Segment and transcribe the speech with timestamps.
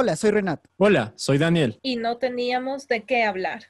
[0.00, 0.70] Hola, soy Renato.
[0.76, 1.80] Hola, soy Daniel.
[1.82, 3.64] Y no teníamos de qué hablar.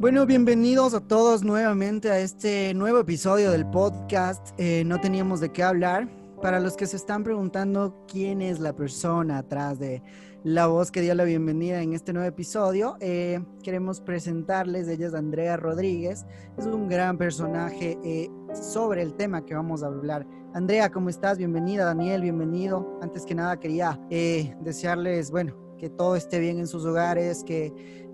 [0.00, 4.48] Bueno, bienvenidos a todos nuevamente a este nuevo episodio del podcast.
[4.58, 6.08] Eh, no teníamos de qué hablar.
[6.42, 10.02] Para los que se están preguntando quién es la persona atrás de
[10.44, 15.14] la voz que dio la bienvenida en este nuevo episodio, eh, queremos presentarles, ella es
[15.14, 16.24] Andrea Rodríguez,
[16.56, 20.26] es un gran personaje eh, sobre el tema que vamos a hablar.
[20.54, 21.36] Andrea, ¿cómo estás?
[21.36, 22.98] Bienvenida, Daniel, bienvenido.
[23.02, 27.72] Antes que nada quería desearles, bueno, que todo esté bien en sus hogares, que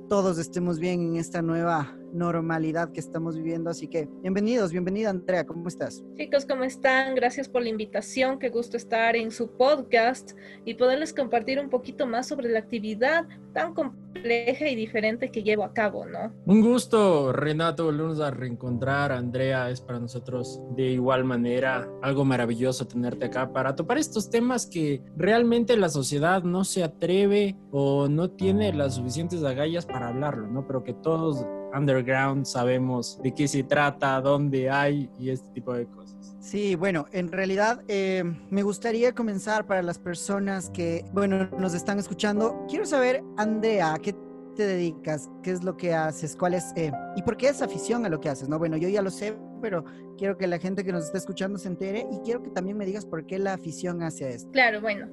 [0.09, 3.71] todos estemos bien en esta nueva normalidad que estamos viviendo.
[3.71, 6.03] Así que bienvenidos, bienvenida Andrea, ¿cómo estás?
[6.17, 7.15] Chicos, ¿cómo están?
[7.15, 10.33] Gracias por la invitación, qué gusto estar en su podcast
[10.65, 15.65] y poderles compartir un poquito más sobre la actividad tan compleja y diferente que llevo
[15.65, 16.33] a cabo, ¿no?
[16.47, 19.13] Un gusto, Renato, volvernos a reencontrar.
[19.13, 24.67] Andrea, es para nosotros de igual manera algo maravilloso tenerte acá para topar estos temas
[24.67, 30.49] que realmente la sociedad no se atreve o no tiene las suficientes agallas para hablarlo,
[30.49, 30.67] ¿no?
[30.67, 31.47] Pero que todos
[31.77, 36.37] underground sabemos de qué se trata, dónde hay y este tipo de cosas.
[36.41, 41.99] Sí, bueno, en realidad eh, me gustaría comenzar para las personas que, bueno, nos están
[41.99, 42.65] escuchando.
[42.69, 44.15] Quiero saber, Andrea, ¿a qué
[44.55, 45.29] te dedicas?
[45.43, 46.37] ¿Qué es lo que haces?
[46.37, 46.73] ¿Cuál es?
[46.77, 48.49] Eh, ¿Y por qué es afición a lo que haces?
[48.49, 49.85] No, bueno, yo ya lo sé, pero
[50.17, 52.87] quiero que la gente que nos está escuchando se entere y quiero que también me
[52.87, 54.51] digas por qué la afición hacia esto.
[54.53, 55.09] Claro, bueno.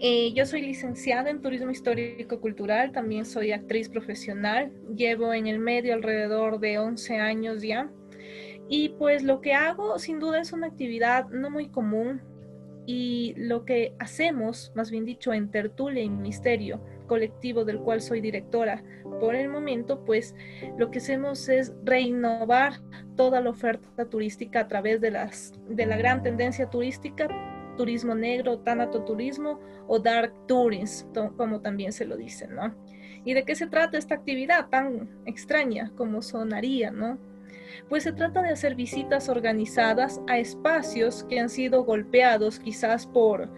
[0.00, 5.58] Eh, yo soy licenciada en Turismo Histórico Cultural, también soy actriz profesional, llevo en el
[5.58, 7.90] medio alrededor de 11 años ya.
[8.68, 12.20] Y pues lo que hago sin duda es una actividad no muy común
[12.86, 18.20] y lo que hacemos, más bien dicho, en Tertulia y Misterio, colectivo del cual soy
[18.20, 18.84] directora
[19.18, 20.34] por el momento, pues
[20.76, 22.74] lo que hacemos es reinnovar
[23.16, 27.26] toda la oferta turística a través de, las, de la gran tendencia turística
[27.78, 31.08] turismo negro, tanatoturismo o dark tourism,
[31.38, 32.74] como también se lo dicen, ¿no?
[33.24, 37.18] ¿Y de qué se trata esta actividad tan extraña como sonaría, ¿no?
[37.88, 43.50] Pues se trata de hacer visitas organizadas a espacios que han sido golpeados quizás por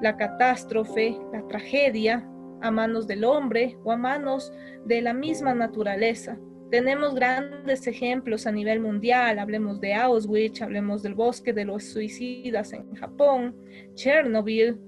[0.00, 2.26] la catástrofe, la tragedia,
[2.60, 4.52] a manos del hombre o a manos
[4.84, 6.38] de la misma naturaleza.
[6.70, 12.74] Tenemos grandes ejemplos a nivel mundial, hablemos de Auschwitz, hablemos del bosque de los suicidas
[12.74, 13.56] en Japón,
[13.94, 14.78] Chernobyl,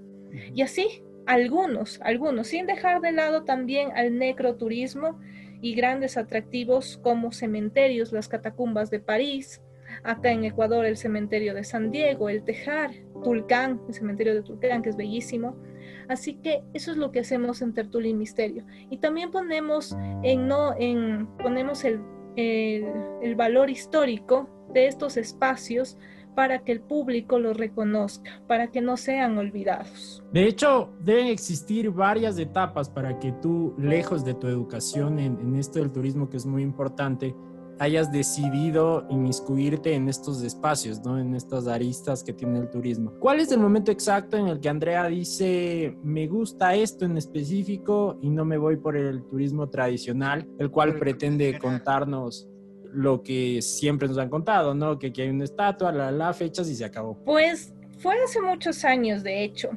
[0.54, 5.18] y así algunos, algunos, sin dejar de lado también al necroturismo
[5.62, 9.62] y grandes atractivos como cementerios, las catacumbas de París,
[10.02, 12.90] acá en Ecuador el cementerio de San Diego, el Tejar,
[13.22, 15.56] Tulcán, el cementerio de Tulcán, que es bellísimo,
[16.10, 18.64] Así que eso es lo que hacemos en Tertulia Misterio.
[18.90, 22.00] Y también ponemos, en, no, en, ponemos el,
[22.36, 25.96] el, valor histórico de estos espacios
[26.34, 30.22] para que el público los reconozca, para que no sean olvidados.
[30.32, 35.54] De hecho, deben existir varias etapas para que tú, lejos de tu educación en, en
[35.56, 37.36] esto del turismo, que es muy importante,
[37.80, 41.18] hayas decidido inmiscuirte en estos espacios, ¿no?
[41.18, 43.14] En estas aristas que tiene el turismo.
[43.18, 48.18] ¿Cuál es el momento exacto en el que Andrea dice, me gusta esto en específico
[48.20, 52.46] y no me voy por el turismo tradicional, el cual pretende contarnos
[52.92, 54.98] lo que siempre nos han contado, ¿no?
[54.98, 57.16] Que aquí hay una estatua, la, la fechas y se acabó.
[57.24, 59.70] Pues fue hace muchos años, de hecho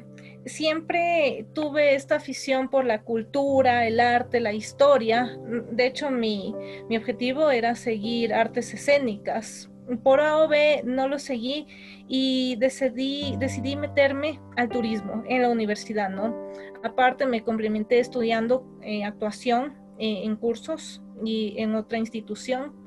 [0.45, 5.37] siempre tuve esta afición por la cultura, el arte, la historia.
[5.71, 6.53] De hecho, mi,
[6.95, 9.69] objetivo era seguir artes escénicas.
[10.01, 11.67] Por A o B no lo seguí
[12.07, 16.51] y decidí, decidí meterme al turismo en la universidad, ¿no?
[16.83, 22.82] Aparte me complementé estudiando eh, actuación eh, en cursos y en otra institución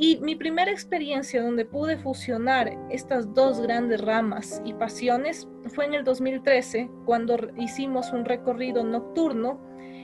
[0.00, 5.92] y mi primera experiencia donde pude fusionar estas dos grandes ramas y pasiones fue en
[5.92, 9.60] el 2013, cuando hicimos un recorrido nocturno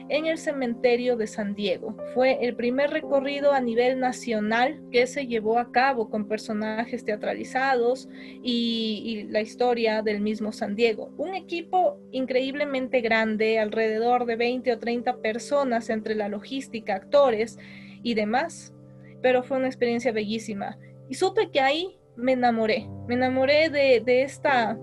[0.09, 1.97] en el cementerio de San Diego.
[2.13, 8.07] Fue el primer recorrido a nivel nacional que se llevó a cabo con personajes teatralizados
[8.43, 11.09] y, la historia del mismo San Diego.
[11.17, 17.57] Un equipo increíblemente grande, alrededor de 20 o 30 personas entre la logística, actores
[18.03, 18.75] y demás
[19.21, 20.77] pero fue una experiencia bellísima.
[21.09, 24.77] Y supe que ahí me enamoré, me enamoré de, esta,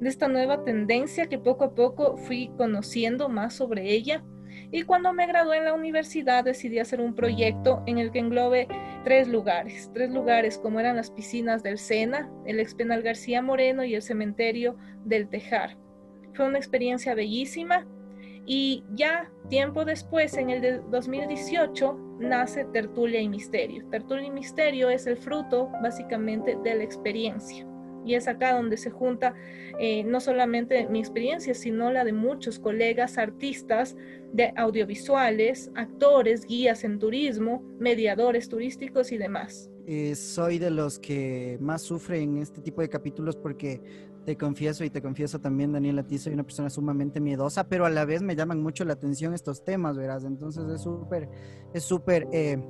[0.00, 4.24] de esta nueva tendencia que poco a poco fui conociendo más sobre ella.
[4.70, 8.68] Y cuando me gradué en la universidad decidí hacer un proyecto en el que englobe
[9.02, 13.94] tres lugares, tres lugares como eran las piscinas del Sena, el expenal García Moreno y
[13.94, 15.76] el cementerio del Tejar.
[16.34, 17.86] Fue una experiencia bellísima
[18.46, 23.86] Y ya tiempo después, en el de 2018, nace Tertulia y Misterio.
[23.90, 27.66] Tertulia y Misterio es el fruto básicamente de la experiencia.
[28.04, 29.34] Y es acá donde se junta
[29.78, 33.96] eh, no solamente mi experiencia, sino la de muchos colegas artistas
[34.32, 39.70] de audiovisuales, actores, guías en turismo, mediadores turísticos y demás.
[39.86, 43.80] Eh, soy de los que más sufren este tipo de capítulos porque
[44.24, 47.86] te confieso y te confieso también, Daniela, a ti soy una persona sumamente miedosa, pero
[47.86, 50.24] a la vez me llaman mucho la atención estos temas, verás.
[50.24, 51.28] Entonces es súper,
[51.72, 52.62] es súper eh,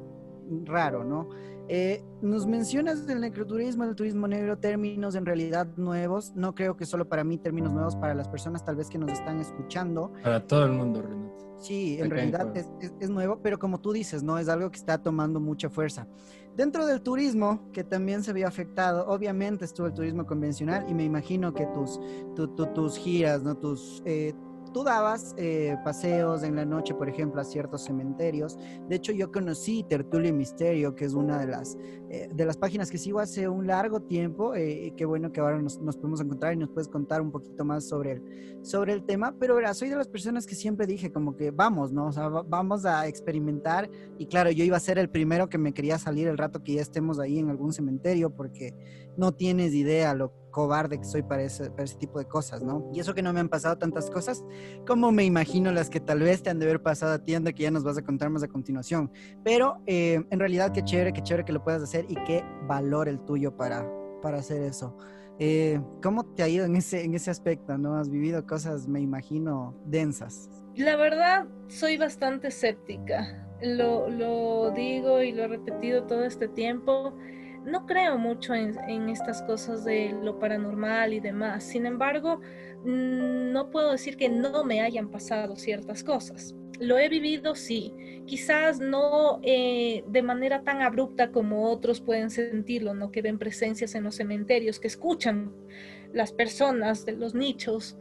[0.65, 1.29] raro, ¿no?
[1.69, 6.35] Eh, nos mencionas del necroturismo, del turismo negro, términos en realidad nuevos.
[6.35, 9.13] No creo que solo para mí términos nuevos, para las personas tal vez que nos
[9.13, 10.13] están escuchando.
[10.23, 11.34] Para todo el mundo, Renato.
[11.65, 12.69] Sí, en realidad es,
[13.01, 14.39] es, nuevo, pero como tú dices, ¿no?
[14.39, 16.07] Es algo que está tomando mucha fuerza.
[16.55, 21.05] Dentro del turismo, que también se vio afectado, obviamente estuvo el turismo convencional y me
[21.05, 21.99] imagino que tus,
[22.75, 23.57] tus giras, ¿no?
[23.57, 24.35] Tus, eh,
[24.75, 28.59] tú dabas eh, paseos en la noche, por ejemplo, a ciertos cementerios.
[28.89, 31.79] De hecho, yo conocí Tertulio Misterio, que es una de las,
[32.11, 34.55] eh, de las páginas que sigo hace un largo tiempo.
[34.57, 37.89] Eh, qué bueno que ahora nos, podemos encontrar y nos puedes contar un poquito más
[37.89, 39.37] sobre el, sobre el tema.
[39.39, 42.09] Pero verás, soy de las personas que siempre dije como que vamos, ¿no?
[42.09, 43.89] O sea, vamos a experimentar.
[44.19, 46.75] Y claro, yo iba a ser el primero que me quería salir el rato que
[46.75, 48.75] ya estemos ahí en algún cementerio, porque
[49.17, 51.69] no tienes idea lo cobarde que soy para ese,
[51.99, 52.89] tipo de cosas, ¿no?
[52.93, 54.45] Y eso que no me han pasado tantas cosas,
[54.87, 57.65] como me imagino las que tal vez te han de haber pasado a ti, que
[57.65, 59.11] ya nos vas a contar más a continuación.
[59.43, 63.09] Pero eh, en realidad qué chévere, qué chévere que lo puedas hacer y qué valor
[63.09, 63.85] el tuyo para,
[64.23, 64.97] para hacer eso.
[65.41, 67.97] Eh, ¿Cómo te ha ido en ese, en ese aspecto, no?
[67.97, 70.49] Has vivido cosas, me imagino, densas.
[70.77, 73.45] La verdad, soy bastante escéptica.
[73.61, 77.13] Lo, lo digo y lo he repetido todo este tiempo
[77.65, 81.65] no creo mucho en, estas cosas de lo paranormal y demás.
[81.65, 82.41] Sin embargo,
[82.85, 86.55] mm, no puedo decir que no me hayan pasado ciertas cosas.
[86.81, 87.95] Lo he vivido, sí.
[88.27, 93.13] Quizás no eh, de manera tan abrupta como otros pueden sentirlo, ¿no?
[93.13, 95.53] Que ven presencias en los cementerios, que escuchan
[96.13, 97.97] las personas de los nichos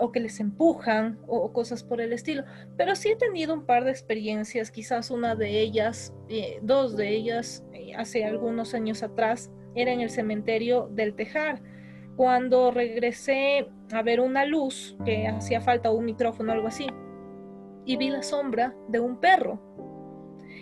[0.00, 2.44] o que les empujan o, cosas por el estilo.
[2.76, 7.08] Pero sí he tenido un par de experiencias, quizás una de ellas, eh, dos de
[7.10, 11.62] ellas eh, hace algunos años atrás, era en el cementerio del Tejar.
[12.16, 16.86] Cuando regresé a ver una luz, que hacía falta un micrófono o algo así,
[17.84, 19.60] y vi la sombra de un perro.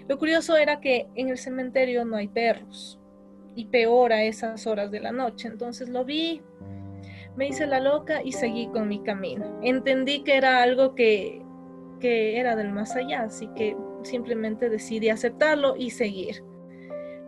[0.08, 3.00] Lo curioso era que en el cementerio no hay perros,
[3.54, 5.48] y peor a esas horas de la noche.
[5.48, 6.42] Entonces lo vi,
[7.36, 9.60] me hice la loca y seguí con mi camino.
[9.62, 11.42] Entendí que era algo que,
[12.00, 16.42] era del más allá, así que simplemente decidí aceptarlo y seguir.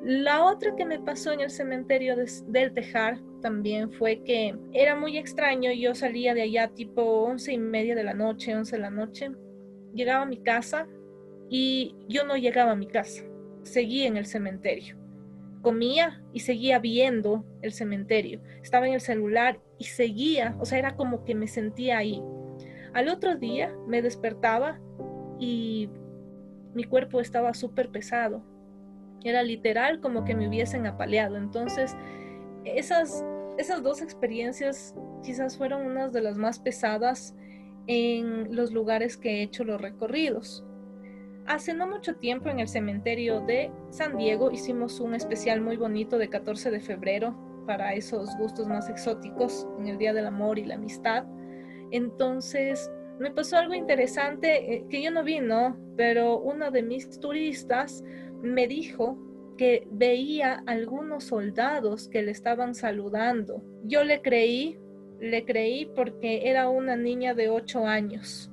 [0.03, 5.19] La otra que me pasó en el cementerio del Tejar también fue que era muy
[5.19, 5.73] extraño.
[5.73, 9.33] Yo salía de allá tipo once y media de la noche, once de la noche.
[9.93, 10.87] Llegaba a mi casa
[11.51, 13.25] y yo no llegaba a mi casa.
[13.65, 14.97] Seguí en el cementerio
[15.63, 18.41] comía y seguía viendo el cementerio.
[18.63, 22.23] Estaba en el celular y seguía, o sea, era como que me sentía ahí.
[22.95, 24.81] Al otro día me despertaba
[25.39, 25.89] y
[26.75, 28.43] mi cuerpo estaba súper pesado.
[29.25, 31.37] Era literal como que me hubiesen apaleado.
[31.37, 31.97] Entonces,
[32.65, 33.25] esas,
[33.57, 37.35] esas dos experiencias quizás fueron unas de las más pesadas
[37.87, 40.65] en los lugares que he hecho los recorridos.
[41.49, 46.19] Hace no mucho tiempo en el cementerio de San Diego hicimos un especial muy bonito
[46.19, 47.35] de 14 de febrero
[47.67, 51.25] para esos gustos más exóticos en el Día del Amor y la Amistad.
[51.91, 55.75] Entonces me pasó algo interesante eh, que yo no vi, ¿no?
[55.97, 58.05] Pero uno de mis turistas
[58.43, 59.17] me dijo
[59.57, 63.65] que veía algunos soldados que le estaban saludando.
[63.85, 64.79] Yo le creí,
[65.19, 68.53] le creí porque era una niña de 8 años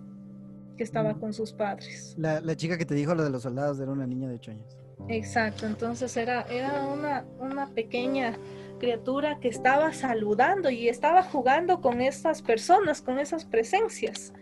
[0.75, 2.15] que estaba con sus padres.
[2.17, 4.77] La, chica que te dijo lo de los soldados era una niña de 8 años.
[5.08, 8.38] Exacto, entonces era, era una, una pequeña
[8.79, 14.34] criatura que estaba saludando y estaba jugando con esas personas, con esas presencias.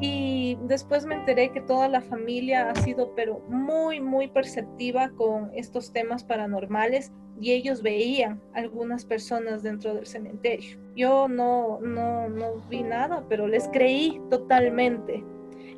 [0.00, 5.50] Y después me enteré que toda la familia ha sido pero muy, muy perceptiva con
[5.54, 10.78] estos temas paranormales y ellos veían algunas personas dentro del cementerio.
[10.94, 15.24] Yo no, no, no vi nada, pero les creí totalmente.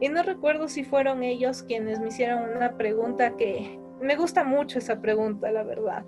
[0.00, 4.78] Y no recuerdo si fueron ellos quienes me hicieron una pregunta que me gusta mucho
[4.78, 6.04] esa pregunta, la verdad.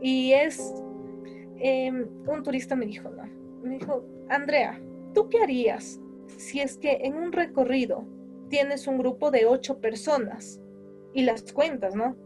[0.00, 0.74] Y es,
[1.58, 3.24] em, un turista me dijo, no,
[3.62, 4.80] me dijo, Andrea,
[5.14, 6.00] ¿tú qué harías
[6.36, 8.04] si es que en un recorrido
[8.48, 10.60] tienes un grupo de ocho personas
[11.12, 12.16] y las cuentas, ¿no?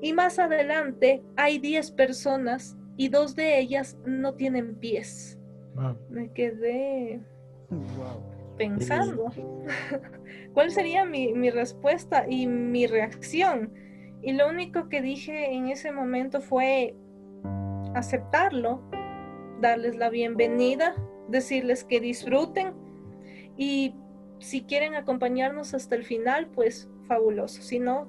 [0.00, 5.38] Y más adelante hay diez personas y dos de ellas no tienen pies.
[6.08, 7.20] Me quedé...
[7.70, 9.30] Wow pensando
[10.52, 13.72] cuál sería mi, mi respuesta y mi reacción.
[14.20, 16.94] Y lo único que dije en ese momento fue
[17.94, 18.82] aceptarlo,
[19.60, 20.94] darles la bienvenida,
[21.28, 22.74] decirles que disfruten
[23.56, 23.94] y
[24.38, 27.62] si quieren acompañarnos hasta el final, pues fabuloso.
[27.62, 28.06] Si no,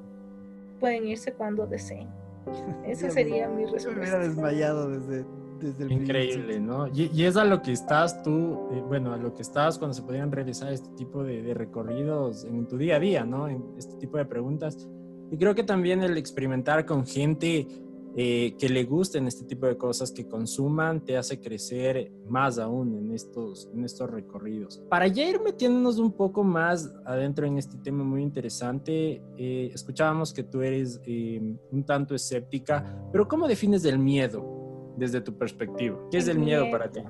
[0.79, 2.07] pueden irse cuando deseen.
[2.85, 3.91] Esa sería mi respuesta.
[3.91, 5.25] Me hubiera desmayado desde,
[5.59, 6.87] desde el Increíble, ¿no?
[6.87, 10.01] Y, es a lo que estás tú, eh, bueno, a lo que estás cuando se
[10.01, 13.47] podían realizar este tipo de, de, recorridos en tu día a día, ¿no?
[13.47, 14.87] En este tipo de preguntas.
[15.31, 17.67] Y creo que también el experimentar con gente
[18.15, 22.97] eh, que le gusten este tipo de cosas, que consuman, te hace crecer más aún
[22.97, 24.81] en estos, en estos recorridos.
[24.89, 30.33] Para ya ir metiéndonos un poco más adentro en este tema muy interesante, eh, escuchábamos
[30.33, 31.39] que tú eres eh,
[31.71, 34.58] un tanto escéptica, pero ¿cómo defines el miedo
[34.99, 35.97] desde tu perspectiva?
[36.11, 37.01] ¿Qué es el, miedo, para ti?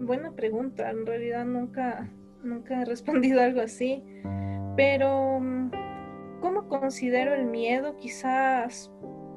[0.00, 2.10] Buena pregunta, en realidad nunca,
[2.42, 4.02] nunca he respondido algo así,
[4.76, 5.40] pero
[6.40, 7.96] ¿cómo considero el miedo?
[7.96, 8.90] Quizás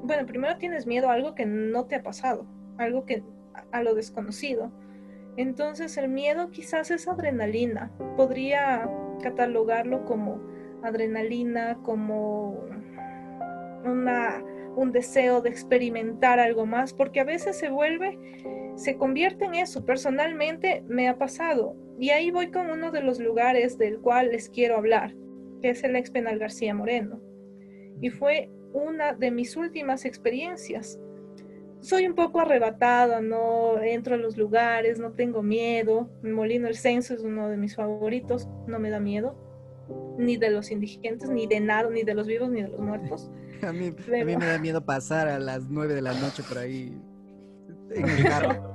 [0.04, 2.46] bueno, primero tienes miedo a algo que no te ha pasado,
[2.76, 3.22] algo que
[3.72, 4.70] a lo desconocido.
[5.36, 7.90] Entonces el miedo quizás es adrenalina.
[8.16, 8.88] Podría
[9.22, 10.40] catalogarlo como
[10.82, 12.64] adrenalina, como
[13.84, 14.44] una,
[14.76, 18.18] un deseo de experimentar algo más, porque a veces se vuelve,
[18.76, 19.84] se convierte en eso.
[19.84, 21.76] Personalmente me ha pasado.
[21.98, 25.14] Y ahí voy con uno de los lugares del cual les quiero hablar,
[25.62, 27.20] que es el ex penal García Moreno.
[28.00, 30.98] Y fue una de mis últimas experiencias.
[31.80, 36.08] Soy un poco arrebatada, no entro a los lugares, no tengo miedo.
[36.22, 39.36] Molino el Censo es uno de mis favoritos, no me da miedo,
[40.18, 43.30] ni de los indigentes, ni de nada, ni de los vivos, ni de los muertos.
[43.66, 46.96] A, mí, me da miedo pasar a las nueve de la noche por ahí
[47.90, 48.74] en el carro.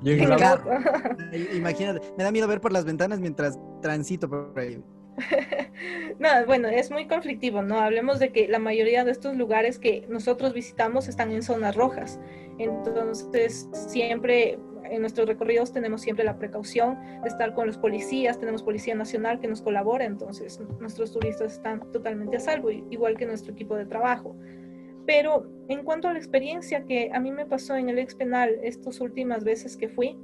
[1.54, 4.82] Imagínate, me da miedo ver por las ventanas mientras transito por ahí.
[6.18, 7.80] no, bueno, es muy conflictivo, ¿no?
[7.80, 12.20] Hablemos de que la mayoría de estos lugares que nosotros visitamos están en zonas rojas.
[12.58, 14.58] Entonces, siempre
[14.90, 19.40] en nuestros recorridos tenemos siempre la precaución de estar con los policías, tenemos Policía Nacional
[19.40, 23.86] que nos colabora, entonces nuestros turistas están totalmente a salvo, igual que nuestro equipo de
[23.86, 24.36] trabajo.
[25.06, 28.58] Pero en cuanto a la experiencia que a mí me pasó en el ex penal
[28.62, 30.18] estas últimas veces que fui,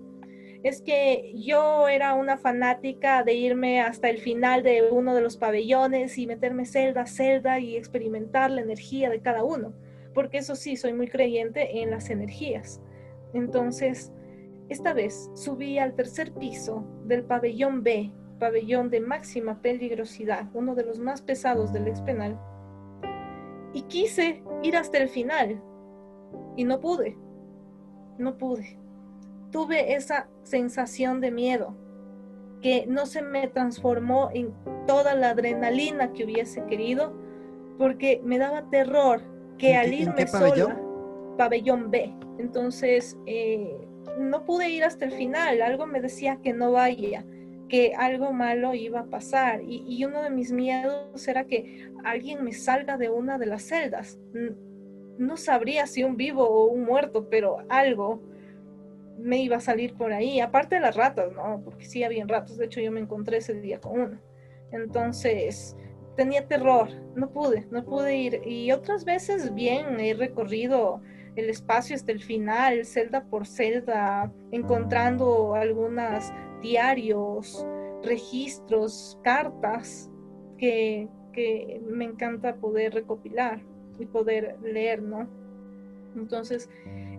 [0.65, 5.37] es que yo era una fanática de irme hasta el final de uno de los
[5.37, 9.75] pabellones y meterme celda a celda y experimentar la energía de cada uno,
[10.15, 12.81] porque eso sí, soy muy creyente en las energías.
[13.35, 14.11] Entonces,
[14.69, 20.85] esta vez subí al tercer piso del pabellón B, pabellón de máxima peligrosidad, uno de
[20.85, 22.39] los más pesados del ex penal,
[23.73, 25.63] y quise ir hasta el final,
[26.57, 27.17] y no pude,
[28.19, 28.79] no pude.
[29.51, 31.77] Tuve esa sensación de miedo
[32.61, 34.53] que no se me transformó en
[34.87, 37.13] toda la adrenalina que hubiese querido
[37.79, 39.21] porque me daba terror
[39.59, 40.81] que al irme sola,
[41.37, 43.84] pabellón B, entonces eh,
[44.19, 47.25] no pude ir hasta el final, algo me decía que no vaya,
[47.69, 52.53] que algo malo iba a pasar y, uno de mis miedos era que alguien me
[52.53, 54.19] salga de una de las celdas.
[55.19, 58.21] No sabría si un vivo o un muerto, pero algo
[59.19, 61.63] me iba a salir por ahí, aparte de las ratas, ¿no?
[61.65, 64.21] Porque sí había ratas, de hecho yo me encontré ese día con uno.
[64.73, 65.77] Entonces,
[66.17, 68.43] tenía terror, no pude, no pude ir.
[68.45, 71.01] Y otras veces bien, he recorrido
[71.37, 77.67] el espacio hasta el final, celda por celda, encontrando algunos diarios,
[78.03, 80.11] registros, cartas
[80.59, 83.61] que, que me encanta poder recopilar
[83.99, 85.29] y poder leer, ¿no?
[86.17, 86.71] Entonces,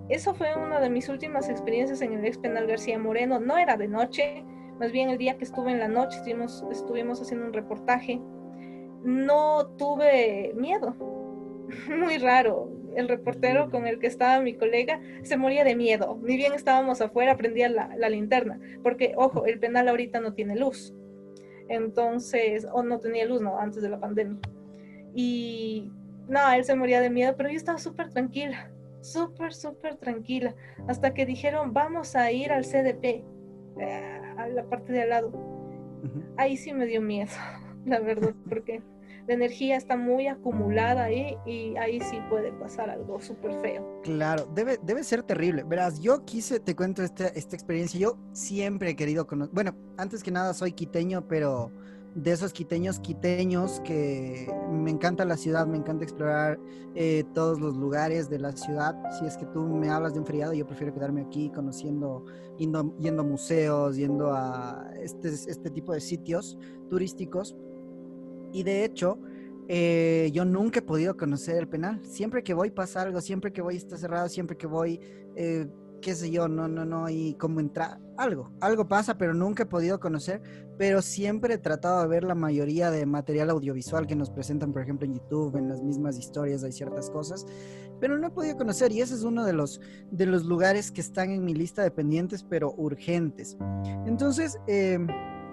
[0.09, 3.39] eso fue una de mis últimas experiencias en el ex penal García Moreno.
[3.39, 4.43] No era de noche,
[4.79, 8.21] más bien el día que estuve en la noche estuvimos, estuvimos haciendo un reportaje.
[9.03, 10.95] No tuve miedo.
[11.89, 12.74] Muy raro.
[12.95, 16.19] El reportero con el que estaba mi colega se moría de miedo.
[16.23, 18.59] Ni bien estábamos afuera, prendía la, la linterna.
[18.83, 20.93] Porque, ojo, el penal ahorita no tiene luz.
[21.67, 24.39] Entonces, o no tenía luz, no, antes de la pandemia.
[25.13, 25.91] Y
[26.27, 28.71] no, él se moría de miedo, pero yo estaba súper tranquila
[29.05, 30.55] súper, súper tranquila,
[30.87, 33.23] hasta que dijeron, vamos a ir al CDP,
[33.79, 35.31] eh, a la parte de al lado.
[36.37, 37.31] Ahí sí me dio miedo,
[37.85, 38.81] la verdad, porque
[39.27, 44.01] la energía está muy acumulada ahí y ahí sí puede pasar algo súper feo.
[44.03, 45.63] Claro, debe, debe ser terrible.
[45.63, 50.21] Verás, yo quise, te cuento esta, esta experiencia, yo siempre he querido conocer, bueno, antes
[50.21, 51.71] que nada soy quiteño, pero
[52.15, 56.57] de esos quiteños quiteños que me encanta la ciudad, me encanta explorar
[56.95, 58.95] eh, todos los lugares de la ciudad.
[59.19, 62.23] Si es que tú me hablas de un feriado, yo prefiero quedarme aquí conociendo,
[62.57, 66.57] yendo, yendo a museos, yendo a este, este tipo de sitios
[66.89, 67.57] turísticos.
[68.51, 69.19] Y de hecho,
[69.67, 72.01] eh, yo nunca he podido conocer el penal.
[72.05, 74.99] Siempre que voy pasa algo, siempre que voy está cerrado, siempre que voy,
[75.35, 75.67] eh,
[76.01, 79.65] qué sé yo, no, no, no, y como entrar, algo, algo pasa, pero nunca he
[79.65, 80.41] podido conocer,
[80.77, 84.83] pero siempre he tratado de ver la mayoría de material audiovisual que nos presentan, por
[84.83, 87.45] ejemplo, en YouTube, en las mismas historias hay ciertas cosas,
[87.99, 91.01] pero no he podido conocer y ese es uno de los, de los lugares que
[91.01, 93.57] están en mi lista de pendientes, pero urgentes.
[94.05, 94.99] Entonces, eh,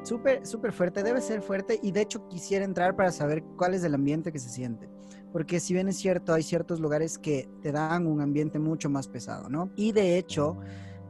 [0.02, 3.84] Súper, súper fuerte, debe ser fuerte y de hecho quisiera entrar para saber cuál es
[3.84, 4.88] el ambiente que se siente.
[5.32, 9.08] Porque si bien es cierto, hay ciertos lugares que te dan un ambiente mucho más
[9.08, 9.70] pesado, ¿no?
[9.76, 10.58] Y de hecho,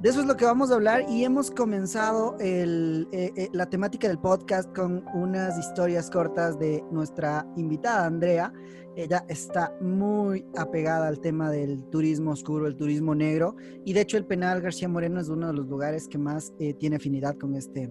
[0.02, 4.08] de eso es lo que vamos a hablar y hemos comenzado eh, eh, la temática
[4.08, 8.52] del podcast con unas historias cortas de nuestra invitada Andrea.
[8.96, 14.16] Ella está muy apegada al tema del turismo oscuro, el turismo negro y de hecho
[14.16, 17.54] el penal García Moreno es uno de los lugares que más eh, tiene afinidad con
[17.54, 17.88] este,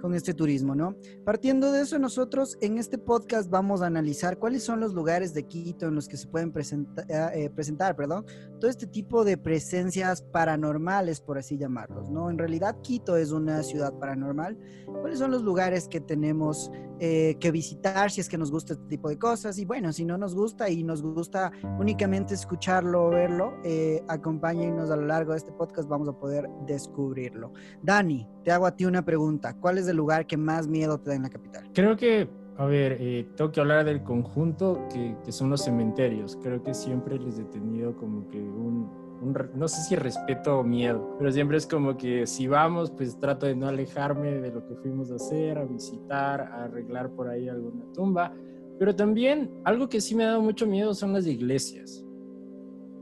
[0.00, 0.96] con este turismo, ¿no?
[1.24, 5.46] Partiendo de eso, nosotros en este podcast vamos a analizar cuáles son los lugares de
[5.46, 8.24] Quito en los que se pueden presentar, eh, presentar, perdón,
[8.58, 12.30] todo este tipo de presencias paranormales, por así llamarlos, ¿no?
[12.30, 14.58] En realidad Quito es una ciudad paranormal.
[14.86, 18.86] ¿Cuáles son los lugares que tenemos eh, que visitar si es que nos gusta este
[18.86, 19.58] tipo de cosas?
[19.58, 24.90] Y bueno, si no nos gusta y nos gusta únicamente escucharlo o verlo, eh, acompáñenos
[24.90, 27.52] a lo largo de este podcast, vamos a poder descubrirlo.
[27.82, 29.54] Dani, te hago a ti una pregunta.
[29.54, 31.70] ¿Cuál es el lugar que más miedo te da en la capital?
[31.74, 36.38] Creo que, a ver, eh, tengo que hablar del conjunto que, que, son los cementerios.
[36.42, 38.88] Creo que siempre les he tenido como que un,
[39.22, 43.18] un, no sé si respeto o miedo, pero siempre es como que si vamos, pues
[43.18, 47.28] trato de no alejarme de lo que fuimos a hacer, a visitar, a arreglar por
[47.28, 48.32] ahí alguna tumba.
[48.78, 52.04] Pero también algo que sí me ha dado mucho miedo son las iglesias.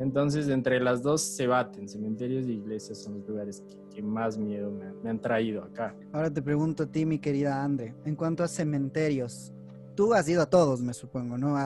[0.00, 4.70] Entonces, entre las dos se baten, cementerios y iglesias son los lugares que, más miedo
[4.70, 5.94] me, han traído acá.
[6.12, 9.52] Ahora te pregunto a ti, mi querida Andre, en cuanto a cementerios,
[9.94, 11.56] tú has ido a todos, me supongo, ¿no?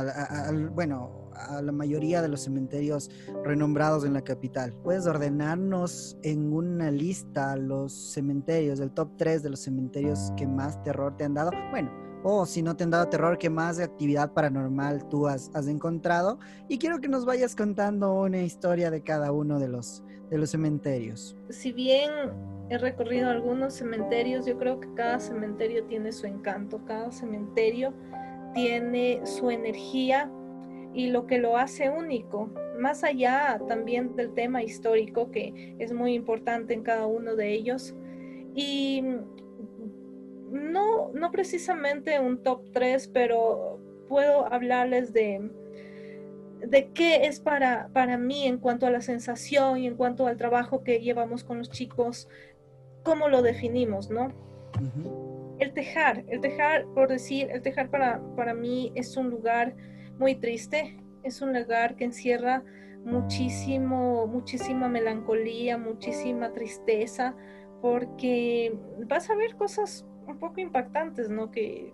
[0.74, 3.10] bueno, a la mayoría de los cementerios
[3.44, 4.72] renombrados en la capital.
[4.82, 10.82] ¿Puedes ordenarnos en una lista los cementerios, el top 3 de los cementerios que más
[10.82, 11.50] terror te han dado?
[11.70, 11.90] Bueno,
[12.22, 15.66] o si no te han dado terror, ¿qué más de actividad paranormal tú has, has,
[15.66, 16.38] encontrado?
[16.68, 20.50] Y quiero que nos vayas contando una historia de cada uno de los, de los
[20.50, 21.36] cementerios.
[21.50, 22.10] Si bien
[22.70, 27.92] he recorrido algunos cementerios, yo creo que cada cementerio tiene su encanto, cada cementerio
[28.54, 30.30] tiene su energía
[30.94, 36.14] y lo que lo hace único, más allá también del tema histórico que es muy
[36.14, 37.94] importante en cada uno de ellos.
[38.54, 39.02] Y
[40.52, 45.50] no, no precisamente un top 3, pero puedo hablarles de,
[46.60, 50.36] de qué es para, para mí en cuanto a la sensación y en cuanto al
[50.36, 52.28] trabajo que llevamos con los chicos,
[53.02, 54.28] cómo lo definimos, ¿no?
[55.58, 59.74] El tejar, el tejar, por decir, el tejar para, para mí es un lugar
[60.18, 62.62] muy triste, es un lugar que encierra
[63.04, 67.34] muchísimo, muchísima melancolía, muchísima tristeza,
[67.80, 68.76] porque
[69.08, 71.50] vas a ver cosas un poco impactantes, ¿no?
[71.50, 71.92] Que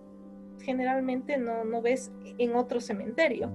[0.61, 3.51] generalmente no, no ves en otro cementerio.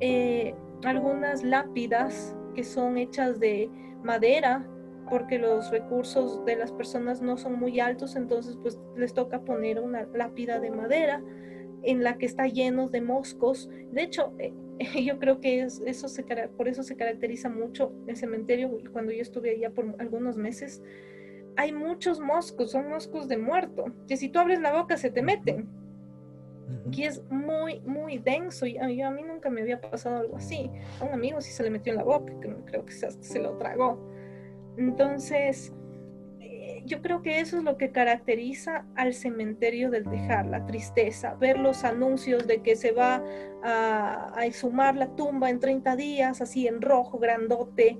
[0.00, 3.70] Eh, algunas lápidas que son hechas de
[4.02, 4.66] madera,
[5.10, 9.80] porque los recursos de las personas no son muy altos, entonces pues les toca poner
[9.80, 11.22] una lápida de madera
[11.82, 13.70] en la que está lleno de moscos.
[13.92, 14.52] De hecho, eh,
[15.04, 16.22] yo creo que es, eso se,
[16.56, 18.78] por eso se caracteriza mucho el cementerio.
[18.92, 20.82] Cuando yo estuve allá por algunos meses,
[21.58, 25.22] hay muchos moscos, son moscos de muerto, que si tú abres la boca se te
[25.22, 25.68] meten.
[26.92, 28.64] Y es muy, muy denso.
[28.64, 30.70] Y a mí, a mí, nunca me había pasado algo así.
[31.00, 33.40] A un amigo sí se le metió en la boca, que creo que se, se
[33.40, 33.98] lo tragó.
[34.76, 35.72] Entonces,
[36.38, 41.34] eh, yo creo que eso es lo que caracteriza al cementerio del Tejar, la tristeza,
[41.34, 43.20] ver los anuncios de que se va
[43.64, 47.98] a, a exhumar la tumba en 30 días, así en rojo, grandote.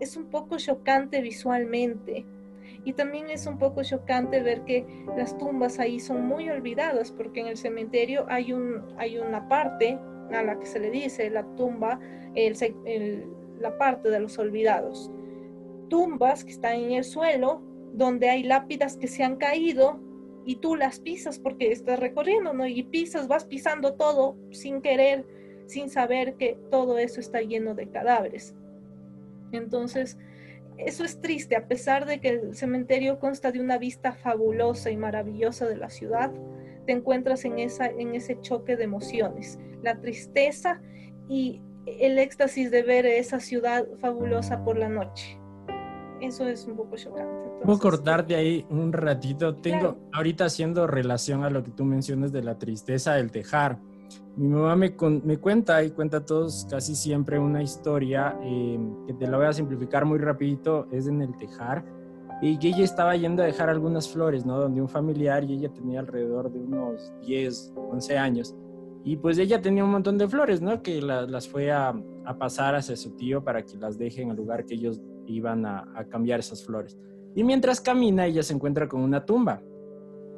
[0.00, 2.24] Es un poco chocante visualmente
[2.84, 7.40] y también es un poco chocante ver que las tumbas ahí son muy olvidadas, porque
[7.40, 9.98] en el cementerio hay, un, hay una parte
[10.32, 11.98] a la que se le dice la tumba,
[13.58, 15.10] la parte de los olvidados.
[15.88, 17.62] Tumbas que están en el suelo,
[17.94, 20.00] donde hay lápidas que se han caído
[20.44, 22.66] y tú las pisas porque estás recorriendo, ¿no?
[22.66, 25.24] Y pisas, vas pisando todo sin querer,
[25.66, 28.54] sin saber que todo eso está lleno de cadáveres.
[29.52, 30.18] Entonces,
[30.78, 34.96] eso es triste, a pesar de que el cementerio consta de una vista fabulosa y
[34.96, 36.32] maravillosa de la ciudad,
[36.86, 40.80] te encuentras en, esa, en ese choque de emociones, la tristeza
[41.28, 45.38] y el éxtasis de ver esa ciudad fabulosa por la noche.
[46.20, 47.50] Eso es un poco chocante.
[47.64, 49.56] Puedo cortarte ahí un ratito.
[49.56, 53.78] Tengo ahorita haciendo relación a lo que tú mencionas de la tristeza del tejar.
[54.36, 59.14] Mi mamá me, me cuenta y cuenta a todos casi siempre una historia eh, que
[59.14, 61.84] te la voy a simplificar muy rapidito, es en el tejar
[62.42, 64.60] y que ella estaba yendo a dejar algunas flores, ¿no?
[64.60, 68.54] Donde un familiar y ella tenía alrededor de unos 10, 11 años.
[69.04, 70.82] Y pues ella tenía un montón de flores, ¿no?
[70.82, 74.36] Que las fue a, a, pasar hacia su tío para que las deje en el
[74.36, 76.98] lugar que ellos iban a, a cambiar esas flores.
[77.34, 79.62] Y mientras camina, ella se encuentra con una tumba.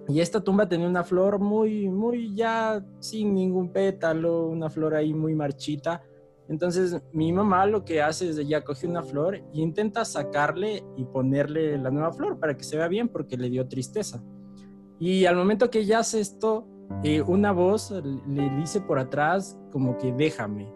[0.09, 5.13] Y esta tumba tenía una flor muy, muy ya sin ningún pétalo, una flor ahí
[5.13, 6.03] muy marchita.
[6.49, 11.05] Entonces mi mamá lo que hace es ella coge una flor e intenta sacarle y
[11.05, 14.23] ponerle la nueva flor para que se vea bien porque le dio tristeza.
[15.01, 16.69] Y al momento que ella hace esto,
[17.03, 20.73] eh, una voz le dice por atrás como que déjame.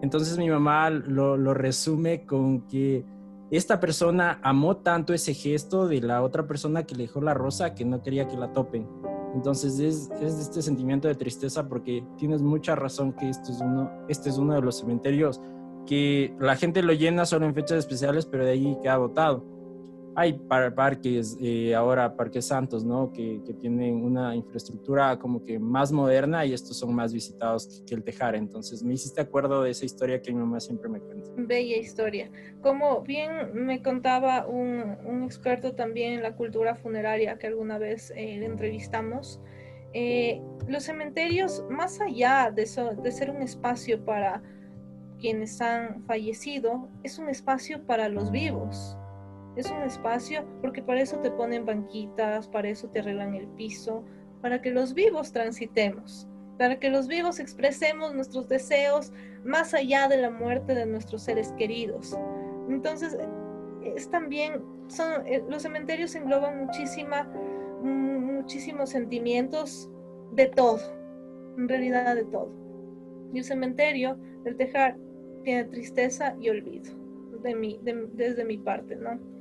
[0.00, 3.04] Entonces mi mamá lo, lo resume con que
[3.50, 7.74] esta persona amó tanto ese gesto de la otra persona que le dejó la rosa
[7.74, 8.88] que no quería que la topen.
[9.34, 13.90] Entonces es, es, este sentimiento de tristeza porque tienes mucha razón que esto es uno,
[14.08, 15.40] este es uno de los cementerios
[15.86, 19.53] que la gente lo llena solo en fechas especiales, pero de ahí queda votado
[20.16, 23.12] hay parques, eh, ahora parques santos, ¿no?
[23.12, 27.94] Que, que, tienen una infraestructura como que más moderna y estos son más visitados que,
[27.94, 28.34] el Tejar.
[28.34, 31.30] Entonces me hiciste acuerdo de esa historia que mi mamá siempre me cuenta.
[31.36, 32.30] Bella historia.
[32.60, 38.10] Como bien me contaba un, un experto también en la cultura funeraria que alguna vez
[38.10, 39.40] eh, entrevistamos,
[39.92, 44.42] eh, los cementerios, más allá de, eso, de ser un espacio para
[45.20, 48.96] quienes han fallecido, es un espacio para los vivos
[49.56, 54.04] es un espacio porque para eso te ponen banquitas, para eso te arreglan el piso,
[54.40, 59.12] para que los vivos transitemos, para que los vivos expresemos nuestros deseos
[59.44, 62.16] más allá de la muerte de nuestros seres queridos.
[62.68, 63.16] Entonces,
[63.82, 67.24] es también, son, eh, los cementerios engloban muchísima,
[67.82, 69.90] muchísimos sentimientos
[70.32, 70.80] de todo,
[71.56, 72.50] en realidad de todo.
[73.32, 74.96] Y el cementerio del Tejar
[75.42, 76.92] tiene tristeza y olvido,
[77.42, 79.33] de mi, desde mi parte, ¿no?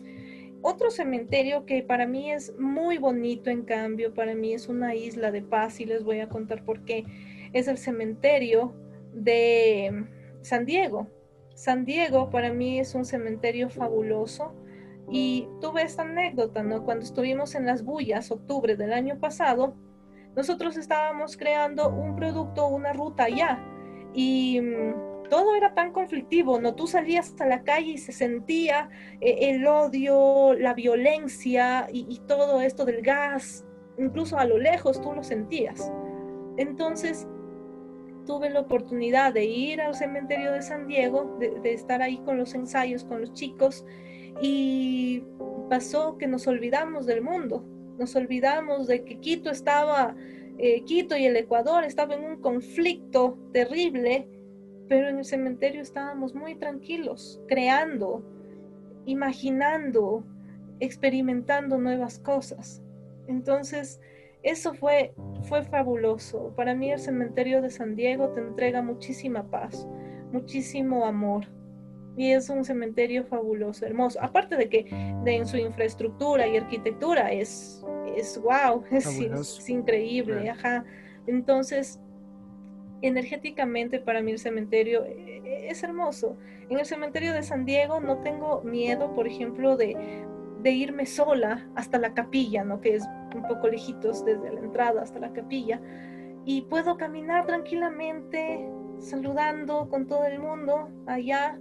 [0.66, 5.30] Otro cementerio que para mí es muy bonito, en cambio, para mí es una isla
[5.30, 7.04] de paz y les voy a contar por qué.
[7.52, 8.74] Es el cementerio
[9.14, 10.06] de
[10.42, 11.08] San Diego.
[11.54, 14.56] San Diego para mí es un cementerio fabuloso
[15.12, 16.86] y tuve esta anécdota, ¿no?
[16.86, 19.76] Cuando estuvimos en las bullas, octubre del año pasado,
[20.34, 23.60] nosotros estábamos creando un producto, una ruta allá
[24.14, 26.76] y mm, todo era tan conflictivo, ¿no?
[26.76, 32.62] Tú salías a la calle y se sentía eh, el odio, la violencia y, todo
[32.62, 33.66] esto del gas,
[33.98, 35.92] incluso a lo lejos tú lo sentías.
[36.58, 37.28] Entonces,
[38.28, 42.54] tuve la oportunidad de ir al cementerio de San Diego, de, estar ahí con los
[42.54, 43.88] ensayos, con los chicos,
[44.40, 45.24] y
[45.68, 47.66] pasó que nos olvidamos del mundo,
[47.98, 50.16] nos olvidamos de que Quito estaba,
[50.60, 54.28] eh, Quito y el Ecuador estaban en un conflicto terrible
[54.88, 58.24] pero en el cementerio estábamos muy tranquilos, creando,
[59.06, 60.24] imaginando,
[60.80, 62.82] experimentando nuevas cosas.
[63.28, 64.02] Entonces,
[64.44, 66.54] eso fue, fue fabuloso.
[66.56, 69.88] Para mí el cementerio de San Diego te entrega muchísima paz,
[70.32, 71.46] muchísimo amor.
[72.16, 74.22] Y es un cementerio fabuloso, hermoso.
[74.22, 74.84] Aparte de que
[75.24, 77.84] de en su infraestructura y arquitectura es,
[78.16, 80.50] es wow, es, increíble.
[80.50, 80.84] Ajá.
[81.26, 82.00] Entonces,
[83.04, 86.38] energéticamente para mí el cementerio eh, eh, es hermoso.
[86.70, 90.26] En el cementerio de San Diego no tengo miedo, por ejemplo, de,
[90.64, 92.80] irme sola hasta la capilla, ¿no?
[92.80, 93.04] que es
[93.36, 95.82] un poco lejitos desde la entrada hasta la capilla,
[96.46, 98.66] y puedo caminar tranquilamente,
[99.00, 101.60] saludando con todo el mundo allá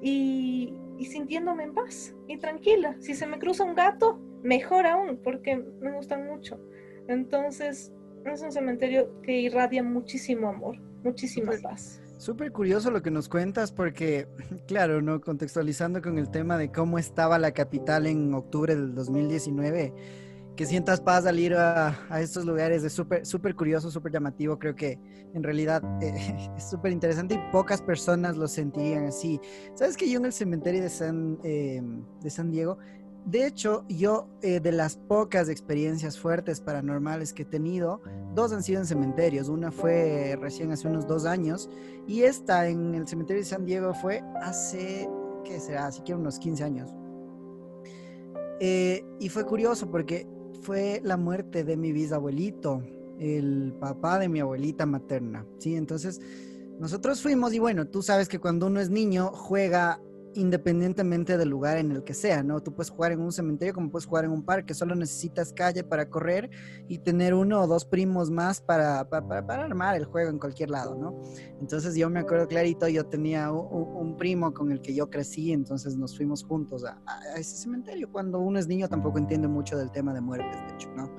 [0.00, 2.94] y, y sintiéndome en paz y tranquila.
[3.00, 6.60] Si se me cruza un gato, mejor aún, porque me gustan mucho.
[7.08, 7.92] Entonces,
[8.32, 12.00] es un cementerio que irradia muchísimo amor, muchísima paz.
[12.18, 14.26] Súper curioso lo que nos cuentas porque,
[14.66, 15.20] claro, ¿no?
[15.20, 19.92] Contextualizando con el tema de cómo estaba la capital en octubre del 2019,
[20.56, 24.58] que sientas paz al ir a, estos lugares es súper súper curioso, súper llamativo.
[24.58, 24.98] Creo que
[25.34, 29.38] en realidad eh, es súper interesante y pocas personas lo sentirían así.
[29.74, 31.82] ¿Sabes que yo en el cementerio de San, eh,
[32.22, 32.78] de San Diego
[33.26, 38.00] de hecho, yo eh, de las pocas experiencias fuertes paranormales que he tenido,
[38.36, 39.48] dos han sido en cementerios.
[39.48, 41.68] Una fue recién hace unos dos años
[42.06, 45.10] y esta en el cementerio de San Diego fue hace,
[45.44, 45.90] ¿qué será?
[46.04, 46.94] Que unos 15 años.
[48.60, 50.28] Eh, y fue curioso porque
[50.62, 52.80] fue la muerte de mi bisabuelito.
[53.18, 55.74] el papá de mi abuelita materna, ¿sí?
[55.74, 56.20] Entonces,
[56.78, 60.00] nosotros fuimos y bueno, tú sabes que cuando uno es niño juega
[60.36, 62.60] independientemente del lugar en el que sea, ¿no?
[62.60, 65.82] Tú puedes jugar en un cementerio como puedes jugar en un parque, solo necesitas calle
[65.82, 66.50] para correr
[66.88, 70.94] y tener uno o dos primos más para, para, armar el juego en cualquier lado,
[70.94, 71.20] ¿no?
[71.60, 75.96] Entonces yo me acuerdo clarito, yo tenía un, primo con el que yo crecí, entonces
[75.96, 77.02] nos fuimos juntos a,
[77.36, 78.10] ese cementerio.
[78.10, 81.10] Cuando uno es niño tampoco entiende mucho del tema de muertes, de hecho, ¿no?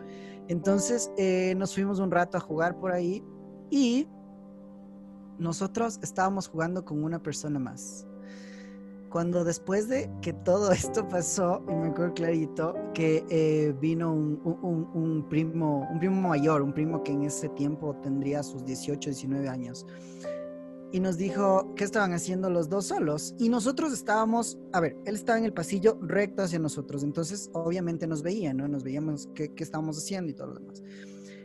[0.48, 3.24] Entonces eh, nos fuimos un rato a jugar por ahí
[3.70, 4.08] y
[5.38, 8.07] nosotros estábamos jugando con una persona más
[9.10, 15.26] cuando después de que todo esto pasó, y me acuerdo clarito, que eh, vino un,
[15.30, 19.86] primo, un primo mayor, un primo que en ese tiempo tendría sus 18, 19 años,
[20.92, 23.36] y nos dijo que estaban haciendo los dos solos.
[23.38, 28.08] Y nosotros estábamos, a ver, él estaba en el pasillo recto hacia nosotros, entonces obviamente
[28.08, 28.68] nos veía, ¿no?
[28.68, 30.82] Nos veíamos qué, qué estábamos haciendo y todo lo demás.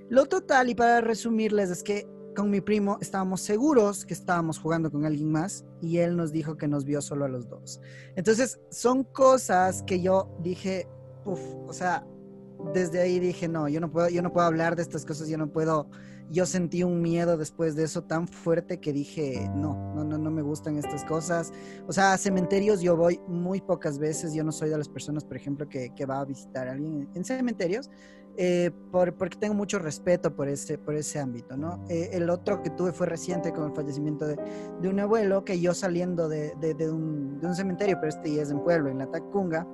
[0.09, 4.91] Lo total, y para resumirles, es que con mi primo estábamos seguros que estábamos jugando
[4.91, 7.81] con alguien más y él nos dijo que nos vio solo a los dos.
[8.17, 10.89] Entonces, son cosas que yo dije,
[11.25, 12.07] uff, o sea,
[12.73, 15.37] desde ahí dije, no, yo no puedo, yo no puedo hablar de estas cosas, yo
[15.37, 15.89] no puedo,
[16.31, 20.31] yo sentí un miedo después de eso tan fuerte que dije, no, no, no, no
[20.31, 21.53] me gustan estas cosas.
[21.87, 25.25] O sea, a cementerios yo voy muy pocas veces, yo no soy de las personas,
[25.25, 27.91] por ejemplo, que, que va a visitar a alguien en cementerios,
[28.37, 31.85] eh, por, porque tengo mucho respeto por ese, por ese ámbito, ¿no?
[31.89, 34.39] Eh, el otro que tuve fue reciente con el fallecimiento de,
[34.81, 38.43] de un abuelo, que yo saliendo de, de, un, de, un, cementerio, pero este ya
[38.43, 39.67] es en pueblo, en la Tacunga,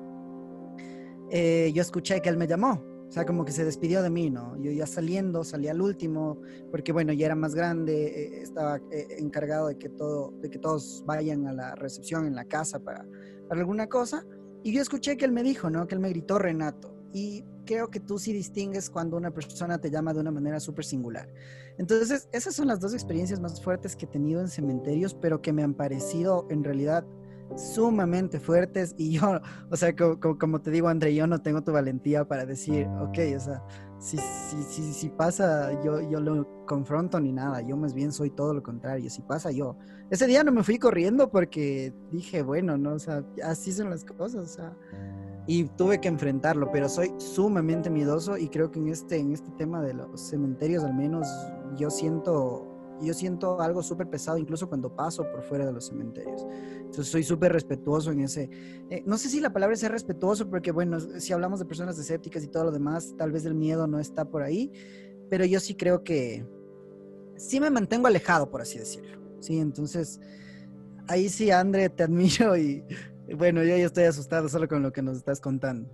[1.31, 4.29] eh, yo escuché que él me llamó, o sea, como que se despidió de mí,
[4.29, 4.57] ¿no?
[4.61, 6.41] Yo ya saliendo, salí al último,
[6.73, 8.81] porque bueno, ya era más grande, estaba
[9.19, 13.07] encargado de que, todo, de que todos vayan a la recepción en la casa para,
[13.49, 14.27] para alguna cosa,
[14.65, 15.87] y yo escuché que él me dijo, ¿no?
[15.87, 16.95] Que él me gritó Renato.
[17.13, 20.87] Y creo que tú sí distingues cuando una persona te llama de una manera súper
[20.87, 21.29] singular.
[21.77, 25.53] Entonces, esas son las dos experiencias más fuertes que he tenido en cementerios, pero que
[25.53, 27.05] me han parecido en realidad
[27.57, 32.27] sumamente fuertes y yo, o sea, como, te digo, André, yo no tengo tu valentía
[32.27, 33.63] para decir, ok, o sea,
[33.99, 38.31] si, si, si, si pasa, yo, yo lo confronto ni nada, yo más bien soy
[38.31, 39.77] todo lo contrario, si pasa yo.
[40.11, 44.05] Ese día no me fui corriendo porque dije, bueno, no, o sea, así son las
[44.05, 44.77] cosas, o sea,
[45.51, 49.51] y tuve que enfrentarlo, pero soy sumamente miedoso y creo que en este, en este
[49.53, 51.27] tema de los cementerios al menos
[51.79, 52.69] yo siento,
[53.01, 56.47] yo siento algo súper pesado incluso cuando paso por fuera de los cementerios.
[56.77, 58.51] Entonces soy súper respetuoso en ese,
[58.91, 61.99] eh, no sé si la palabra es ser respetuoso porque bueno, si hablamos de personas
[61.99, 64.71] escépticas y todo lo demás, tal vez el miedo no está por ahí,
[65.31, 66.47] pero yo sí creo que
[67.37, 69.19] sí me mantengo alejado, por así decirlo.
[69.41, 70.21] Sí, entonces
[71.07, 72.85] ahí sí, André, te admiro y
[73.35, 75.89] bueno, yo ya estoy asustado solo con lo que nos estás contando.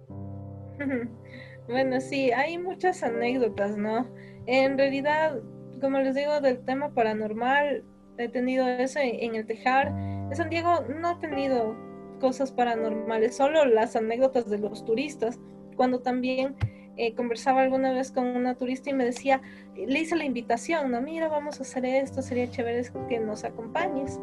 [1.67, 4.07] Bueno, sí, hay muchas anécdotas, ¿no?
[4.45, 5.41] En realidad,
[5.81, 7.83] como les digo, del tema paranormal,
[8.19, 9.89] he tenido eso en el Tejar.
[9.89, 11.75] En San Diego no he tenido
[12.21, 15.41] cosas paranormales, solo las anécdotas de los turistas.
[15.75, 16.55] Cuando también
[16.97, 19.41] eh, conversaba alguna vez con una turista y me decía,
[19.75, 24.21] le hice la invitación, no, mira, vamos a hacer esto, sería chévere que nos acompañes.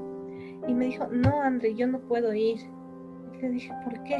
[0.67, 2.59] Y me dijo, no, André, yo no puedo ir
[3.41, 4.17] le dije, ¿por qué?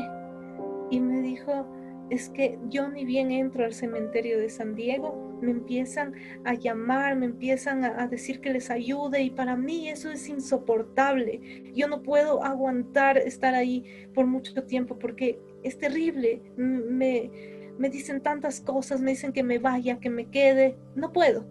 [0.90, 1.66] Y me dijo,
[2.10, 7.16] es que yo ni bien entro al cementerio de San Diego, me empiezan a llamar,
[7.16, 11.72] me empiezan a, decir que les ayude y para mí eso es insoportable.
[11.74, 16.42] Yo no puedo aguantar estar ahí por mucho tiempo porque es terrible.
[16.58, 17.32] Me,
[17.78, 21.46] me dicen tantas cosas, me dicen que me vaya, que me quede, no puedo.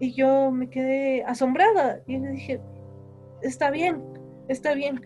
[0.00, 2.60] Y yo me quedé asombrada y le dije,
[3.42, 4.02] está bien,
[4.48, 5.00] está bien,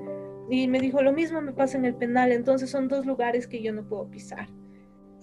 [0.50, 3.62] y me dijo, lo mismo me pasa en el penal, entonces son dos lugares que
[3.62, 4.48] yo no puedo pisar.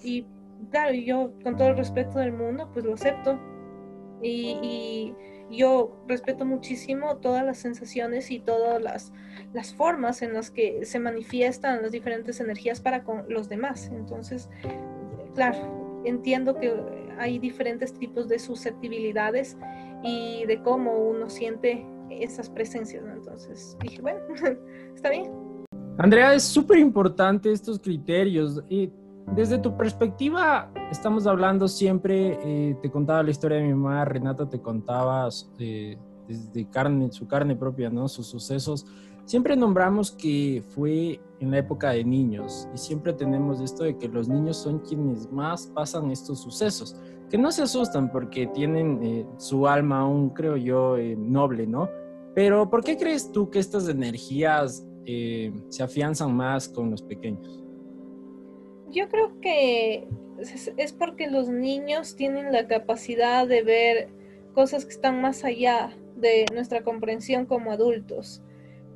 [0.03, 0.27] Y
[0.69, 3.39] claro, yo con todo el respeto del mundo, pues lo acepto.
[4.21, 5.13] Y,
[5.51, 9.13] yo respeto muchísimo todas las sensaciones y todas las,
[9.53, 13.91] las formas en las que se manifiestan las diferentes energías para con los demás.
[13.93, 14.49] Entonces,
[15.35, 16.73] claro, entiendo que
[17.19, 19.55] hay diferentes tipos de susceptibilidades
[20.01, 24.19] y de cómo uno siente esas presencias, Entonces dije, bueno,
[24.95, 25.31] está bien.
[25.97, 28.61] Andrea, es súper importante estos criterios.
[28.69, 28.91] Y
[29.33, 34.47] desde tu perspectiva, estamos hablando siempre, eh, te contaba la historia de mi mamá, Renata
[34.49, 38.07] te contaba eh, desde carne, su carne propia, ¿no?
[38.07, 38.85] Sus sucesos.
[39.25, 44.07] Siempre nombramos que fue en la época de niños y siempre tenemos esto de que
[44.07, 46.95] los niños son quienes más pasan estos sucesos,
[47.29, 51.89] que no se asustan porque tienen eh, su alma aún, creo yo, noble, ¿no?
[52.33, 57.63] Pero ¿por qué crees tú que estas energías eh, se afianzan más con los pequeños?
[58.91, 60.07] Yo creo que
[60.77, 64.09] es, porque los niños tienen la capacidad de ver
[64.53, 68.41] cosas que están más allá de nuestra comprensión como adultos,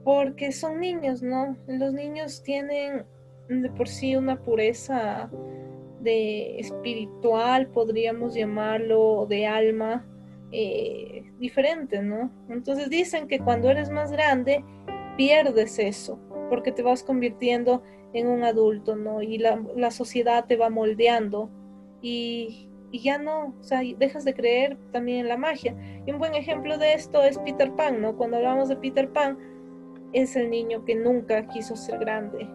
[0.03, 1.57] porque son niños, ¿no?
[1.67, 3.05] Los niños tienen
[3.49, 5.29] de por sí una pureza
[6.01, 10.05] de espiritual, podríamos llamarlo, de alma,
[10.51, 12.31] eh, diferente, ¿no?
[12.49, 14.63] Entonces dicen que cuando eres más grande,
[15.17, 17.83] pierdes eso, porque te vas convirtiendo
[18.13, 19.21] en un adulto, ¿no?
[19.21, 21.49] Y la, la sociedad te va moldeando
[22.01, 25.75] y, y, ya no, o sea, dejas de creer también en la magia.
[26.05, 28.17] Y un buen ejemplo de esto es Peter Pan, ¿no?
[28.17, 29.37] Cuando hablamos de Peter Pan,
[30.13, 32.47] es el niño que nunca quiso ser grande.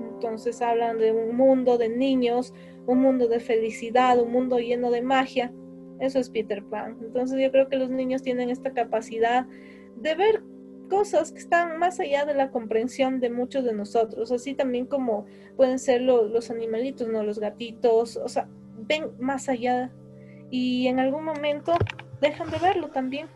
[0.00, 2.54] Entonces hablan de un mundo de niños,
[2.90, 5.52] un mundo de felicidad, un mundo lleno de magia.
[6.00, 6.98] Eso es Peter Pan.
[7.00, 9.46] Entonces yo creo que los niños tienen esta capacidad
[9.96, 10.42] de ver
[10.88, 15.24] cosas que están más allá de la comprensión de muchos de nosotros, así también como
[15.56, 17.22] pueden ser los animalitos, ¿no?
[17.22, 18.48] Los gatitos, o sea,
[18.88, 19.92] ven más allá
[20.50, 21.74] y en algún momento
[22.20, 23.28] dejan de verlo también.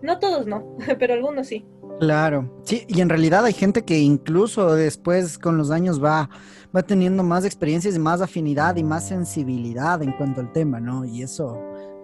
[0.00, 1.66] No todos no, pero algunos sí.
[1.98, 6.30] Claro, sí, y en realidad hay gente que incluso después con los años va,
[6.74, 11.04] va teniendo más experiencias y más afinidad y más sensibilidad en cuanto al tema, ¿no?
[11.04, 11.60] Y eso,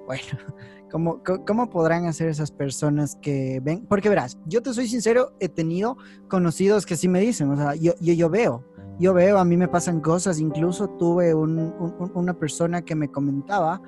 [0.07, 0.22] bueno,
[0.90, 3.85] ¿Cómo, ¿Cómo podrán hacer esas personas que ven?
[3.87, 5.96] Porque verás, yo te soy sincero, he tenido
[6.29, 8.64] conocidos que sí me dicen, o sea, yo, yo, yo veo,
[8.98, 11.74] yo veo, a mí me pasan cosas, incluso tuve un,
[12.14, 13.83] una persona que me comentaba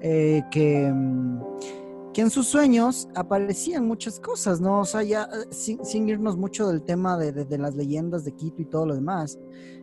[0.00, 1.40] eh, que, mm,
[2.14, 4.80] que en sus sueños aparecían muchas cosas, ¿no?
[4.80, 8.66] O sea, ya eh, sin, irnos mucho del tema de, las leyendas de Quito y
[8.66, 9.38] todo lo demás,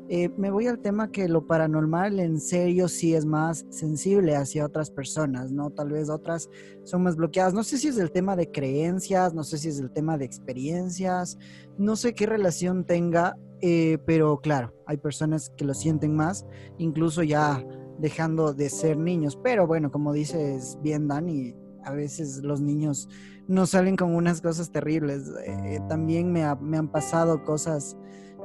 [0.08, 4.66] eh, me voy al tema que lo paranormal en serio sí es más sensible hacia
[4.66, 5.72] otras personas, ¿no?
[5.72, 6.50] Tal vez otras
[6.84, 7.54] son más bloqueadas.
[7.54, 10.26] No sé si es el tema de creencias, no sé si es el tema de
[10.26, 11.38] experiencias,
[11.78, 16.46] no sé qué relación tenga, eh, pero claro, hay personas que lo sienten más,
[16.78, 17.64] incluso ya
[18.00, 19.38] dejando de ser niños.
[19.44, 23.10] Pero bueno, como dices bien, Dani, a veces los niños
[23.48, 25.32] no salen con unas cosas terribles.
[25.46, 27.98] Eh, también me, ha, me han pasado cosas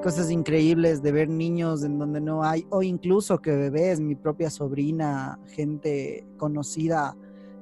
[0.02, 4.50] cosas increíbles de ver niños en donde no hay, o incluso que bebés, mi propia
[4.50, 7.16] sobrina, gente conocida,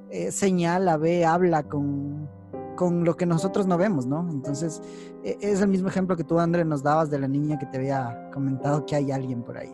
[0.09, 2.29] eh, señala, ve, habla con,
[2.75, 4.29] con lo que nosotros no vemos, ¿no?
[4.29, 4.81] Entonces,
[5.23, 7.77] e, es el mismo ejemplo que tú, André, nos dabas de la niña que te
[7.77, 9.73] había comentado que hay alguien por ahí.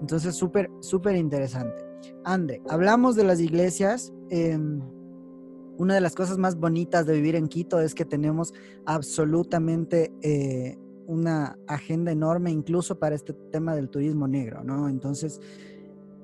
[0.00, 1.84] Entonces, súper, súper interesante.
[2.24, 4.12] André, hablamos de las iglesias.
[4.30, 4.58] Eh,
[5.82, 8.54] una de las cosas más bonitas de vivir en Quito es que tenemos
[8.86, 14.88] absolutamente eh, una agenda enorme incluso para este tema del turismo negro, ¿no?
[14.88, 15.40] Entonces,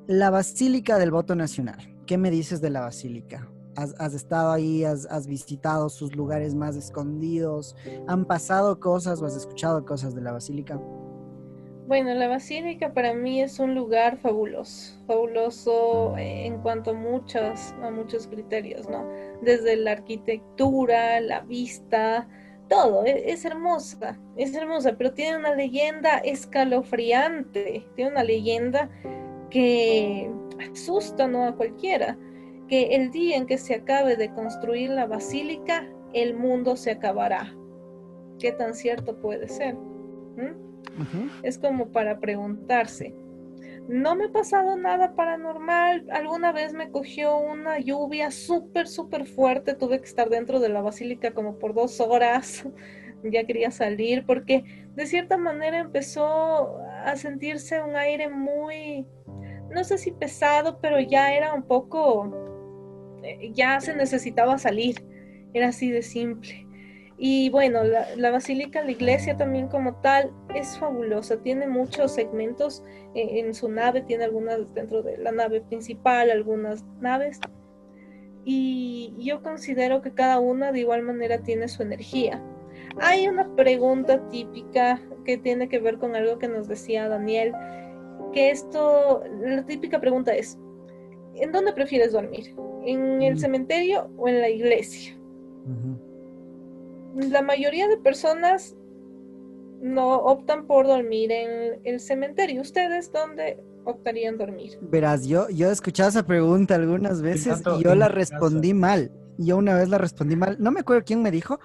[0.06, 3.50] la Basílica del Voto Nacional, ¿qué me dices de la Basílica?
[3.74, 7.76] Has, estado ahí, has, has, visitado sus lugares más escondidos,
[8.08, 10.80] han pasado cosas o has escuchado cosas de la Basílica?
[11.88, 17.90] Bueno, la Basílica para mí es un lugar fabuloso, fabuloso en cuanto a muchos, a
[17.90, 19.08] muchos criterios, ¿no?
[19.40, 22.28] Desde la arquitectura, la vista,
[22.68, 28.90] todo, e-, es, hermosa, es hermosa, pero tiene una leyenda escalofriante, tiene una leyenda
[29.48, 30.30] que
[30.70, 31.46] asusta ¿no?
[31.46, 32.18] a cualquiera,
[32.68, 37.50] que el día en que se acabe de construir la basílica, el mundo se acabará.
[38.38, 39.74] ¿Qué tan cierto puede ser?
[39.74, 40.67] ¿Mm?
[41.42, 43.14] Es como para preguntarse.
[43.88, 46.06] No me ha pasado nada paranormal.
[46.10, 49.74] Alguna vez me cogió una lluvia súper, súper fuerte.
[49.74, 52.66] Tuve que estar dentro de la basílica como por dos horas.
[53.24, 59.06] ya quería salir porque de cierta manera empezó a sentirse un aire muy,
[59.72, 65.04] no sé si pesado, pero ya era un poco, eh, ya se necesitaba salir.
[65.54, 66.67] Era así de simple.
[67.18, 71.42] Y bueno, la, la, basílica, la iglesia también como tal, es fabulosa.
[71.42, 76.84] Tiene muchos segmentos en, en, su nave, tiene algunas dentro de la nave principal, algunas
[77.00, 77.40] naves.
[78.44, 82.40] Y yo considero que cada una de igual manera tiene su energía.
[83.00, 87.52] Hay una pregunta típica que tiene que ver con algo que nos decía Daniel,
[88.32, 90.56] que esto, la típica pregunta es,
[91.34, 92.54] ¿en dónde prefieres dormir?
[92.84, 95.17] ¿En el cementerio o en la iglesia?
[97.14, 98.76] La mayoría de personas
[99.80, 102.60] no optan por dormir en el cementerio.
[102.62, 104.78] ¿Ustedes dónde optarían dormir?
[104.80, 109.12] Verás, yo, yo he escuchado esa pregunta algunas veces y yo la respondí mal.
[109.38, 110.56] Yo una vez la respondí mal.
[110.58, 111.60] No me acuerdo quién me dijo,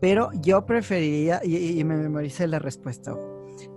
[0.00, 3.14] pero yo preferiría, y, y me memoricé la respuesta.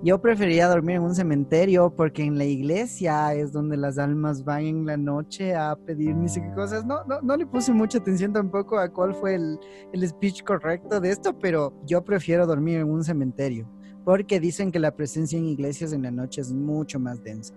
[0.03, 4.63] Yo preferiría dormir en un cementerio porque en la iglesia es donde las almas van
[4.63, 6.85] en la noche a pedir ni sé qué cosas.
[6.85, 9.59] No, no, no le puse mucha atención tampoco a cuál fue el,
[9.93, 13.67] el speech correcto de esto, pero yo prefiero dormir en un cementerio
[14.05, 17.55] porque dicen que la presencia en iglesias en la noche es mucho más densa.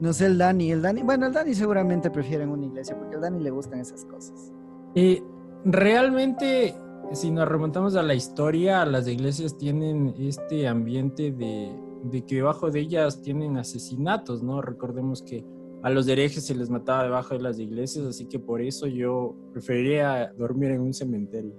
[0.00, 3.16] No sé, el Dani, el Dani, bueno, el Dani seguramente prefiere en una iglesia porque
[3.16, 4.52] al Dani le gustan esas cosas.
[4.94, 5.22] Eh,
[5.64, 6.74] realmente,
[7.12, 11.72] si nos remontamos a la historia, las iglesias tienen este ambiente de,
[12.04, 14.60] de que debajo de ellas tienen asesinatos, ¿no?
[14.60, 15.44] Recordemos que
[15.82, 19.36] a los herejes se les mataba debajo de las iglesias, así que por eso yo
[19.52, 21.54] preferiría dormir en un cementerio,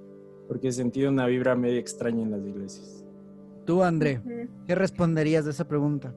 [0.47, 3.05] porque he sentido una vibra medio extraña en las iglesias.
[3.65, 4.21] Tú, André,
[4.67, 6.15] ¿qué responderías de esa pregunta?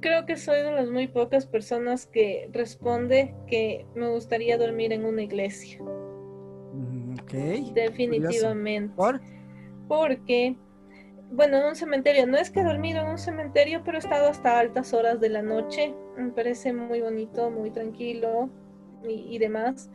[0.00, 5.04] Creo que soy de las muy pocas personas que responde que me gustaría dormir en
[5.04, 5.80] una iglesia.
[7.30, 8.94] Definitivamente.
[8.94, 9.20] ¿Por?
[9.88, 10.56] Porque,
[11.30, 14.28] bueno, en un cementerio, no es que he dormido en un cementerio, pero he estado
[14.28, 15.94] hasta altas horas de la noche.
[16.16, 18.48] Me parece muy bonito, muy tranquilo
[19.06, 19.90] y, y demás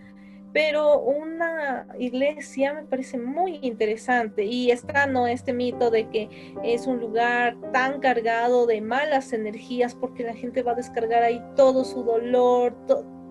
[0.54, 6.88] pero una iglesia me parece muy interesante y está no este mito de que es
[6.88, 11.86] un lugar tan cargado de malas energías porque la gente va a descargar ahí todo
[11.86, 12.76] su dolor,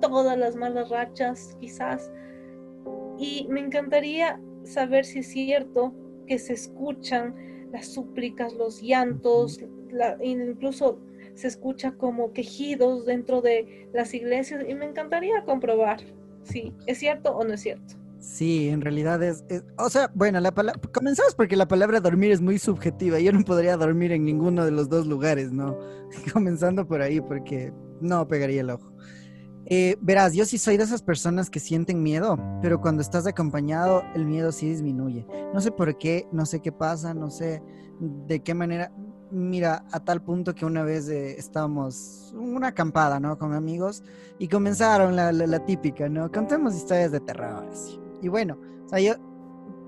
[0.00, 2.10] todas las malas rachas quizás.
[3.20, 5.92] Y me encantaría saber si es cierto
[6.26, 7.34] que se escuchan
[7.70, 9.60] las súplicas, los llantos,
[10.22, 10.98] incluso
[11.34, 16.00] se escucha como quejidos dentro de las iglesias y me encantaría comprobar.
[16.44, 17.94] Sí, ¿es cierto o no es cierto?
[18.20, 19.44] Sí, en realidad es,
[19.78, 23.18] o sea, bueno, la palabra, comenzamos porque la palabra dormir es muy subjetiva.
[23.18, 25.78] Yo no podría dormir en ninguno de los dos lugares, ¿no?
[26.32, 28.92] Comenzando por ahí porque no pegaría el ojo.
[29.72, 34.02] Eh, verás, yo sí soy de esas personas que sienten miedo, pero cuando estás acompañado,
[34.16, 35.24] el miedo sí disminuye.
[35.54, 37.62] No sé por qué, no sé qué pasa, no sé
[38.00, 38.92] de qué manera.
[39.30, 43.38] Mira, a tal punto que una vez eh, estábamos una acampada, ¿no?
[43.38, 44.02] Con amigos
[44.40, 46.32] y comenzaron la, típica, ¿no?
[46.32, 48.00] Contemos historias de terror, así.
[48.22, 49.14] Y bueno, o sea, yo,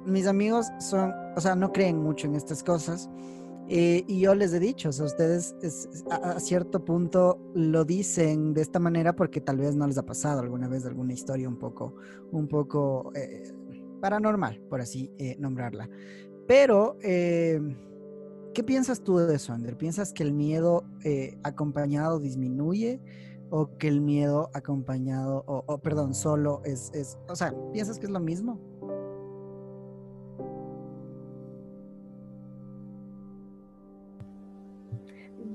[0.06, 3.10] mis amigos son, o sea, no creen mucho en estas cosas.
[3.74, 5.56] Eh, y yo les he dicho, o sea, ustedes
[6.10, 10.40] a, cierto punto lo dicen de esta manera porque tal vez no les ha pasado
[10.40, 11.94] alguna vez alguna historia un poco,
[12.32, 13.50] un poco eh,
[14.02, 15.88] paranormal, por así nombrarla.
[16.46, 16.98] Pero
[18.54, 19.78] ¿Qué piensas tú de eso, Ander?
[19.78, 23.00] ¿Piensas que el miedo eh, acompañado disminuye
[23.48, 28.12] o que el miedo acompañado, o, perdón, solo es, es, o sea, ¿piensas que es
[28.12, 28.60] lo mismo?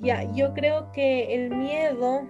[0.02, 2.28] Yo creo que el miedo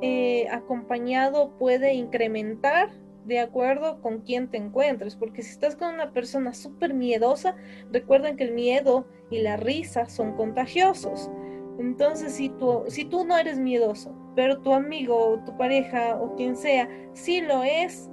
[0.00, 2.90] eh, acompañado puede incrementar
[3.24, 7.54] de acuerdo con quién te encuentres, porque si estás con una persona súper miedosa,
[7.92, 11.30] recuerden que el miedo y la risa son contagiosos.
[11.78, 17.40] Entonces, si tú, no eres miedoso, pero tu amigo, tu pareja o quien sea, sí
[17.40, 18.10] lo es,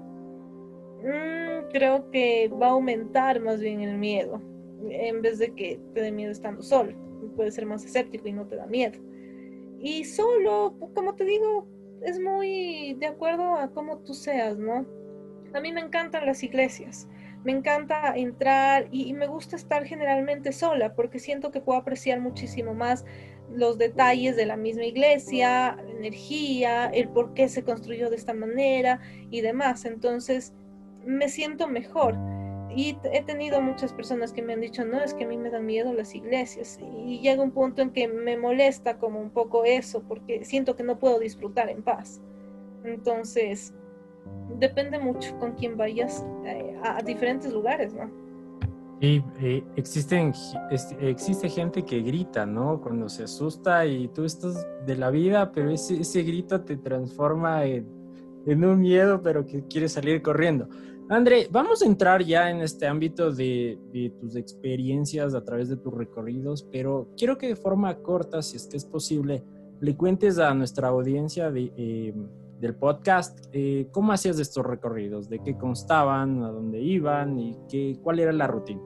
[1.03, 4.41] mm, creo que va a aumentar más bien el miedo,
[4.89, 7.08] en vez de que te dé miedo estando solo.
[7.35, 8.99] Puedes ser más escéptico y no te da miedo.
[9.79, 11.67] Y solo, como te digo,
[12.01, 14.85] es muy de acuerdo a cómo tú seas, ¿no?
[15.53, 17.07] A mí me encantan las iglesias,
[17.43, 22.73] me encanta entrar y, me gusta estar generalmente sola porque siento que puedo apreciar muchísimo
[22.73, 23.05] más
[23.51, 28.33] los detalles de la misma iglesia, la energía, el por qué se construyó de esta
[28.33, 28.99] manera
[29.31, 29.85] y demás.
[29.85, 30.53] Entonces
[31.05, 32.15] me siento mejor.
[32.75, 35.49] Y he tenido muchas personas que me han dicho, no, es que a mí me
[35.49, 36.79] dan miedo las iglesias.
[37.05, 40.83] Y llega un punto en que me molesta como un poco eso, porque siento que
[40.83, 42.21] no puedo disfrutar en paz.
[42.83, 43.73] Entonces,
[44.57, 48.09] depende mucho con quién vayas eh, a, diferentes lugares, ¿no?
[49.01, 50.33] Y eh, existen,
[50.99, 52.81] existe gente que grita, ¿no?
[52.81, 57.63] Cuando se asusta y tú estás de la vida, pero ese, ese grito te transforma
[57.63, 57.87] en,
[58.45, 60.67] en, un miedo, pero que quieres salir corriendo.
[61.11, 63.79] André, vamos a entrar ya en este ámbito de,
[64.19, 68.67] tus experiencias a través de tus recorridos, pero quiero que de forma corta, si es
[68.67, 69.43] que es posible,
[69.81, 71.71] le cuentes a nuestra audiencia de...
[71.75, 72.13] Eh,
[72.59, 75.29] del podcast, eh, ¿cómo hacías estos recorridos?
[75.29, 76.43] ¿De qué constaban?
[76.43, 77.39] ¿A dónde iban?
[77.39, 78.81] ¿Y qué, cuál era la rutina?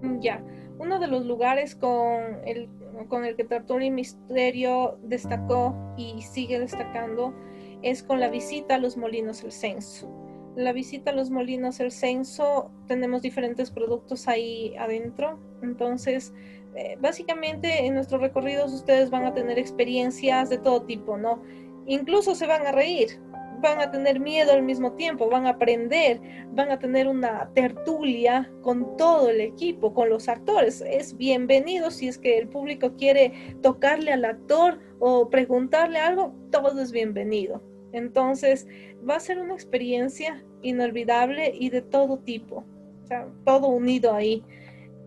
[0.00, 0.42] Mm, ya,
[0.78, 2.70] uno de los lugares con el,
[3.08, 3.46] con el que
[3.78, 7.34] y Misterio destacó y sigue destacando
[7.82, 10.21] es con la visita a los molinos El Censo.
[10.56, 16.34] La visita a los molinos El Censo, tenemos diferentes productos ahí adentro, entonces
[16.74, 21.42] eh, básicamente en nuestros recorridos ustedes van a tener experiencias de todo tipo, ¿no?
[21.86, 23.18] Incluso se van a reír,
[23.62, 28.52] van a tener miedo al mismo tiempo, van a aprender, van a tener una tertulia
[28.60, 30.82] con todo el equipo, con los actores.
[30.86, 36.78] Es bienvenido si es que el público quiere tocarle al actor o preguntarle algo, todo
[36.80, 37.71] es bienvenido.
[37.92, 38.66] Entonces
[39.08, 42.64] va a ser una experiencia inolvidable y de todo tipo,
[43.02, 44.42] o sea, todo unido ahí.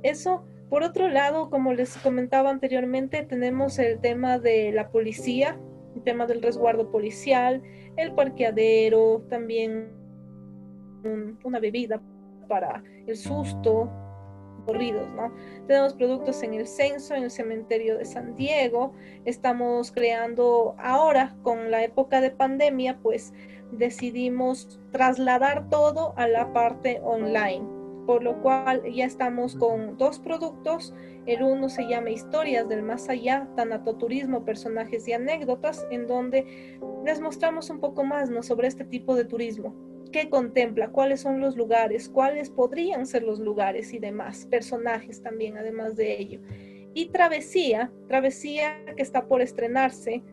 [0.04, 5.58] Eso, por otro lado, como les comentaba anteriormente, tenemos el tema de la policía,
[6.04, 7.62] tema del resguardo policial,
[7.98, 9.90] el parqueadero, también
[11.44, 12.02] una bebida
[12.48, 13.90] para el susto,
[14.66, 15.32] corridos, ¿no?
[15.68, 18.94] Tenemos productos en el censo, en el cementerio de San Diego,
[19.26, 23.34] estamos creando ahora con la época de pandemia, pues
[23.72, 27.66] decidimos trasladar todo a la parte online,
[28.06, 30.94] por lo cual ya estamos con dos productos.
[31.26, 37.20] El uno se llama Historias del Más Allá, Tanatoturismo, Personajes y Anécdotas, en donde les
[37.20, 39.74] mostramos un poco más sobre este tipo de turismo.
[40.12, 40.90] ¿Qué contempla?
[40.90, 42.10] ¿Cuáles son los lugares?
[42.10, 44.48] ¿Cuáles podrían ser los lugares y demás?
[44.50, 46.40] Personajes también, además de ello.
[46.94, 50.24] Y Travesía, Travesía que está por estrenarse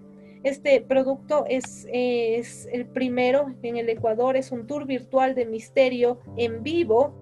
[0.42, 6.64] este producto es, el primero en el Ecuador, es un tour virtual de misterio en
[6.64, 7.14] vivo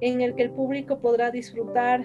[0.00, 2.04] en el que el público podrá disfrutar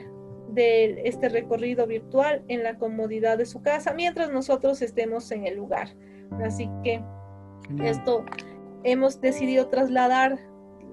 [0.49, 5.58] de este recorrido virtual en la comodidad de su casa mientras nosotros estemos en el
[5.58, 5.89] lugar.
[6.43, 7.04] Así que
[7.84, 8.26] esto
[8.84, 10.40] hemos decidido trasladar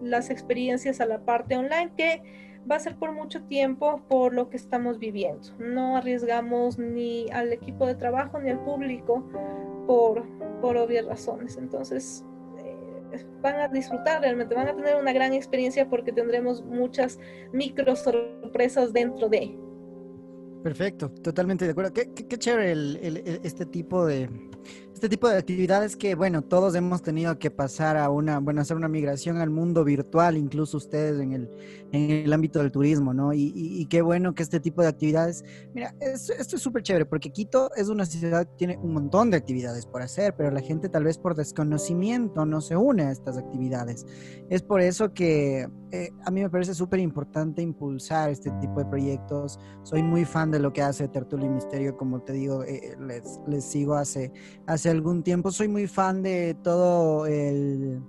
[0.02, 2.22] las experiencias a la parte online que
[2.70, 5.48] va a ser por mucho tiempo por lo que estamos viviendo.
[5.58, 9.24] No arriesgamos ni al equipo de trabajo ni al público
[9.86, 10.24] por,
[10.60, 11.56] por obvias razones.
[11.56, 12.24] Entonces,
[12.58, 17.18] eh, van a disfrutar realmente, van a tener una gran experiencia porque tendremos muchas
[17.52, 19.58] micro sorpresas dentro de.
[20.62, 21.92] Perfecto, totalmente de acuerdo.
[21.94, 22.74] Qué, qué, chévere
[23.42, 24.28] este tipo de,
[25.00, 28.76] este tipo de actividades que, bueno, todos hemos tenido que pasar a una, bueno, hacer
[28.76, 31.50] una migración al mundo virtual, incluso ustedes en el,
[31.90, 33.32] en el ámbito del turismo, ¿no?
[33.32, 35.42] Y, qué bueno que este tipo de actividades,
[35.72, 39.38] mira, esto, es súper chévere, porque Quito es una ciudad que tiene un montón de
[39.38, 43.38] actividades por hacer, pero la gente tal vez por desconocimiento no se une a estas
[43.38, 44.04] actividades.
[44.50, 48.86] Es por eso que eh, a mí me parece súper importante impulsar este tipo de
[48.86, 49.58] proyectos.
[49.82, 53.40] Soy muy fan de lo que hace Tertulia y Misterio, como te digo, eh, les,
[53.46, 54.32] les sigo hace,
[54.66, 55.50] hace algún tiempo.
[55.50, 58.00] Soy muy fan de todo el,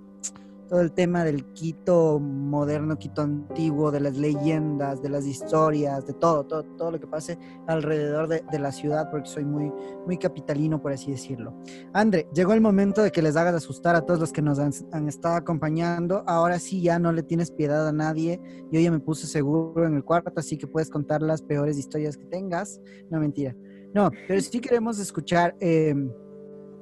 [0.72, 6.14] todo el tema del Quito moderno, Quito antiguo, de las leyendas, de las historias, de
[6.14, 9.70] todo, todo, todo lo que pase alrededor de, la ciudad, porque soy muy,
[10.06, 11.54] muy capitalino, por así decirlo.
[11.92, 14.72] André, llegó el momento de que les hagas asustar a todos los que nos han,
[14.92, 16.24] han estado acompañando.
[16.26, 18.40] Ahora sí ya no le tienes piedad a nadie.
[18.70, 22.16] Yo ya me puse seguro en el cuarto, así que puedes contar las peores historias
[22.16, 22.80] que tengas.
[23.10, 23.54] No, mentira.
[23.94, 25.54] No, pero sí queremos escuchar...
[25.60, 25.94] Eh,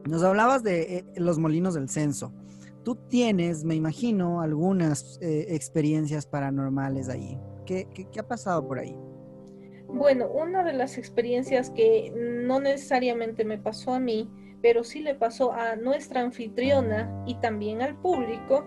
[0.08, 2.32] nos hablabas de eh, los molinos del censo.
[2.84, 7.38] Tú tienes, me imagino, algunas eh, experiencias paranormales ahí.
[7.66, 7.86] ¿Qué,
[8.18, 8.96] ha pasado por ahí?
[9.86, 14.30] Bueno, una de las experiencias que no necesariamente me pasó a mí,
[14.62, 18.64] pero sí le pasó a nuestra anfitriona y también al público,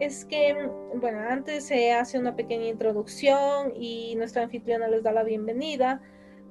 [0.00, 0.56] es que,
[0.94, 6.00] bueno, antes se hace una pequeña introducción y nuestra anfitriona les da la bienvenida,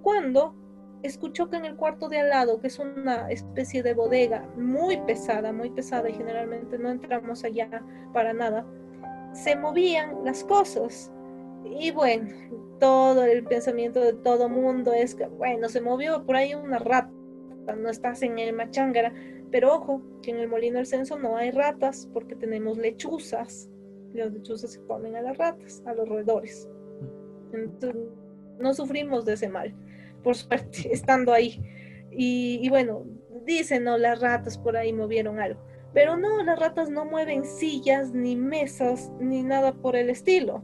[0.01, 0.55] cuando
[1.03, 4.97] escuchó que en el cuarto de al lado, que es una especie de bodega muy
[5.01, 7.69] pesada, muy pesada y generalmente no entramos allá
[8.13, 8.65] para nada,
[9.33, 11.11] se movían las cosas.
[11.63, 12.29] Y bueno,
[12.79, 17.11] todo el pensamiento de todo mundo es que, bueno, se movió por ahí una rata,
[17.77, 19.13] no estás en el machangara,
[19.51, 23.69] pero ojo, que en el molino del censo no hay ratas porque tenemos lechuzas.
[24.13, 26.67] Las lechuzas se ponen a las ratas, a los roedores.
[27.53, 28.01] Entonces,
[28.59, 29.73] no sufrimos de ese mal
[30.23, 31.61] por suerte, estando ahí.
[32.11, 33.03] Y, bueno,
[33.45, 35.61] dicen, no, las ratas por ahí movieron algo.
[35.93, 40.63] Pero no, las ratas no mueven sillas, ni mesas, ni nada por el estilo.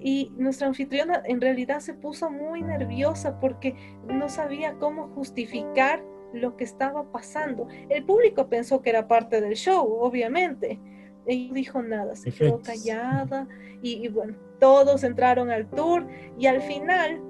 [0.00, 3.74] Y nuestra anfitriona en realidad se puso muy nerviosa porque
[4.06, 6.02] no sabía cómo justificar
[6.32, 7.66] lo que estaba pasando.
[7.88, 10.78] El público pensó que era parte del show, obviamente.
[11.26, 13.48] Ella dijo nada, se quedó callada
[13.82, 16.06] y, y bueno, todos entraron al tour
[16.38, 17.20] y al final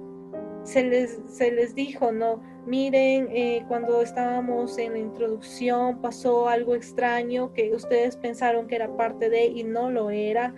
[0.64, 6.74] se les, se les dijo, no, miren, eh, cuando estábamos en la introducción pasó algo
[6.74, 10.54] extraño que ustedes pensaron que era parte de y no lo era.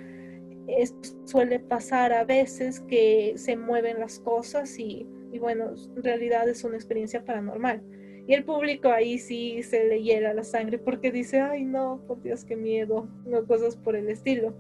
[1.25, 6.65] Suele pasar a veces que se mueven las cosas y, y bueno, en realidad es
[6.65, 7.83] una experiencia paranormal.
[8.27, 12.23] Y el público ahí sí se le hiela la sangre porque dice, ay no, por
[12.23, 14.55] Dios, qué miedo, no cosas por el estilo.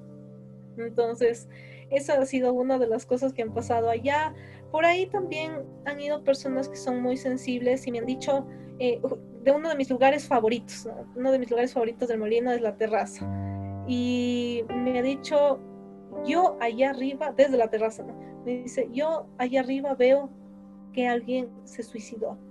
[0.76, 1.49] Entonces,
[1.91, 4.34] esa ha sido una de las cosas que han pasado allá.
[4.70, 8.46] Por ahí también han ido personas que son muy sensibles y me han dicho
[8.78, 9.00] eh,
[9.42, 12.76] de uno de mis lugares favoritos, uno de mis lugares favoritos del molino es la
[12.76, 13.26] terraza.
[13.88, 15.58] Y me ha dicho,
[16.24, 18.04] yo allá arriba, desde la terraza,
[18.44, 20.30] me dice, yo allá arriba veo
[20.92, 22.38] que alguien se suicidó.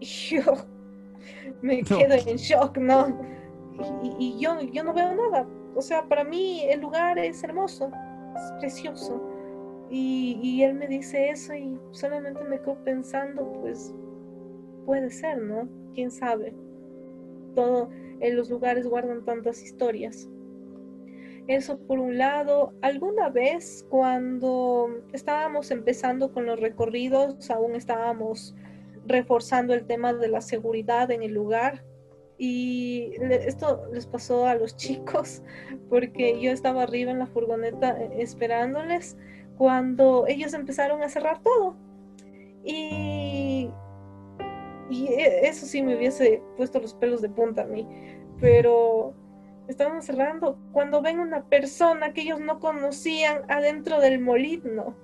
[0.00, 0.42] Y yo
[1.62, 3.16] me quedo en shock, ¿no?
[4.02, 5.46] Y, y, yo, yo no veo nada.
[5.76, 7.88] O sea, para mí el lugar es hermoso,
[8.34, 9.31] es precioso
[9.94, 13.94] y, él me dice eso y solamente me quedo pensando, pues
[14.86, 15.68] puede ser, ¿no?
[15.94, 16.54] ¿Quién sabe?
[17.54, 17.90] todo
[18.20, 20.28] en los lugares guardan tantas historias.
[21.48, 22.72] Eso por un lado.
[22.82, 28.54] Alguna vez cuando estábamos empezando con los recorridos, aún estábamos
[29.06, 31.84] reforzando el tema de la seguridad en el lugar.
[32.38, 35.42] Y esto les pasó a los chicos
[35.88, 39.16] porque yo estaba arriba en la furgoneta eh, esperándoles
[39.56, 41.76] cuando ellos empezaron a cerrar todo.
[42.64, 43.70] Y,
[44.90, 47.86] e, eso sí me hubiese puesto los pelos de punta a mí.
[48.40, 49.14] Pero
[49.68, 54.94] estaban cerrando cuando ven una persona que ellos no conocían adentro del molino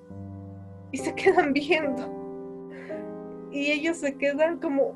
[0.93, 2.15] y se quedan viendo.
[3.51, 4.93] Y ellos se quedan como,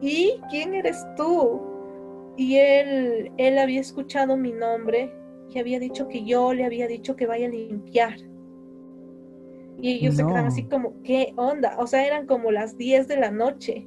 [0.00, 1.62] ¿y quién eres tú?
[2.36, 5.12] Y él, él había escuchado mi nombre
[5.50, 8.16] y había dicho que yo le había dicho que vaya a limpiar.
[9.80, 11.76] Y ellos se quedan así como, ¿qué onda?
[11.78, 13.86] O sea, eran como las 10 de la noche.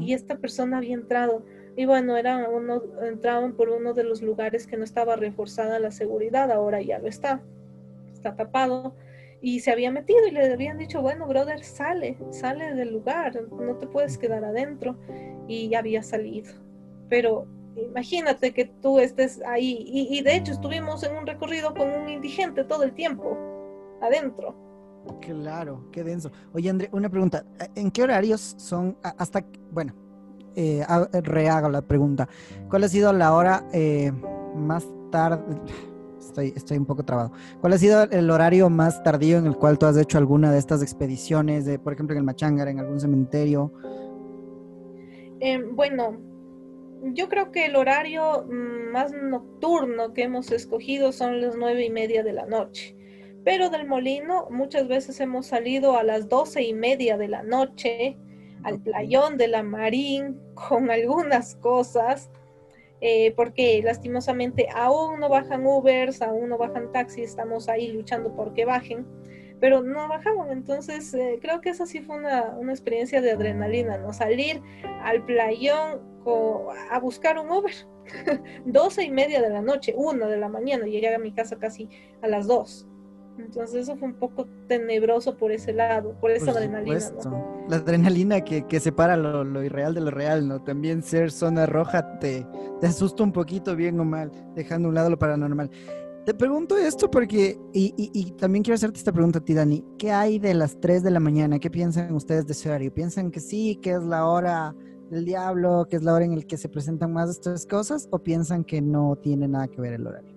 [0.00, 1.44] Y esta persona había entrado.
[1.76, 5.92] Y bueno, era uno, entraban por uno de los lugares que no estaba reforzada la
[5.92, 7.42] seguridad, ahora ya lo está,
[8.12, 8.94] está tapado.
[9.40, 13.76] Y se había metido y le habían dicho, bueno, brother, sale, sale del lugar, no
[13.76, 14.96] te puedes quedar adentro.
[15.46, 16.52] Y ya había salido.
[17.08, 17.46] Pero
[17.76, 19.84] imagínate que tú estés ahí.
[19.86, 23.38] Y, y de hecho estuvimos en un recorrido con un indigente todo el tiempo,
[24.00, 24.54] adentro.
[25.20, 26.30] Claro, qué denso.
[26.52, 27.44] Oye, André, una pregunta.
[27.74, 29.94] ¿En qué horarios son hasta, bueno,
[30.56, 30.84] eh,
[31.22, 32.28] rehago la pregunta.
[32.68, 34.12] ¿Cuál ha sido la hora eh,
[34.54, 35.42] más tarde?
[36.18, 37.32] Estoy, estoy un poco trabado.
[37.60, 40.58] ¿Cuál ha sido el horario más tardío en el cual tú has hecho alguna de
[40.58, 43.72] estas expediciones, de, por ejemplo, en el Machangara, en algún cementerio?
[45.40, 46.18] Em, bueno,
[47.14, 51.90] yo creo que el horario mm, más nocturno que hemos escogido son las nueve y
[51.90, 52.96] media de la noche.
[53.44, 58.18] Pero del molino muchas veces hemos salido a las doce y media de la noche
[58.62, 62.30] al playón de la Marín con algunas cosas,
[63.00, 68.52] eh, porque lastimosamente aún no bajan Ubers, aún no bajan taxis, estamos ahí luchando por
[68.52, 69.06] que bajen,
[69.58, 70.50] pero no bajaban.
[70.50, 74.12] Entonces eh, creo que esa sí fue una, una, experiencia de adrenalina, ¿no?
[74.12, 74.60] Salir
[75.02, 76.10] al playón
[76.90, 77.72] a buscar un Uber.
[78.64, 81.88] Doce y media de la noche, una de la mañana, llegué a mi casa casi
[82.22, 82.89] a las dos.
[83.44, 86.98] Entonces eso fue un poco tenebroso por ese lado, por esa adrenalina.
[87.68, 90.62] La adrenalina que, que separa lo, irreal de lo real, ¿no?
[90.62, 92.46] También ser zona roja te,
[92.80, 95.70] te asusta un poquito, bien o mal, dejando a un lado lo paranormal.
[96.24, 99.84] Te pregunto esto porque, y, y, también quiero hacerte esta pregunta a ti, Dani.
[99.98, 101.58] ¿Qué hay de las 3 de la mañana?
[101.58, 102.92] ¿Qué piensan ustedes de ese horario?
[102.92, 104.74] ¿Piensan que sí, que es la hora
[105.10, 108.06] del diablo, que es la hora en la que se presentan más estas cosas?
[108.10, 110.34] ¿O piensan que no tiene nada que ver el horario?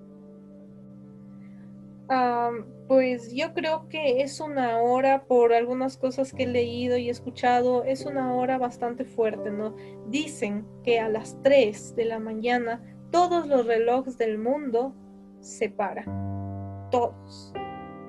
[2.87, 7.83] Pues yo creo que es una hora, por algunas cosas que he leído y escuchado,
[7.83, 9.75] es una hora bastante fuerte, ¿no?
[10.07, 12.81] Dicen que a las 3 de la mañana
[13.11, 14.93] todos los relojes del mundo
[15.39, 17.53] se paran, todos,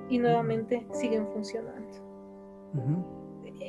[0.09, 1.85] y nuevamente siguen funcionando.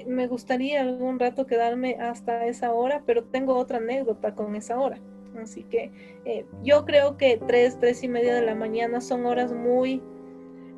[0.06, 4.98] Me gustaría algún rato quedarme hasta esa hora, pero tengo otra anécdota con esa hora.
[5.40, 5.92] Así que
[6.24, 10.02] eh, yo creo que 3, 3 y media de la mañana son horas muy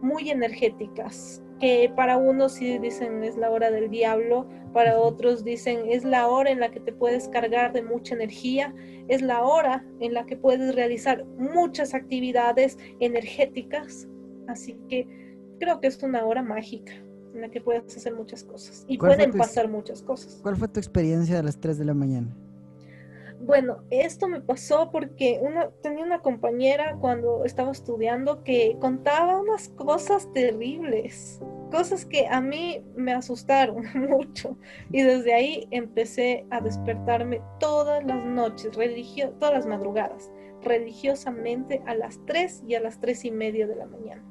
[0.00, 5.82] muy energéticas, que para unos sí dicen es la hora del diablo, para otros dicen
[5.88, 8.74] es la hora en la que te puedes cargar de mucha energía,
[9.08, 14.08] es la hora en la que puedes realizar muchas actividades energéticas,
[14.46, 15.06] así que
[15.58, 16.92] creo que es una hora mágica
[17.34, 20.38] en la que puedes hacer muchas cosas y pueden pasar muchas cosas.
[20.42, 22.34] ¿Cuál fue tu experiencia a las 3 de la mañana?
[23.48, 29.70] Bueno, esto me pasó porque una, tenía una compañera cuando estaba estudiando que contaba unas
[29.70, 31.40] cosas terribles,
[31.70, 34.58] cosas que a mí me asustaron mucho.
[34.92, 40.30] Y desde ahí empecé a despertarme todas las noches, religio todas las madrugadas,
[40.62, 44.22] religiosamente a las 3 y a las 3 y media de la mañana.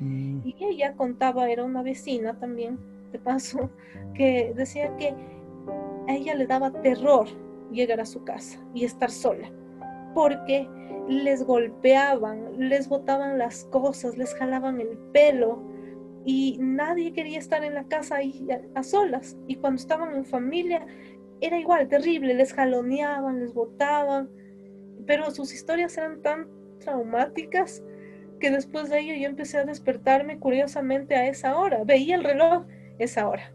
[0.00, 0.42] Mm.
[0.44, 2.78] Y ella contaba, era una vecina también,
[3.10, 3.70] de paso,
[4.12, 5.14] que decía que
[6.08, 7.26] a ella le daba terror
[7.70, 9.50] llegar a su casa y estar sola,
[10.14, 10.68] porque
[11.08, 15.62] les golpeaban, les botaban las cosas, les jalaban el pelo
[16.24, 19.36] y nadie quería estar en la casa ahí a, solas.
[19.46, 20.86] Y cuando estaban en familia
[21.40, 24.28] era igual, terrible, les jaloneaban, les botaban,
[25.06, 26.48] pero sus historias eran tan
[26.78, 27.82] traumáticas
[28.38, 31.82] que después de ello yo empecé a despertarme curiosamente a esa hora.
[31.84, 32.64] Veía el reloj,
[32.98, 33.52] esa hora.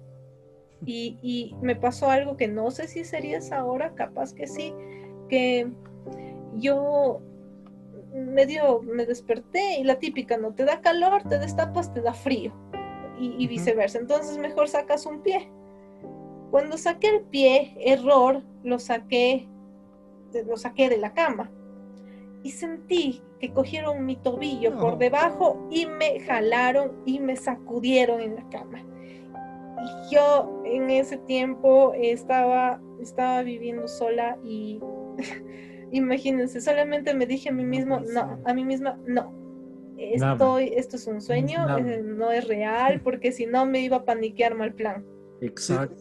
[0.86, 4.74] Y, me pasó algo que no sé si sería esa hora, capaz que sí,
[5.30, 5.68] que
[6.56, 7.22] yo
[8.14, 12.54] medio me desperté y la típica, no te da calor, te destapas, te da frío
[13.20, 14.00] y, viceversa.
[14.00, 15.50] Entonces mejor sacas un pie.
[16.52, 19.48] Cuando saqué el pie, error, lo saqué
[20.44, 21.50] lo saqué de la cama
[22.44, 28.36] y sentí que cogieron mi tobillo por debajo y me jalaron y me sacudieron en
[28.36, 28.86] la cama.
[29.84, 34.80] Y yo en ese tiempo estaba, estaba viviendo sola y
[35.92, 39.34] imagínense, solamente me dije a mí mismo, no, a mí misma, no,
[39.98, 44.06] estoy, esto es un sueño, eh, no es real, porque si no me iba a
[44.06, 45.06] paniquear mal plan.
[45.42, 45.96] Exacto.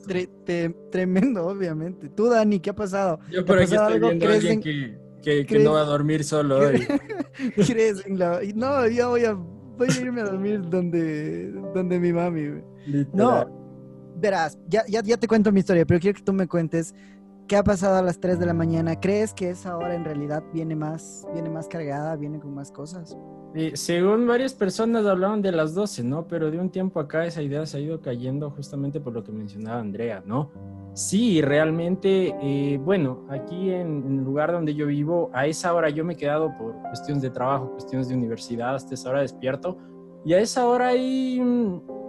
[0.91, 2.09] tremendo, obviamente.
[2.09, 3.19] Tú, Dani, ¿qué ha pasado?
[3.31, 6.87] Yo por aquí estoy viendo a alguien que, que, no va a dormir solo hoy.
[7.67, 8.41] ¿Crees en la...
[8.55, 12.63] No, yo voy a, voy a irme a dormir donde, donde mi mami.
[13.13, 13.64] No,
[14.25, 16.95] verás, ya, ya, ya te cuento mi historia, pero quiero que tú me cuentes
[17.47, 18.99] ¿Qué ha pasado a las 3 de la mañana?
[18.99, 23.17] ¿Crees que esa hora en realidad viene más, viene más cargada, viene con más cosas?
[23.75, 26.27] según varias personas hablaban de las 12, ¿no?
[26.27, 29.31] Pero de un tiempo acá esa idea se ha ido cayendo justamente por lo que
[29.31, 30.51] mencionaba Andrea, ¿no?
[30.95, 36.05] Sí, realmente, eh, bueno, aquí en, el lugar donde yo vivo, a esa hora yo
[36.05, 39.77] me he quedado por cuestiones de trabajo, cuestiones de universidad, hasta esa hora despierto,
[40.25, 41.39] y a esa hora hay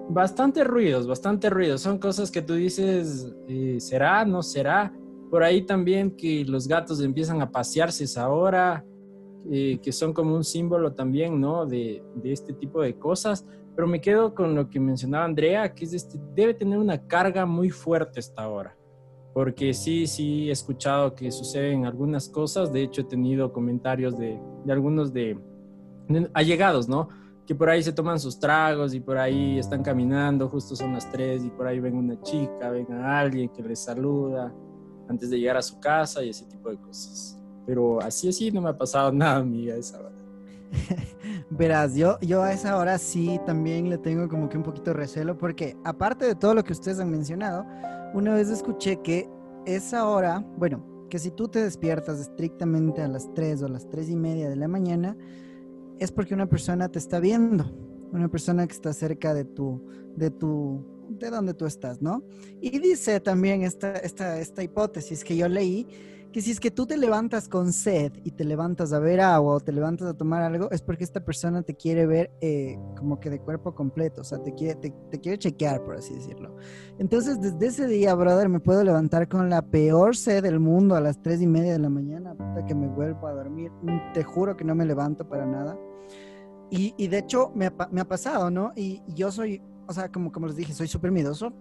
[0.09, 1.81] bastante ruidos, bastante ruidos.
[1.81, 4.25] Son cosas que tú dices, eh, ¿será?
[4.25, 4.93] ¿No será?
[5.29, 8.85] Por ahí también que los gatos empiezan a pasearse esa hora,
[9.51, 11.65] eh, que son como un símbolo también, ¿no?
[11.65, 13.45] De, de, este tipo de cosas.
[13.75, 17.45] Pero me quedo con lo que mencionaba Andrea, que es este, debe tener una carga
[17.45, 18.77] muy fuerte esta hora.
[19.33, 22.71] Porque sí, sí he escuchado que suceden algunas cosas.
[22.71, 25.37] De hecho, he tenido comentarios de, de algunos de,
[26.07, 27.09] de allegados, ¿no?
[27.45, 31.09] Que por ahí se toman sus tragos y por ahí están caminando, justo son las
[31.11, 34.53] tres y por ahí ven una chica, ven a alguien que les saluda
[35.07, 37.39] antes de llegar a su casa y ese tipo de cosas.
[37.65, 40.15] Pero así así no me ha pasado nada a mí a esa hora.
[41.49, 45.37] Verás, yo, yo a esa hora sí también le tengo como que un poquito recelo
[45.37, 47.65] porque aparte de todo lo que ustedes han mencionado,
[48.13, 49.29] una vez escuché que
[49.65, 53.87] esa hora, bueno, que si tú te despiertas estrictamente a las 3 o a las
[53.89, 55.15] 3 y media de la mañana,
[55.99, 57.65] es porque una persona te está viendo,
[58.11, 59.81] una persona que está cerca de tu,
[60.15, 62.23] de tu de donde tú estás, ¿no?
[62.61, 65.87] Y dice también esta, esta, esta hipótesis que yo leí,
[66.31, 69.55] que si es que tú te levantas con sed y te levantas a ver agua
[69.55, 73.21] o te levantas a tomar algo, es porque esta persona te quiere ver eh, como
[73.21, 76.57] que de cuerpo completo, o sea, te quiere, te, quiere chequear, por así decirlo.
[76.99, 80.99] Entonces, desde ese día, brother, me puedo levantar con la peor sed del mundo a
[80.99, 83.71] las tres y media de la mañana, hasta que me vuelvo a dormir.
[84.13, 85.79] Te juro que no me levanto para nada.
[86.77, 88.71] Y, y de hecho, me ha, me ha pasado, ¿no?
[88.75, 91.53] Y, yo soy o sea, como, como les dije, soy súper miedoso.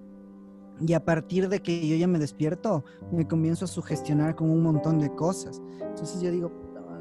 [0.80, 4.62] Y a partir de que yo ya me despierto, me comienzo a sugestionar con un
[4.62, 5.62] montón de cosas.
[5.80, 6.50] Entonces yo digo,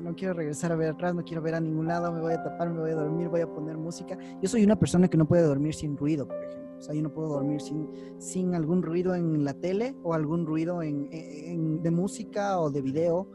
[0.01, 2.43] no, quiero regresar a ver atrás, no quiero ver a ningún lado, me voy a
[2.43, 4.17] tapar, me voy a dormir, voy a poner música.
[4.41, 6.77] Yo soy una persona que no puede dormir sin ruido, por ejemplo.
[6.77, 7.87] O sea, yo no puedo dormir sin,
[8.19, 12.81] sin algún ruido en la tele o algún ruido en, en, de música o de
[12.81, 13.29] video,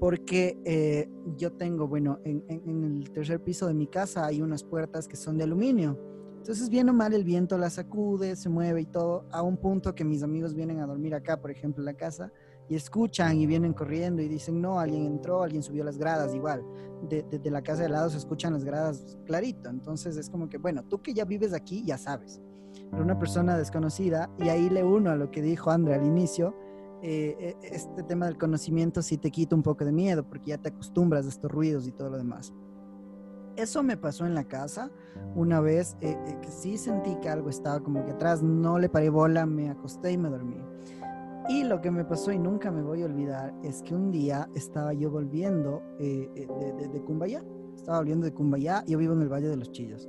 [0.00, 5.06] porque eh, yo tengo, bueno, en, el tercer piso de mi casa hay unas puertas
[5.06, 5.98] que son de aluminio.
[6.38, 9.94] Entonces, bien o mal, el viento la sacude, se mueve y todo, a un punto
[9.94, 12.32] que mis amigos vienen a dormir acá, por ejemplo, en la casa,
[12.70, 16.64] y escuchan y vienen corriendo y dicen, no, alguien entró, alguien subió las gradas, igual.
[17.06, 19.68] Desde de, la casa de lado se escuchan las gradas clarito.
[19.68, 22.40] Entonces, es como que, bueno, tú que ya vives aquí, ya sabes.
[22.90, 26.54] Pero una persona desconocida, y ahí le uno a lo que dijo André al inicio,
[27.02, 30.58] eh, eh, este tema del conocimiento sí te quita un poco de miedo, porque ya
[30.58, 32.52] te acostumbras a estos ruidos y todo lo demás.
[33.56, 34.90] Eso me pasó en la casa
[35.34, 38.88] una vez eh, eh, que sí sentí que algo estaba como que atrás, no le
[38.88, 40.56] paré bola, me acosté y me dormí.
[41.48, 44.48] Y lo que me pasó y nunca me voy a olvidar es que un día
[44.54, 47.44] estaba yo volviendo eh, de, de, Cumbayá,
[47.74, 50.08] estaba volviendo de Cumbayá, yo vivo en el Valle de los Chillos.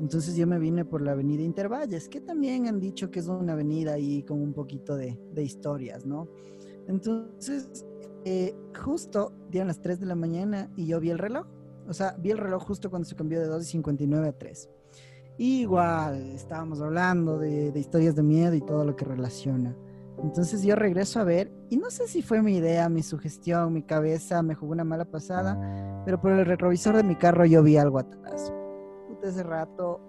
[0.00, 3.54] Entonces yo me vine por la avenida Intervalles, que también han dicho que es una
[3.54, 6.28] avenida ahí con un poquito de, de historias, ¿no?
[6.86, 7.86] Entonces,
[8.78, 11.46] justo dieron las 3 de la mañana y yo vi el reloj
[11.88, 14.70] o sea, vi el reloj justo cuando se cambió de 2.59 a 3.
[15.38, 19.76] Igual, estábamos hablando de, historias de miedo y todo lo que relaciona.
[20.22, 23.82] Entonces yo regreso a ver, y no sé si fue mi idea, mi sugestión, mi
[23.82, 27.76] cabeza, me jugó una mala pasada, pero por el retrovisor de mi carro yo vi
[27.76, 28.50] algo atrás.
[29.16, 30.00] Puta, ese rato,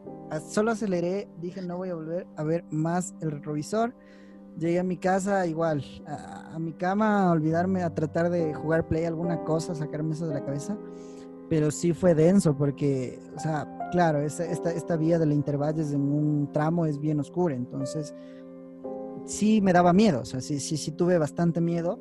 [0.49, 3.93] solo aceleré, dije no voy a volver a ver más el retrovisor.
[4.57, 8.87] Llegué a mi casa igual, a, a mi cama, a olvidarme, a tratar de jugar
[8.87, 10.77] play alguna cosa, sacarme eso de la cabeza.
[11.49, 16.01] Pero sí fue denso porque, o sea, claro, esta, esta vía de la Intervalles en
[16.01, 18.13] un tramo es bien oscura, entonces
[19.25, 21.99] sí me daba miedo, o sea, sí, sí, sí tuve bastante miedo,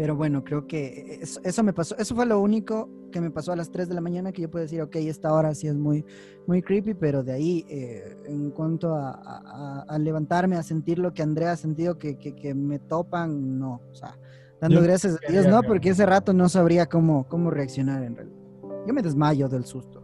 [0.00, 3.56] pero bueno, creo que eso, me pasó, eso fue lo único que me pasó a
[3.56, 6.06] las 3 de la mañana que yo puedo decir, ok, esta hora sí es muy,
[6.46, 11.52] muy creepy, pero de ahí, eh, en cuanto a, levantarme, a sentir lo que Andrea
[11.52, 14.16] ha sentido, que, que, que me topan, no, o sea,
[14.58, 15.62] Dando gracias a Dios, ¿no?
[15.62, 18.38] Porque ese rato no sabría cómo, cómo reaccionar en realidad.
[18.86, 20.02] Yo me desmayo del susto.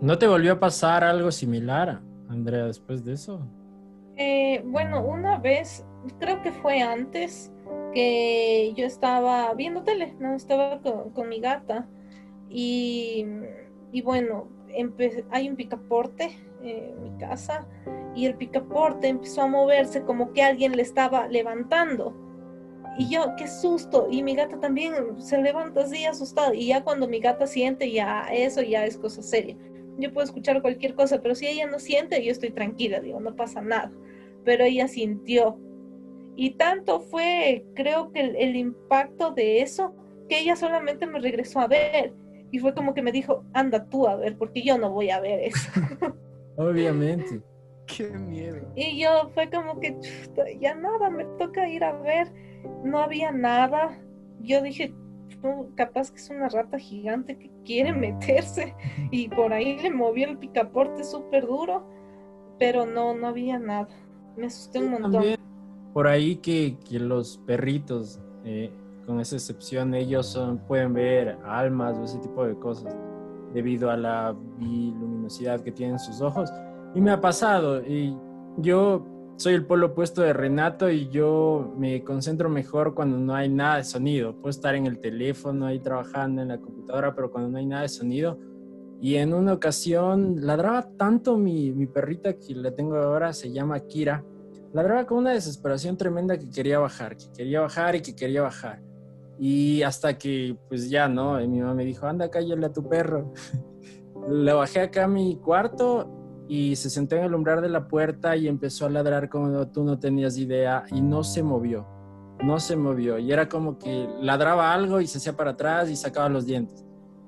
[0.00, 3.46] ¿No te volvió a pasar algo similar, Andrea, después de eso?
[4.16, 5.84] Eh, bueno, una vez,
[6.18, 7.52] creo que fue antes,
[7.92, 10.34] que yo estaba viendo tele, ¿no?
[10.34, 11.88] Estaba con, mi gata
[12.48, 13.26] y,
[13.92, 14.48] y bueno,
[15.30, 17.66] hay un picaporte en mi casa
[18.14, 22.14] y el picaporte empezó a moverse como que alguien le estaba levantando.
[22.98, 24.08] Y yo, qué susto.
[24.10, 26.54] Y mi gata también se levanta así asustada.
[26.54, 29.56] Y ya cuando mi gata siente, ya eso ya es cosa seria.
[29.98, 33.36] Yo puedo escuchar cualquier cosa, pero si ella no siente, yo estoy tranquila, digo, no
[33.36, 33.92] pasa nada.
[34.44, 35.58] Pero ella sintió.
[36.36, 39.94] Y tanto fue, creo que el, impacto de eso,
[40.28, 42.12] que ella solamente me regresó a ver.
[42.52, 45.20] Y fue como que me dijo, anda tú a ver, porque yo no voy a
[45.20, 45.70] ver eso.
[46.56, 47.42] Obviamente.
[47.86, 48.70] Qué miedo.
[48.74, 49.96] Y yo fue como que,
[50.60, 52.30] ya nada, me toca ir a ver.
[52.84, 53.98] No había nada.
[54.40, 54.92] Yo dije,
[55.74, 58.74] capaz que es una rata gigante que quiere meterse.
[59.10, 61.88] Y por ahí le movió el picaporte súper duro.
[62.58, 63.88] Pero no, no había nada.
[64.36, 65.35] Me asusté un montón.
[65.96, 68.70] Por ahí que, los perritos, eh,
[69.06, 70.38] con esa excepción, ellos
[70.68, 72.94] pueden ver almas o ese tipo de cosas
[73.54, 76.52] debido a la luminosidad que tienen sus ojos.
[76.94, 77.80] Y me ha pasado.
[77.80, 78.14] Y
[78.58, 79.06] yo
[79.38, 83.78] soy el polo opuesto de Renato y yo me concentro mejor cuando no hay nada
[83.78, 84.34] de sonido.
[84.34, 87.80] Puedo estar en el teléfono ahí trabajando en la computadora, pero cuando no hay nada
[87.80, 88.38] de sonido.
[89.00, 93.80] Y en una ocasión ladraba tanto mi, mi perrita que la tengo ahora, se llama
[93.80, 94.22] Kira.
[94.76, 98.82] Ladraba con una desesperación tremenda que quería bajar, que quería bajar y que quería bajar.
[99.38, 101.40] Y hasta que, pues ya, ¿no?
[101.40, 103.32] Y mi mamá me dijo, anda, cállale a tu perro.
[104.28, 108.36] Le bajé acá a mi cuarto y se sentó en el umbral de la puerta
[108.36, 111.86] y empezó a ladrar como tú no tenías idea y no se movió,
[112.44, 113.18] no se movió.
[113.18, 116.84] Y era como que ladraba algo y se hacía para atrás y sacaba los dientes.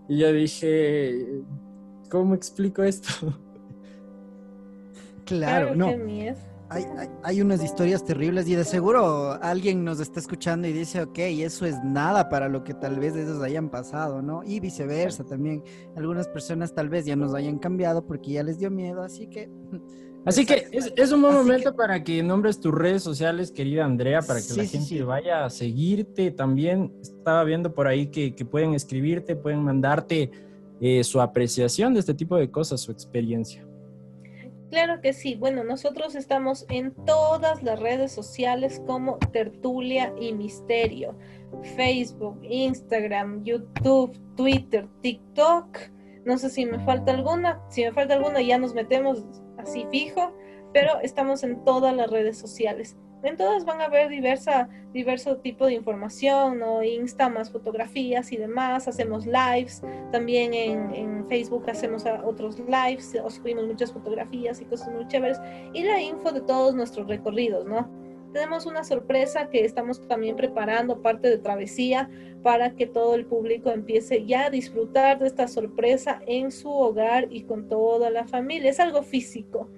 [0.07, 1.41] Y yo dije,
[2.11, 3.09] ¿cómo explico esto?
[5.25, 5.89] Claro, no
[6.71, 11.65] hay, unas historias terribles y de seguro alguien nos está escuchando y dice, ok, eso
[11.65, 14.43] es nada para lo que tal vez ellos hayan pasado, ¿no?
[14.45, 15.63] Y viceversa también.
[15.97, 19.51] Algunas personas tal vez ya nos hayan cambiado porque ya les dio miedo, así que...
[20.25, 24.41] Así que es, un buen momento para que nombres tus redes sociales, querida Andrea, para
[24.43, 26.33] que la gente vaya a seguirte.
[26.33, 30.31] También estaba viendo por ahí que, pueden escribirte, pueden mandarte
[30.83, 33.68] eh, su apreciación de este tipo de cosas, su experiencia.
[34.71, 35.35] Claro que sí.
[35.35, 41.17] Bueno, nosotros estamos en todas las redes sociales como Tertulia y Misterio.
[41.77, 45.79] Facebook, Instagram, YouTube, Twitter, TikTok.
[46.27, 47.63] No sé si me falta alguna.
[47.71, 49.25] Si me falta alguna ya nos metemos
[49.57, 50.35] así fijo.
[50.75, 52.97] Pero estamos en todas las redes sociales.
[53.23, 56.85] En todas van a ver diversa, diverso tipo de información, ¿no?
[56.85, 58.87] Insta más fotografías y demás.
[58.87, 59.83] Hacemos lives.
[60.13, 63.15] También en, Facebook hacemos otros lives.
[63.23, 65.39] Os subimos muchas fotografías y cosas muy chéveres.
[65.75, 67.91] Y la info de todos nuestros recorridos, ¿no?
[68.33, 72.09] Tenemos una sorpresa que estamos también preparando, parte de travesía,
[72.43, 77.29] para que todo el público empiece ya a disfrutar de esta sorpresa en su hogar
[77.31, 78.71] y con toda la familia.
[78.71, 79.69] Es algo físico.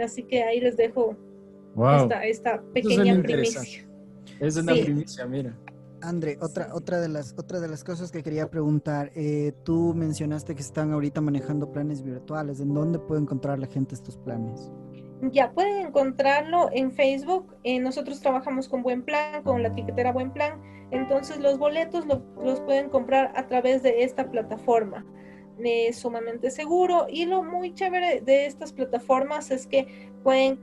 [0.00, 1.16] Así que ahí les dejo
[2.22, 3.86] esta, pequeña primicia.
[4.40, 5.56] Es una primicia, mira.
[6.02, 10.54] Andre, otra, otra, de las, otra de las cosas que quería preguntar, eh, tú mencionaste
[10.54, 14.70] que están ahorita manejando planes virtuales, ¿en dónde puede encontrar la gente estos planes?
[15.32, 17.56] Ya pueden encontrarlo en Facebook.
[17.62, 20.60] Eh, nosotros trabajamos con Buen Plan, con la etiquetera Buen Plan.
[20.90, 25.06] Entonces los boletos los pueden comprar a través de esta plataforma.
[25.58, 30.58] Es sumamente seguro y lo muy chévere de estas plataformas es que pueden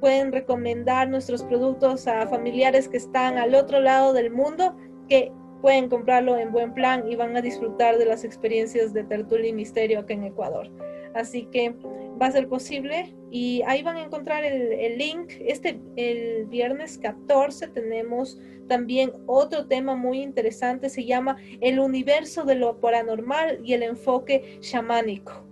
[0.00, 4.76] pueden recomendar nuestros productos a familiares que están al otro lado del mundo,
[5.08, 9.48] que pueden comprarlo en buen plan y van a disfrutar de las experiencias de Tertulia
[9.48, 10.70] y Misterio acá en Ecuador.
[11.14, 11.74] Así que
[12.20, 15.32] va a ser posible y ahí van a encontrar el, link.
[15.40, 18.38] Este, el viernes 14 tenemos
[18.68, 24.58] también otro tema muy interesante, se llama El universo de lo paranormal y el enfoque
[24.60, 25.45] chamánico.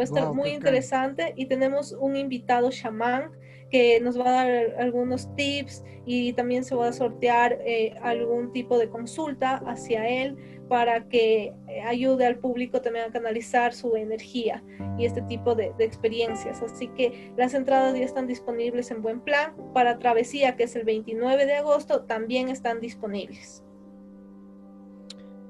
[0.00, 3.32] Va a estar muy interesante y tenemos un invitado chamán
[3.70, 8.50] que nos va a dar algunos tips y también se va a sortear eh, algún
[8.50, 10.38] tipo de consulta hacia él
[10.70, 14.64] para que eh, ayude al público también a canalizar su energía
[14.98, 16.62] y este tipo de, de, experiencias.
[16.62, 19.52] Así que las entradas ya están disponibles en buen plan.
[19.74, 23.62] Para Travesía, que es el 29 de agosto, también están disponibles.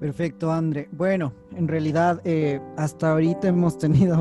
[0.00, 0.88] Perfecto, André.
[0.92, 4.16] Bueno, en realidad eh, hasta ahorita hemos tenido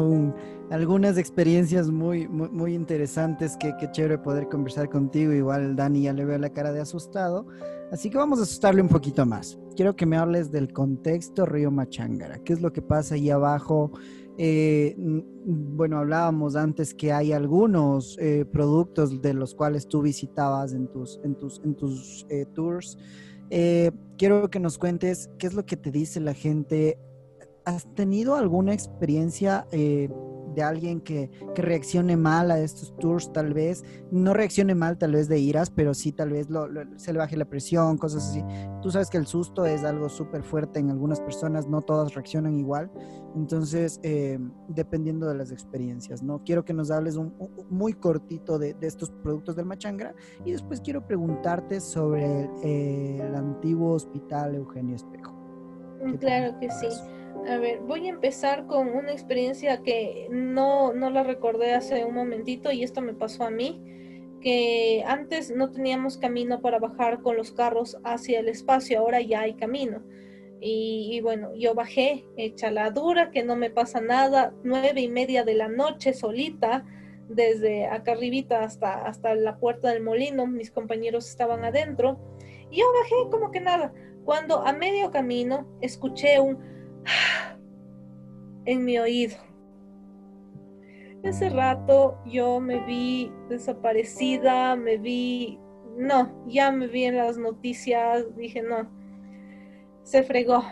[0.70, 5.32] algunas experiencias muy, muy, interesantes que, que, chévere poder conversar contigo.
[5.32, 7.48] Igual Dani ya le veo la cara de asustado.
[7.94, 9.58] Así que vamos a asustarle un poquito más.
[9.78, 12.40] Quiero que me hables del contexto Río Machangara.
[12.40, 13.94] ¿Qué es lo que pasa ahí abajo?
[14.38, 14.98] Eh,
[15.46, 21.22] bueno, hablábamos antes que hay algunos eh, productos de los cuales tú visitabas en tus,
[21.24, 22.98] en tus, en tus tours.
[23.50, 26.98] Eh, quiero que nos cuentes qué es lo que te dice la gente.
[27.66, 30.10] ¿Has tenido alguna experiencia eh,
[30.56, 33.84] de alguien que, reaccione mal a estos tours, tal vez?
[34.12, 36.48] No reaccione mal, tal vez de iras, pero sí, tal vez
[36.96, 38.44] se le baje la presión, cosas así.
[38.82, 42.58] Tú sabes que el susto es algo súper fuerte en algunas personas, no todas reaccionan
[42.58, 42.90] igual.
[43.36, 44.40] Entonces, eh,
[44.70, 46.44] dependiendo de las experiencias, ¿no?
[46.44, 47.34] Quiero que nos hables un,
[47.70, 53.94] muy cortito de, estos productos del Machangra y después quiero preguntarte sobre el, el antiguo
[53.94, 55.36] hospital Eugenio Espejo.
[56.20, 56.88] Claro que sí.
[57.48, 62.14] A ver, voy a empezar con una experiencia que no, no la recordé hace un
[62.14, 63.82] momentito y esto me pasó a mí,
[64.42, 69.42] que antes no teníamos camino para bajar con los carros hacia el espacio, ahora ya
[69.42, 70.04] hay camino.
[70.62, 75.46] Y, bueno, yo bajé hecha la dura, que no me pasa nada, nueve y media
[75.46, 76.86] de la noche solita,
[77.30, 82.20] desde acá arribita hasta, hasta la puerta del molino, mis compañeros estaban adentro,
[82.70, 83.94] y yo bajé como que nada.
[84.26, 86.79] Cuando a medio camino escuché un
[88.66, 89.36] en mi oído.
[91.24, 95.60] Ese rato yo me vi desaparecida, me vi,
[95.98, 98.90] no, ya me vi en las noticias, dije, no,
[100.04, 100.64] se fregó.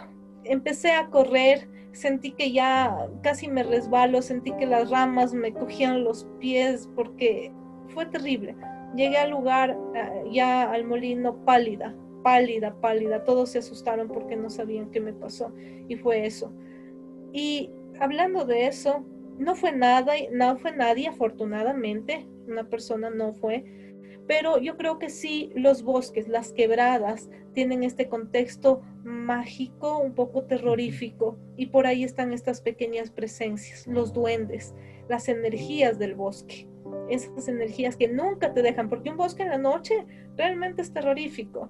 [0.46, 6.04] Empecé a correr, sentí que ya casi me resbalo, sentí que las ramas me cogían
[6.04, 7.52] los pies porque
[7.90, 8.56] fue terrible.
[8.96, 11.94] Llegué al lugar, eh, ya al molino, pálida,
[12.24, 13.24] pálida, pálida.
[13.24, 15.54] Todos se asustaron porque no sabían qué me pasó.
[15.88, 16.52] Y fue eso.
[17.32, 19.06] Y hablando de eso,
[19.38, 23.64] no fue nada, no fue nadie, afortunadamente, una persona no fue,
[24.28, 30.44] pero yo creo que sí los bosques, las quebradas, tienen este contexto mágico, un poco
[30.44, 34.76] terrorífico, y por ahí están estas pequeñas presencias, los duendes,
[35.08, 36.68] las energías del bosque,
[37.10, 40.06] esas energías que nunca te dejan, porque un bosque en la noche
[40.36, 41.70] realmente es terrorífico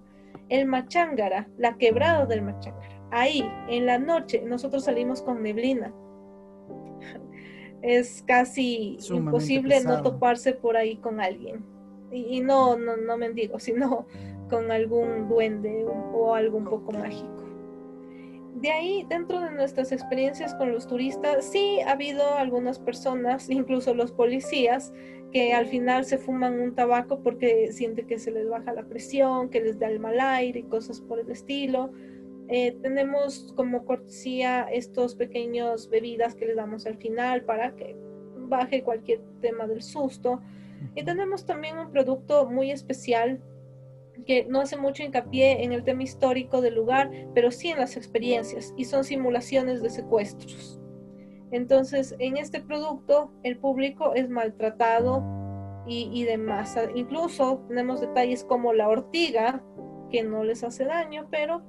[0.50, 2.88] el Machángara, la quebrada del Machángara.
[3.12, 5.94] Ahí, en la noche, nosotros salimos con neblina.
[7.82, 11.64] Es casi imposible no toparse por ahí con alguien.
[12.12, 14.08] Y, no, no, no mendigo, sino
[14.50, 17.38] con algún duende o algo un poco mágico.
[18.56, 23.94] De ahí, dentro de nuestras experiencias con los turistas, sí ha habido algunas personas, incluso
[23.94, 24.92] los policías,
[25.32, 29.50] que al final se fuman un tabaco porque siente que se les baja la presión,
[29.50, 31.92] que les da el mal aire y cosas por el estilo.
[32.50, 37.96] Eh, tenemos como cortesía estos pequeños bebidas que les damos al final para que
[38.48, 40.42] baje cualquier tema del susto.
[40.96, 43.42] Y tenemos también un producto muy especial
[44.26, 47.98] que no hace mucho hincapié en el tema histórico del lugar, pero sí en las
[47.98, 50.80] experiencias y son simulaciones de secuestros.
[51.52, 55.24] Entonces, en este producto el público es maltratado
[55.90, 56.78] y, demás.
[56.96, 59.64] Incluso tenemos detalles como la ortiga,
[60.12, 61.62] que no les hace daño, pero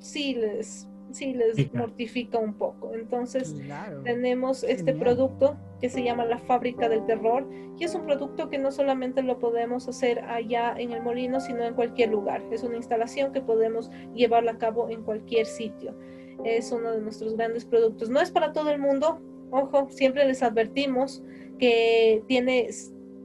[0.00, 2.94] sí les, sí les mortifica un poco.
[2.94, 3.54] Entonces,
[4.02, 8.58] tenemos este producto que se llama la fábrica del terror, y es un producto que
[8.58, 12.42] no solamente lo podemos hacer allá en el molino, sino en cualquier lugar.
[12.50, 15.94] Es una instalación que podemos llevarla a cabo en cualquier sitio
[16.44, 18.08] es uno de nuestros grandes productos.
[18.08, 19.20] No es para todo el mundo,
[19.50, 21.22] ojo, siempre les advertimos
[21.58, 22.68] que tiene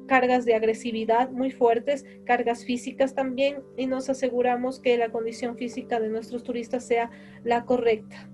[0.07, 5.99] cargas de agresividad muy fuertes, cargas físicas también, y nos aseguramos que la condición física
[5.99, 7.09] de nuestros turistas sea
[7.43, 8.29] la correcta.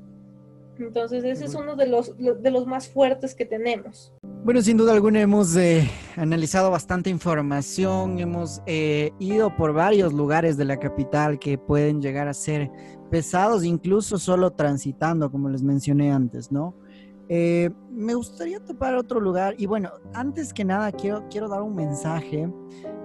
[0.79, 4.13] Entonces, ese es uno de los, de los más fuertes que tenemos.
[4.43, 10.57] Bueno, sin duda alguna hemos eh, analizado bastante información, hemos eh, ido por varios lugares
[10.57, 12.71] de la capital que pueden llegar a ser
[13.11, 16.75] pesados, incluso solo transitando, como les mencioné antes, ¿no?
[17.33, 21.75] Eh, me gustaría topar otro lugar y bueno, antes que nada quiero, quiero dar un
[21.75, 22.51] mensaje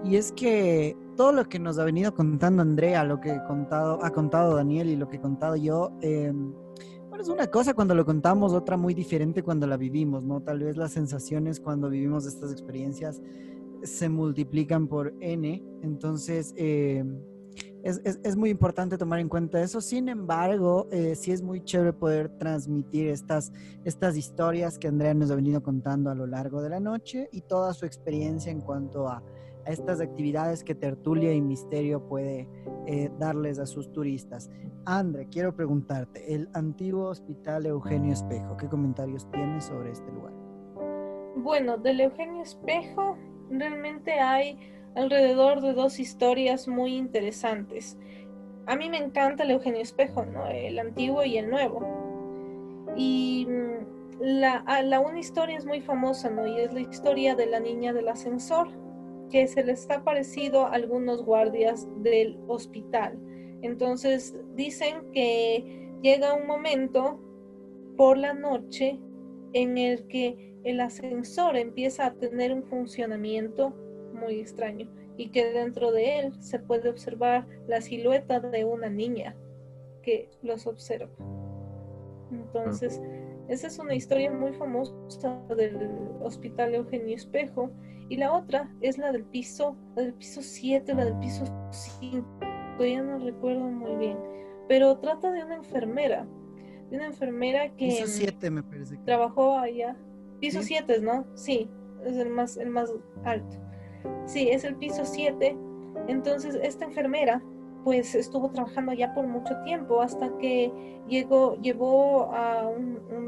[0.03, 4.11] y es que todo lo que nos ha venido contando Andrea, lo que contado, ha
[4.11, 6.33] contado Daniel y lo que he contado yo, eh,
[7.21, 10.43] es una cosa cuando lo contamos, otra muy diferente cuando la vivimos, ¿no?
[10.43, 13.21] Tal vez las sensaciones cuando vivimos estas experiencias
[13.83, 16.55] se multiplican por N, entonces...
[16.57, 17.05] Eh,
[17.87, 19.81] es, muy importante tomar en cuenta eso.
[19.81, 23.53] Sin embargo, eh, sí es muy chévere poder transmitir estas,
[23.85, 27.43] estas historias que Andrea nos ha venido contando a lo largo de la noche y
[27.43, 29.23] toda su experiencia en cuanto a
[29.67, 32.49] a estas actividades que Tertulia y Misterio puede
[32.87, 34.49] eh, darles a sus turistas.
[34.85, 40.33] Andre, quiero preguntarte, el antiguo Hospital Eugenio Espejo, ¿qué comentarios tienes sobre este lugar?
[41.37, 43.19] Bueno, del Eugenio Espejo
[43.51, 44.59] realmente hay
[44.95, 47.99] alrededor de dos historias muy interesantes.
[48.67, 50.47] A mí me encanta el Eugenio Espejo, ¿no?
[50.47, 52.95] el antiguo y el nuevo.
[52.97, 56.47] Y mm, la, la una historia es muy famosa, ¿no?
[56.47, 58.86] Y es la historia de la niña del ascensor
[59.31, 63.19] que se les ha parecido a algunos guardias del hospital.
[63.63, 67.19] Entonces dicen que llega un momento
[67.97, 68.99] por la noche
[69.53, 73.71] en el que el ascensor empieza a tener un funcionamiento
[74.13, 79.37] muy extraño y que dentro de él se puede observar la silueta de una niña
[80.03, 81.11] que los observa.
[82.31, 83.01] Entonces,
[83.49, 84.93] esa es una historia muy famosa
[85.57, 85.91] del
[86.21, 87.71] Hospital Eugenio Espejo
[88.09, 91.45] y la otra es la del piso, la del piso 7, la del piso
[92.01, 92.27] 5,
[92.81, 94.19] ya no recuerdo muy bien,
[94.69, 96.27] pero trata de una enfermera,
[96.91, 98.97] de una enfermera que piso 7 me parece.
[99.05, 99.97] Trabajó allá.
[100.41, 101.27] Piso 7, ¿no?
[101.35, 101.69] Sí,
[102.05, 102.93] es el más el más
[103.25, 103.57] alto.
[104.27, 105.57] Sí, es el piso 7.
[106.09, 107.43] Entonces, esta enfermera
[107.87, 110.73] pues estuvo trabajando allá por mucho tiempo hasta que
[111.07, 112.69] llegó llevó a,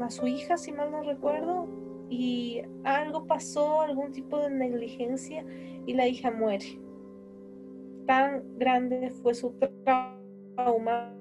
[0.01, 1.65] a su hija, si mal no recuerdo,
[2.09, 5.45] y algo pasó, algún tipo de negligencia
[5.85, 6.77] y la hija muere.
[8.05, 9.55] Tan grande fue su
[9.85, 11.15] trauma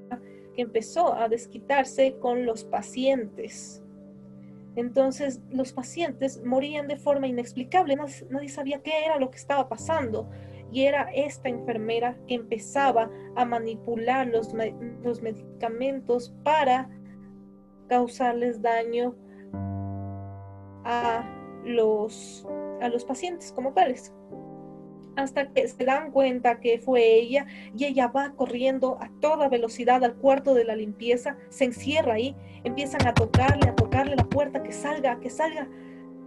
[0.52, 3.84] que empezó a desquitarse con los pacientes.
[4.74, 7.94] Entonces los pacientes morían de forma inexplicable,
[8.30, 10.28] nadie, sabía qué era lo que estaba pasando.
[10.70, 14.54] Y era esta enfermera que empezaba a manipular los,
[15.02, 16.90] los medicamentos para
[17.88, 19.14] causarles daño
[20.84, 21.24] a
[21.64, 22.46] los,
[22.80, 24.12] a los pacientes como tales.
[25.16, 27.46] Hasta que se dan cuenta que fue ella
[27.76, 32.36] y ella va corriendo a toda velocidad al cuarto de la limpieza, se encierra ahí,
[32.62, 35.68] empiezan a tocarle, a tocarle la puerta, que salga, que salga,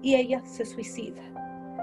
[0.01, 1.40] y ella se suicida.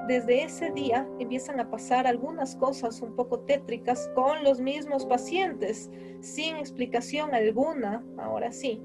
[0.09, 5.91] Desde ese día empiezan a pasar algunas cosas un poco tétricas con los mismos pacientes,
[6.23, 8.81] sin explicación alguna, ahora sí.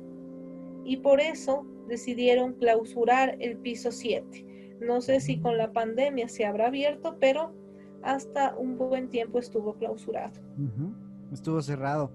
[0.84, 4.78] Y por eso decidieron clausurar el piso 7.
[4.82, 7.53] No sé si con la pandemia se habrá abierto, pero
[8.01, 10.41] hasta un buen tiempo estuvo clausurado.
[11.32, 12.11] Estuvo cerrado,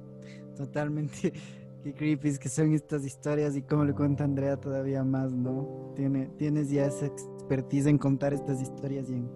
[0.55, 1.33] totalmente.
[1.83, 5.95] Qué creepy que son estas historias y como le cuenta Andrea todavía más, ¿no?
[5.97, 7.07] Tiene, tienes ya esa
[7.49, 9.31] expertise en contar estas historias y en,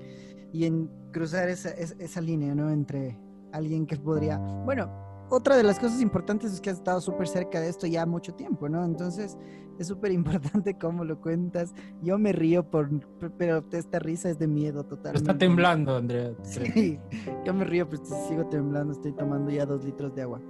[0.53, 2.71] y en cruzar esa, esa línea, ¿no?
[2.71, 3.19] Entre
[3.53, 4.91] alguien que podría, bueno,
[5.31, 8.35] otra de las cosas importantes es que has estado súper cerca de esto ya mucho
[8.35, 8.85] tiempo, ¿no?
[8.85, 9.39] Entonces
[9.79, 11.73] es súper importante cómo lo cuentas.
[12.03, 12.91] Yo me río por,
[13.39, 15.17] pero esta risa es de miedo total.
[15.17, 16.33] Está temblando, Andrea.
[16.43, 16.99] Sí,
[17.47, 20.41] yo me río, pero sigo temblando, estoy tomando ya dos litros de agua.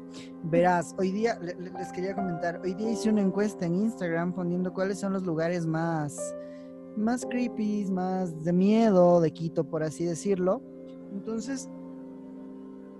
[0.42, 4.98] Verás, hoy día, les quería comentar, hoy día hice una encuesta en Instagram poniendo cuáles
[4.98, 6.34] son los lugares más,
[6.96, 10.62] más creepy, más de miedo de Quito, por así decirlo.
[11.12, 11.68] Entonces,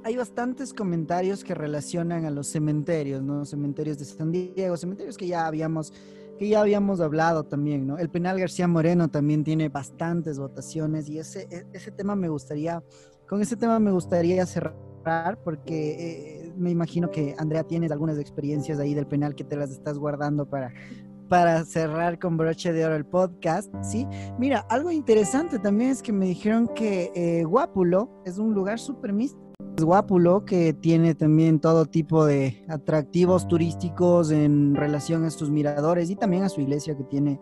[0.05, 3.45] hay bastantes comentarios que relacionan a los cementerios, ¿no?
[3.45, 5.93] Cementerios de San Diego, cementerios que ya habíamos,
[6.39, 7.99] que ya habíamos hablado también, ¿no?
[7.99, 12.83] El penal García Moreno también tiene bastantes votaciones y ese, e, ese tema me gustaría,
[13.29, 14.75] con ese tema me gustaría cerrar
[15.45, 19.71] porque eh, me imagino que Andrea tienes algunas experiencias ahí del penal que te las
[19.71, 20.73] estás guardando para,
[21.33, 24.07] para cerrar con broche de oro el podcast, ¿sí?
[24.39, 29.15] Mira, algo interesante también es que me dijeron que eh, Guápulo es un lugar súper
[29.15, 29.41] místico
[29.81, 36.17] Guápulo, que tiene también todo tipo de atractivos turísticos en relación a sus miradores y
[36.17, 37.41] también a su iglesia que tiene,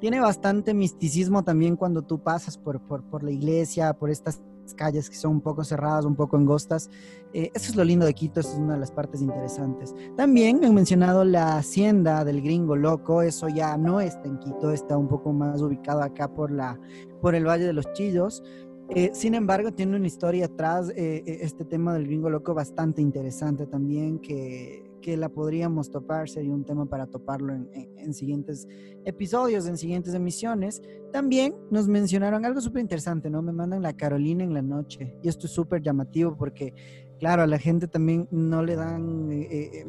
[0.00, 4.42] tiene bastante misticismo también cuando tú pasas por, por, la iglesia, por estas
[4.74, 6.90] calles que son un poco cerradas, un poco angostas.
[7.32, 9.94] Eh, eso es lo lindo de Quito, eso es una de las partes interesantes.
[10.16, 14.96] También han mencionado la hacienda del gringo loco, eso ya no está en Quito, está
[14.96, 16.78] un poco más ubicado acá por, la,
[17.20, 18.42] por el Valle de los Chillos.
[18.90, 23.66] Eh, sin embargo, tiene una historia atrás, eh, este tema del gringo loco bastante interesante
[23.66, 28.66] también, que, la podríamos topar, sería un tema para toparlo en, siguientes
[29.04, 30.82] episodios, en siguientes emisiones.
[31.12, 33.42] También nos mencionaron algo súper interesante, ¿no?
[33.42, 36.74] Me mandan la Carolina en la noche, y esto es súper llamativo porque
[37.18, 39.28] claro, a la gente también no le dan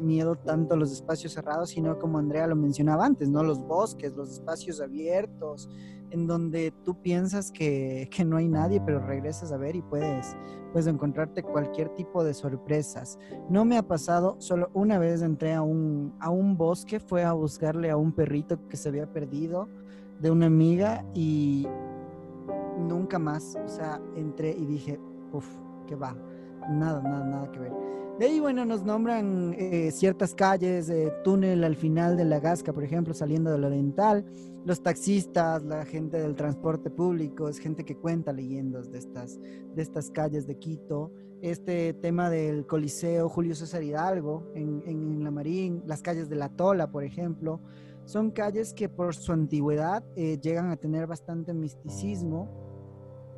[0.04, 3.42] miedo tanto los espacios cerrados, sino como Andrea lo mencionaba antes, ¿no?
[3.42, 5.68] Los bosques, los espacios abiertos,
[6.10, 10.36] en donde tú piensas que, no hay nadie, pero regresas a ver y puedes,
[10.72, 13.18] puedes encontrarte cualquier tipo de sorpresas.
[13.48, 17.32] No me ha pasado, solo una vez entré a un, a un bosque, fue a
[17.32, 19.68] buscarle a un perrito que se había perdido
[20.20, 21.66] de una amiga y
[22.78, 24.98] nunca más, o sea, entré y dije,
[25.32, 25.46] Uf,
[25.86, 26.16] que va.
[26.68, 27.72] Nada, nada, nada que ver.
[28.18, 32.72] De ahí, bueno, nos nombran eh, ciertas calles, eh, túnel al final de la Gasca,
[32.72, 34.26] por ejemplo, saliendo del Oriental,
[34.64, 39.82] los taxistas, la gente del transporte público, es gente que cuenta leyendas de estas, de
[39.82, 41.12] estas calles de Quito.
[41.40, 46.50] Este tema del Coliseo Julio César Hidalgo en, en La Marín, las calles de La
[46.50, 47.60] Tola, por ejemplo,
[48.04, 52.48] son calles que por su antigüedad eh, llegan a tener bastante misticismo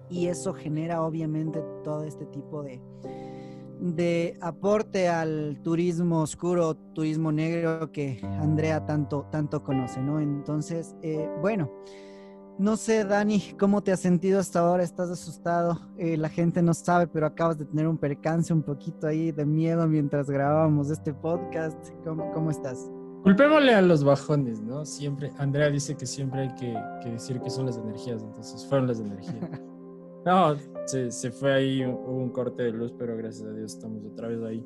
[0.08, 2.80] y eso genera obviamente todo este tipo de,
[3.82, 10.20] de aporte al turismo oscuro, turismo negro que Andrea tanto, tanto conoce, ¿no?
[10.20, 11.68] Entonces, eh, bueno,
[12.58, 14.84] no sé, Dani, ¿cómo te has sentido hasta ahora?
[14.84, 15.80] ¿Estás asustado?
[15.98, 19.44] Eh, la gente no sabe, pero acabas de tener un percance un poquito ahí de
[19.44, 21.76] miedo mientras grabábamos este podcast.
[22.04, 22.88] ¿Cómo, cómo estás?
[23.24, 24.84] Culpémosle a los bajones, ¿no?
[24.84, 28.86] Siempre, Andrea dice que siempre hay que, que decir que son las energías, entonces fueron
[28.86, 29.60] las energías.
[30.24, 30.54] No,
[30.86, 34.28] se, se, fue ahí, hubo un corte de luz, pero gracias a Dios estamos otra
[34.28, 34.64] vez ahí.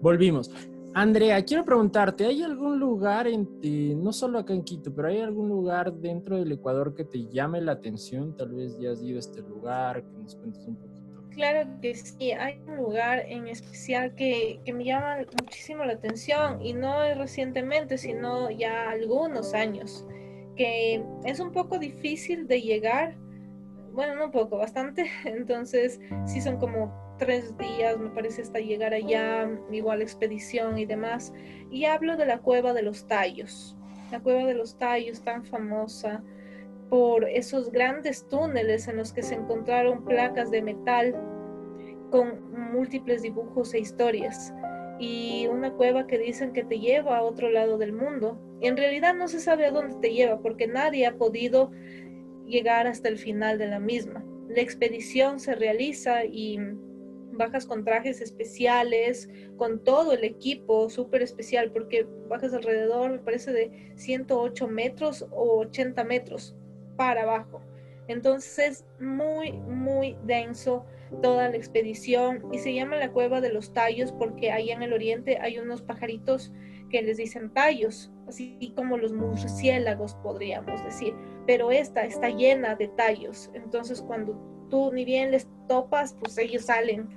[0.00, 0.50] Volvimos.
[0.94, 5.20] Andrea, quiero preguntarte, ¿hay algún lugar, en, eh, no solo acá en Quito, pero hay
[5.20, 8.36] algún lugar dentro del Ecuador que te llame la atención?
[8.36, 11.02] Tal vez ya has ido a este lugar, que nos cuentes un poquito.
[11.30, 16.60] Claro que sí, hay un lugar en especial que, que me llama muchísimo la atención
[16.60, 20.06] y no es recientemente, sino ya algunos años,
[20.56, 23.16] que es un poco difícil de llegar,
[23.92, 25.10] bueno, no poco, bastante.
[25.24, 31.32] Entonces, sí son como tres días, me parece, hasta llegar allá, igual expedición y demás.
[31.70, 33.76] Y hablo de la cueva de los tallos.
[34.10, 36.22] La cueva de los tallos, tan famosa
[36.90, 41.16] por esos grandes túneles en los que se encontraron placas de metal
[42.10, 44.52] con múltiples dibujos e historias.
[44.98, 48.38] Y una cueva que dicen que te lleva a otro lado del mundo.
[48.60, 51.70] En realidad no se sabe a dónde te lleva porque nadie ha podido
[52.52, 54.24] llegar hasta el final de la misma.
[54.48, 56.58] La expedición se realiza y
[57.32, 63.52] bajas con trajes especiales, con todo el equipo súper especial, porque bajas alrededor, me parece,
[63.52, 66.54] de 108 metros o 80 metros
[66.96, 67.62] para abajo.
[68.06, 70.84] Entonces es muy, muy denso
[71.22, 74.92] toda la expedición y se llama la cueva de los tallos porque ahí en el
[74.92, 76.52] oriente hay unos pajaritos
[76.92, 81.14] que les dicen tallos, así como los murciélagos podríamos decir
[81.46, 83.50] pero esta está llena de tallos.
[83.54, 84.34] Entonces cuando
[84.70, 87.08] tú ni bien les topas, pues ellos salen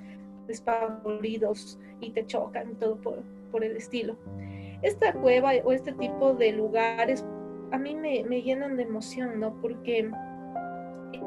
[0.46, 3.22] despavoridos y te chocan y todo por,
[3.64, 4.18] el estilo.
[4.82, 7.24] Esta cueva o este tipo de lugares
[7.72, 9.58] a mí me llenan de emoción, ¿no?
[9.62, 10.10] Porque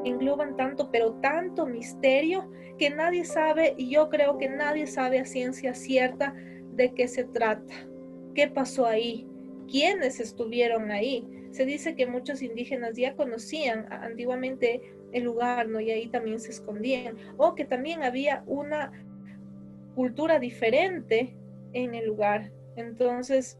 [0.04, 2.48] engloban tanto, pero tanto misterio
[2.78, 6.32] que nadie sabe y yo creo que nadie sabe a ciencia cierta
[6.72, 7.74] de qué se trata,
[8.34, 9.26] qué pasó ahí,
[9.68, 14.80] quiénes estuvieron ahí se dice que muchos indígenas ya conocían antiguamente
[15.12, 15.80] el lugar, ¿no?
[15.80, 17.16] Y ahí también se escondían.
[17.36, 18.92] O que también había una
[19.94, 21.36] cultura diferente
[21.72, 22.52] en el lugar.
[22.76, 23.58] Entonces,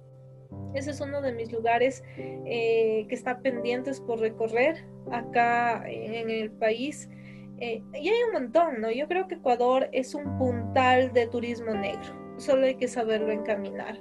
[0.74, 6.52] ese es uno de mis lugares eh, que está pendientes por recorrer acá en el
[6.52, 7.08] país.
[7.58, 8.90] Eh, y hay un montón, ¿no?
[8.90, 12.14] Yo creo que Ecuador es un puntal de turismo negro.
[12.38, 14.00] Solo hay que saberlo encaminar.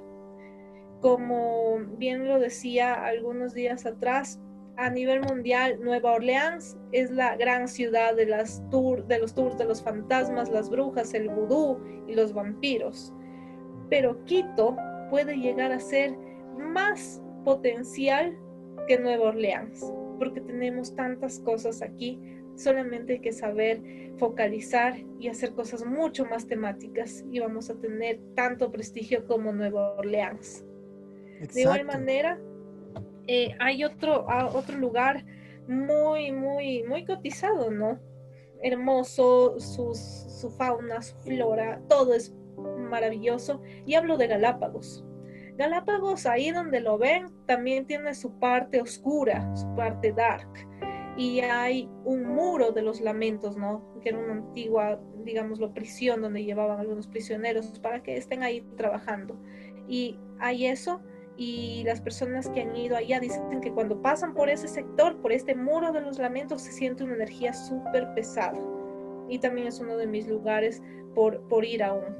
[1.00, 4.40] Como bien lo decía algunos días atrás,
[4.76, 9.58] a nivel mundial, Nueva Orleans es la gran ciudad de, las tour, de los tours
[9.58, 11.78] de los fantasmas, las brujas, el vudú
[12.08, 13.12] y los vampiros.
[13.90, 14.76] Pero Quito
[15.10, 16.16] puede llegar a ser
[16.56, 18.36] más potencial
[18.88, 22.18] que Nueva Orleans, porque tenemos tantas cosas aquí,
[22.54, 23.82] solamente hay que saber
[24.18, 29.96] focalizar y hacer cosas mucho más temáticas y vamos a tener tanto prestigio como Nueva
[29.96, 30.64] Orleans.
[31.40, 32.38] De igual manera,
[33.26, 35.24] eh, hay otro, otro lugar
[35.66, 37.98] muy, muy, muy cotizado, ¿no?
[38.62, 42.34] Hermoso, su fauna, su flora, todo es
[42.90, 43.62] maravilloso.
[43.86, 45.04] Y hablo de Galápagos.
[45.56, 50.48] Galápagos, ahí donde lo ven, también tiene su parte oscura, su parte dark.
[51.16, 53.94] Y hay un muro de los lamentos, ¿no?
[54.00, 59.38] Que era una antigua, digámoslo, prisión donde llevaban algunos prisioneros para que estén ahí trabajando.
[59.86, 61.02] Y hay eso,
[61.40, 65.32] y las personas que han ido allá dicen que cuando pasan por ese sector, por
[65.32, 68.60] este muro de los lamentos, se siente una energía súper pesada.
[69.26, 70.82] Y también es uno de mis lugares
[71.14, 72.14] por, por ir aún.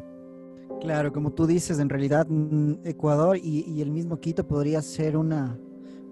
[0.81, 5.19] Claro, como tú dices, en realidad mm, Ecuador y, y el mismo Quito podría ser
[5.19, 5.61] una,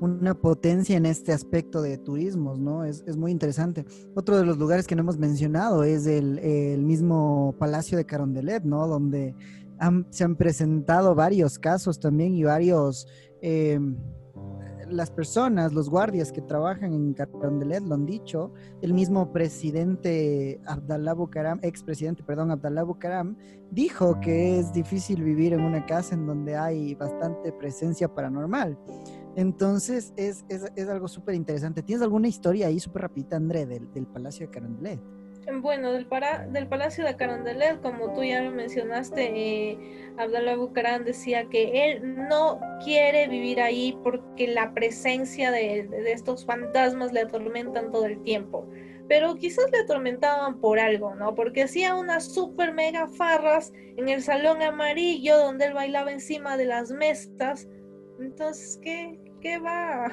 [0.00, 2.84] una potencia en este aspecto de turismos, ¿no?
[2.84, 3.86] Es, es, muy interesante.
[4.14, 8.64] Otro de los lugares que no hemos mencionado es el, el mismo Palacio de Carondelet,
[8.64, 8.86] ¿no?
[8.86, 9.34] Donde
[10.10, 13.06] se han presentado varios casos también y varios,
[13.40, 13.96] em,
[14.88, 21.14] las personas, los guardias que trabajan en Carondelet lo han dicho, el mismo presidente Abdallah
[21.14, 23.36] Bucaram, expresidente, perdón, Abdallah Bucaram,
[23.70, 28.78] dijo que es difícil vivir en una casa en donde hay bastante presencia paranormal.
[29.36, 30.44] Entonces es,
[30.88, 31.82] algo súper interesante.
[31.82, 35.17] ¿Tienes alguna historia ahí súper rápida, André, del, del Palacio de Carondelet?
[35.50, 39.78] Bueno, del, para, del Palacio de Carondelet, como tú ya me mencionaste, eh,
[40.18, 47.12] Abdallah Bucaram decía que él no quiere vivir ahí porque la presencia de, estos fantasmas
[47.12, 48.68] le atormentan todo el tiempo.
[49.08, 51.34] Pero quizás le atormentaban por algo, ¿no?
[51.34, 56.66] Porque hacía unas super mega farras en el salón amarillo donde él bailaba encima de
[56.66, 57.66] las mesas.
[58.20, 60.12] Entonces, ¿qué, qué va?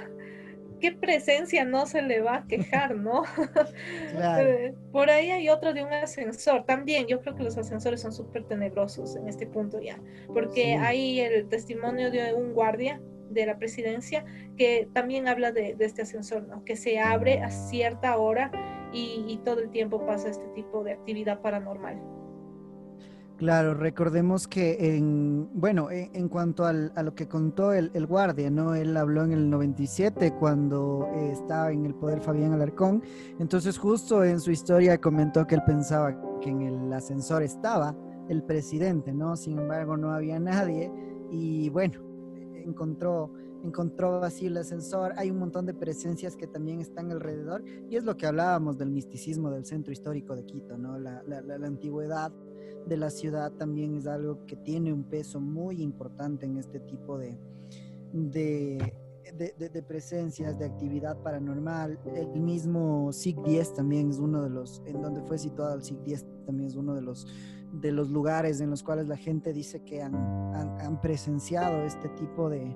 [0.79, 3.23] Qué presencia no se le va a quejar, ¿no?
[4.17, 6.65] Eh, por ahí hay otro de un ascensor.
[6.65, 11.19] También yo creo que los ascensores son súper tenebrosos en este punto ya, porque hay
[11.19, 14.25] el testimonio de un guardia de la presidencia
[14.57, 16.63] que también habla de, este ascensor, ¿no?
[16.63, 18.51] Que se abre a cierta hora
[18.93, 22.01] y todo el tiempo pasa este tipo de actividad paranormal.
[23.37, 28.75] Claro, recordemos que en, bueno, en, cuanto a lo que contó el, guardia, ¿no?
[28.75, 33.03] Él habló en el 97 cuando eh, estaba en el poder Fabián Alarcón,
[33.37, 37.93] entonces justo en su historia comentó que él pensaba que en el ascensor estaba
[38.29, 39.35] el presidente, ¿no?
[39.35, 40.89] Sin embargo, no había nadie
[41.29, 41.99] y bueno,
[42.53, 43.33] encontró
[43.65, 48.03] encontró así el ascensor, hay un montón de presencias que también están alrededor y es
[48.03, 50.99] lo que hablábamos del misticismo del centro histórico de Quito, ¿no?
[50.99, 52.31] La, la, la antigüedad
[52.87, 57.17] de la ciudad también es algo que tiene un peso muy importante en este tipo
[57.17, 57.37] de,
[58.13, 58.93] de,
[59.37, 61.99] de, presencias, de actividad paranormal.
[62.15, 66.03] El mismo SIG 10 también es uno de los, en donde fue situado el SIG
[66.03, 67.27] 10 también es uno de los,
[67.73, 72.49] de los lugares en los cuales la gente dice que han, han, presenciado este tipo
[72.49, 72.75] de,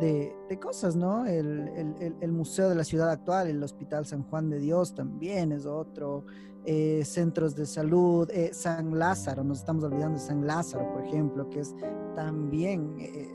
[0.00, 1.26] de, cosas, ¿no?
[1.26, 5.52] El, el, el, Museo de la Ciudad Actual, el Hospital San Juan de Dios también
[5.52, 6.24] es otro,
[6.64, 11.50] eh, centros de salud, eh, San Lázaro, nos estamos olvidando de San Lázaro, por ejemplo,
[11.50, 11.74] que es
[12.14, 13.28] también, eh,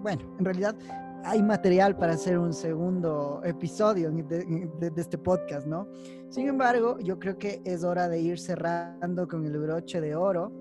[0.00, 0.76] bueno, en realidad
[1.24, 5.88] hay material para hacer un segundo episodio de, este podcast, ¿no?
[6.28, 10.52] Sin embargo, yo creo que es hora de ir cerrando con el broche de oro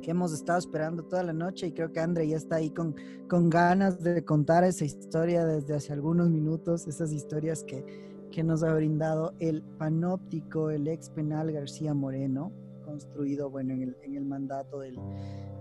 [0.00, 2.94] que hemos estado esperando toda la noche y creo que André ya está ahí con,
[3.28, 8.64] con ganas de contar esa historia desde hace algunos minutos, esas historias que, que nos
[8.64, 12.50] ha brindado el panóptico, el ex penal García Moreno,
[12.84, 14.98] construido bueno, en, el, en el mandato del,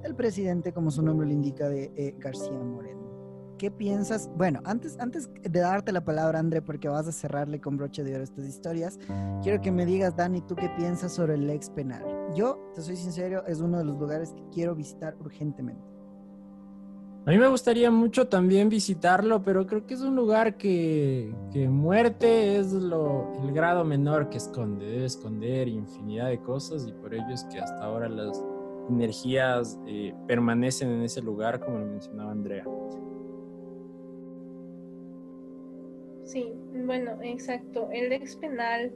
[0.02, 3.54] del, presidente, como su nombre le indica, de eh, García Moreno.
[3.60, 4.28] ¿Qué piensas?
[4.38, 8.16] Bueno, antes, antes de darte la palabra, André, porque vas a cerrarle con broche de
[8.16, 8.98] oro estas historias,
[9.44, 12.04] quiero que me digas, Dani, ¿tú qué piensas sobre el ex penal?
[12.36, 15.93] Yo, te soy sincero, es uno de los lugares que quiero visitar urgentemente.
[17.26, 21.34] A mí me gustaría mucho también visitarlo, pero creo que es un lugar que,
[21.70, 24.86] muerte es lo, el grado menor que esconde.
[24.86, 28.44] Debe esconder infinidad de cosas y por ello es que hasta ahora las
[28.90, 32.66] energías eh, permanecen en ese lugar, como lo mencionaba Andrea.
[36.26, 37.88] Sí, bueno, exacto.
[37.94, 38.92] El ex penal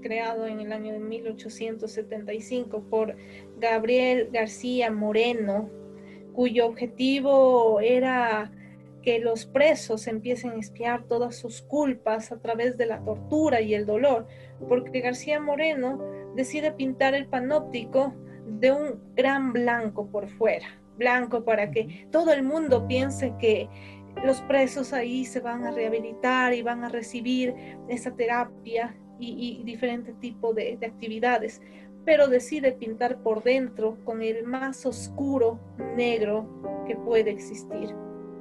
[0.00, 3.16] creado en el año de 1875 por
[3.58, 5.68] Gabriel García Moreno,
[6.34, 8.50] cuyo objetivo era
[9.02, 13.74] que los presos empiecen a espiar todas sus culpas a través de la tortura y
[13.74, 14.26] el dolor,
[14.66, 16.00] porque García Moreno
[16.34, 18.14] decide pintar el panóptico
[18.46, 20.66] de un gran blanco por fuera,
[20.96, 23.68] blanco para que todo el mundo piense que
[24.24, 27.54] los presos ahí se van a rehabilitar y van a recibir
[27.88, 31.60] esa terapia y, diferente tipo de actividades
[32.04, 35.58] pero decide pintar por dentro con el más oscuro
[35.96, 36.46] negro
[36.86, 37.94] que puede existir,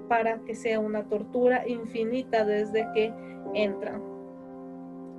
[0.10, 3.14] para que sea una tortura infinita desde que
[3.54, 4.02] entran.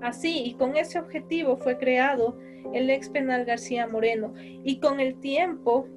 [0.02, 2.36] Así, y con ese objetivo fue creado
[2.74, 5.88] el ex penal García Moreno, y con el tiempo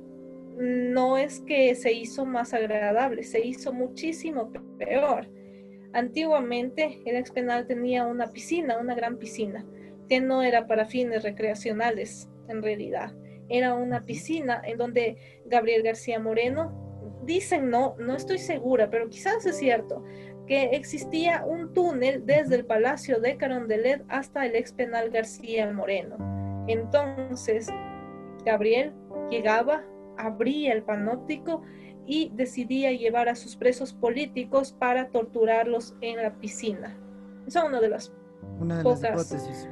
[0.58, 5.28] no es que se hizo más agradable, se hizo muchísimo peor.
[5.94, 9.66] Antiguamente el ex penal tenía una piscina, una gran piscina,
[10.08, 13.14] que no era para fines recreacionales, en realidad.
[13.50, 16.88] Era una piscina en donde Gabriel García Moreno,
[17.24, 20.04] dicen no, no estoy segura, pero quizás es cierto,
[20.48, 26.18] que existía un túnel desde el Palacio de Carondelet hasta el ex penal García Moreno.
[26.68, 27.68] Entonces,
[28.46, 28.94] Gabriel
[29.30, 29.84] llegaba,
[30.18, 31.62] abría el panóptico
[32.06, 36.98] y decidía llevar a sus presos políticos para torturarlos en la piscina.
[37.46, 38.10] Esa es una de las
[38.60, 39.70] una de las hipótesis.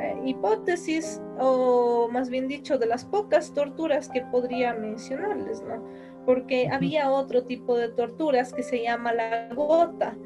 [0.00, 5.82] Eh, hipótesis, o más bien dicho, de las pocas torturas que podría mencionarles, ¿no?
[6.24, 10.16] Porque había otro tipo de torturas que se llama la gota,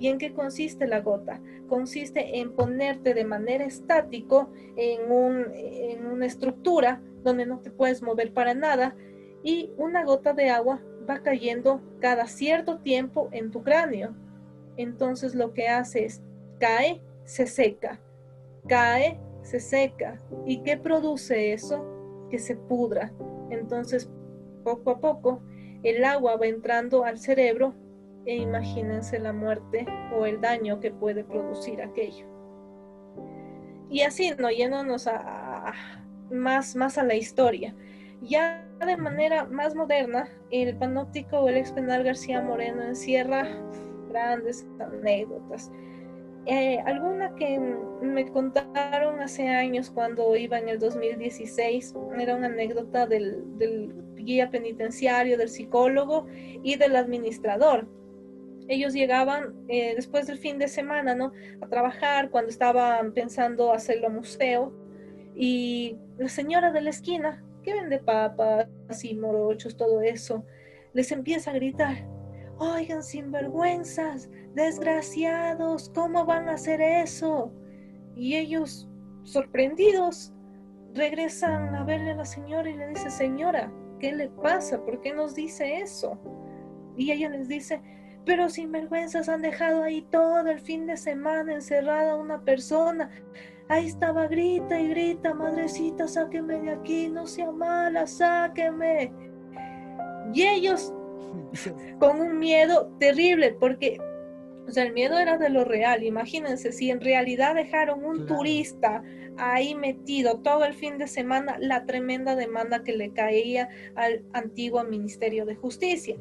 [0.00, 1.40] ¿Y en qué consiste la gota?
[1.68, 8.02] Consiste en ponerte de manera estático en, un, en una estructura donde no te puedes
[8.02, 8.94] mover para nada
[9.42, 14.14] y una gota de agua va cayendo cada cierto tiempo en tu cráneo.
[14.76, 16.22] Entonces lo que hace es
[16.60, 18.00] cae, se seca,
[18.66, 20.18] cae, se seca.
[20.46, 21.84] ¿Y qué produce eso?
[22.30, 23.12] Que se pudra.
[23.50, 24.10] Entonces,
[24.64, 25.42] poco a poco,
[25.82, 27.74] el agua va entrando al cerebro
[28.24, 29.86] e imagínense la muerte
[30.16, 32.26] o el daño que puede producir aquello.
[33.90, 35.74] Y así, no yéndonos a,
[36.30, 37.74] más, más a la historia.
[38.22, 43.46] Ya de manera más moderna, el panóptico o el ex penal García Moreno encierra
[44.08, 45.70] grandes anécdotas.
[46.50, 47.60] Eh, alguna que
[48.00, 53.44] me contaron hace años cuando iba en el 2016 era una anécdota del,
[54.14, 56.24] guía penitenciario, del psicólogo
[56.62, 57.86] y del administrador.
[58.66, 61.32] Ellos llegaban eh, después del fin de semana, ¿no?
[61.60, 64.72] A trabajar cuando estaban pensando hacerlo museo
[65.36, 68.68] y la señora de la esquina que vende papas
[69.04, 70.46] y morochos, todo eso,
[70.94, 72.06] les empieza a gritar,
[72.56, 77.52] oigan, sinvergüenzas, desgraciados, ¿cómo van a hacer eso?
[78.16, 78.88] Y ellos,
[79.22, 80.34] sorprendidos,
[80.94, 84.84] regresan a verle a la señora y le dice, señora, ¿qué le pasa?
[84.84, 86.18] ¿Por qué nos dice eso?
[86.96, 87.80] Y ella les dice,
[88.26, 93.10] pero sinvergüenzas han dejado ahí todo el fin de semana encerrada una persona.
[93.68, 99.12] Ahí estaba, grita y grita, madrecita, sáqueme de aquí, no sea mala, sáqueme.
[100.34, 100.92] Y ellos
[102.00, 104.00] con un miedo terrible, porque
[104.68, 106.02] o sea, el miedo era de lo real.
[106.02, 109.02] Imagínense, si en realidad dejaron un turista
[109.38, 114.84] ahí metido todo el fin de semana, la tremenda demanda que le caía al antiguo
[114.84, 116.16] Ministerio de Justicia.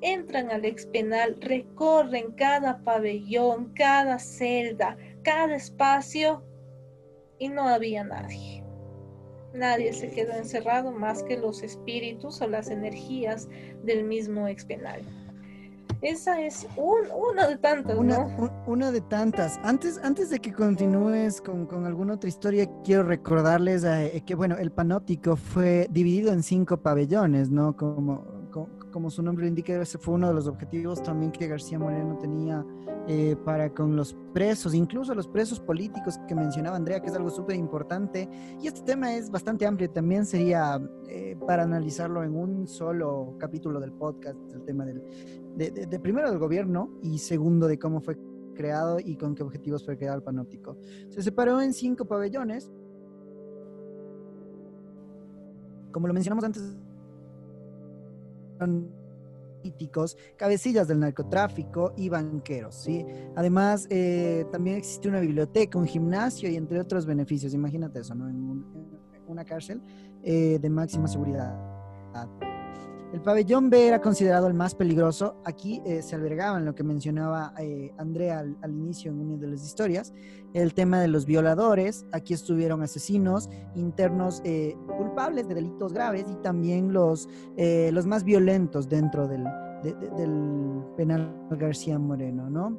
[0.00, 6.44] Entran al ex penal, recorren cada pabellón, cada celda, cada espacio
[7.40, 8.62] y no había nadie.
[9.54, 13.48] Nadie se quedó encerrado más que los espíritus o las energías
[13.82, 15.02] del mismo ex penal.
[16.00, 19.58] Esa es una de tantas, una, de tantas.
[19.64, 24.70] Antes, antes de que continúes con, alguna otra historia, quiero recordarles eh, que, bueno, el
[24.70, 27.76] panóptico fue dividido en cinco pabellones, ¿no?
[27.76, 28.24] Como,
[28.92, 32.64] como su nombre indica, ese fue uno de los objetivos también que García Moreno tenía
[33.10, 37.30] eh, para con los presos, incluso los presos políticos que mencionaba Andrea, que es algo
[37.30, 38.28] súper importante.
[38.60, 43.80] Y este tema es bastante amplio, también sería eh, para analizarlo en un solo capítulo
[43.80, 45.02] del podcast, el tema del,
[45.58, 48.16] de, primero del gobierno y segundo de cómo fue
[48.54, 50.78] creado y con qué objetivos fue creado el panóptico.
[51.10, 52.70] Se separó en cinco pabellones.
[55.92, 56.76] Como lo mencionamos antes,
[59.58, 62.74] políticos, cabecillas del narcotráfico y banqueros.
[62.74, 63.04] ¿sí?
[63.36, 67.54] Además, eh, también existe una biblioteca, un gimnasio y entre otros beneficios.
[67.54, 68.28] Imagínate eso, ¿no?
[68.28, 68.64] En,
[69.26, 69.82] una cárcel
[70.22, 71.54] eh, de máxima seguridad.
[73.10, 75.36] El pabellón B era considerado el más peligroso.
[75.44, 79.64] Aquí eh, se albergaban lo que mencionaba eh, Andrea al, inicio en una de las
[79.64, 80.12] historias,
[80.52, 82.04] el tema de los violadores.
[82.12, 88.90] Aquí estuvieron asesinos, internos eh, culpables de delitos graves y también los, los más violentos
[88.90, 89.44] dentro del,
[89.82, 92.78] del penal García Moreno, ¿no?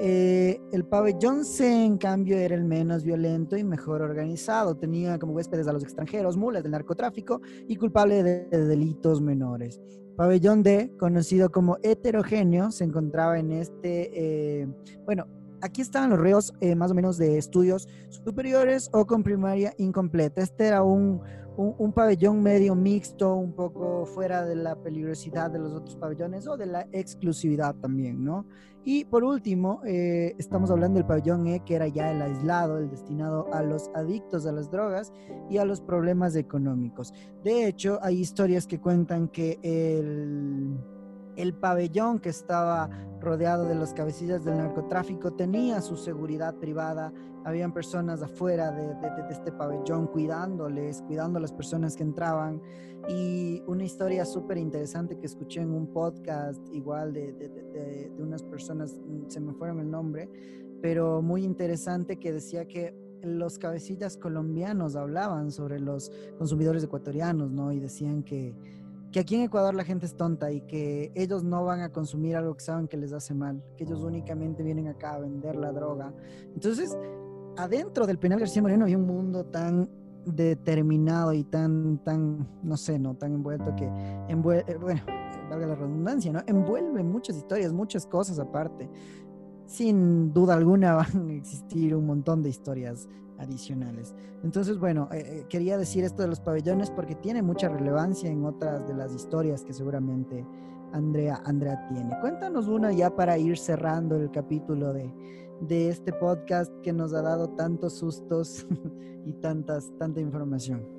[0.00, 4.76] Eh, el pabellón C, en cambio, era el menos violento y mejor organizado.
[4.76, 9.80] Tenía como huéspedes a los extranjeros, mulas del narcotráfico y culpable de, delitos menores.
[10.16, 14.10] Pabellón D, conocido como heterogéneo, se encontraba en este,
[14.62, 14.68] eh,
[15.04, 15.26] bueno,
[15.62, 17.88] aquí estaban los reos eh, más o menos de estudios
[18.24, 20.42] superiores o con primaria incompleta.
[20.42, 21.20] Este era un,
[21.58, 26.56] un, pabellón medio mixto, un poco fuera de la peligrosidad de los otros pabellones o
[26.56, 28.46] de la exclusividad también, ¿no?
[28.84, 32.88] Y por último, eh, estamos hablando del pabellón E, que era ya el aislado, el
[32.88, 35.12] destinado a los adictos a las drogas
[35.50, 37.12] y a los problemas económicos.
[37.42, 40.78] De hecho, hay historias que cuentan que el
[41.38, 42.90] el pabellón que estaba
[43.20, 47.12] rodeado de las cabecillas del narcotráfico tenía su seguridad privada,
[47.48, 48.94] habían personas afuera de,
[49.30, 52.60] este pabellón cuidándoles, cuidando a las personas que entraban.
[53.08, 59.00] Y una historia súper interesante que escuché en un podcast igual de, de unas personas,
[59.28, 60.28] se me fueron el nombre,
[60.82, 67.72] pero muy interesante que decía que los cabecillas colombianos hablaban sobre los consumidores ecuatorianos, ¿no?
[67.72, 68.54] Y decían que
[69.10, 72.36] que aquí en Ecuador la gente es tonta y que ellos no van a consumir
[72.36, 75.72] algo que saben que les hace mal, que ellos únicamente vienen acá a vender la
[75.72, 76.12] droga.
[76.54, 76.96] Entonces,
[77.58, 79.88] adentro del penal García Moreno hay un mundo tan
[80.24, 84.34] determinado y tan, tan, no sé, no tan envuelto que eh,
[84.80, 85.00] bueno,
[85.50, 86.40] valga la redundancia, ¿no?
[86.46, 88.88] Envuelve muchas historias, muchas cosas aparte.
[89.66, 93.08] sin duda alguna van a existir un montón de historias
[93.38, 94.14] adicionales.
[94.42, 98.44] Entonces, bueno, eh, eh, quería decir esto de los pabellones porque tiene mucha relevancia en
[98.44, 100.44] otras de las historias que seguramente
[100.92, 102.18] Andrea, Andrea tiene.
[102.20, 105.12] Cuéntanos una ya para ir cerrando el capítulo de,
[105.60, 108.66] de este podcast que nos ha dado tantos sustos
[109.26, 110.98] y tantas, tanta información.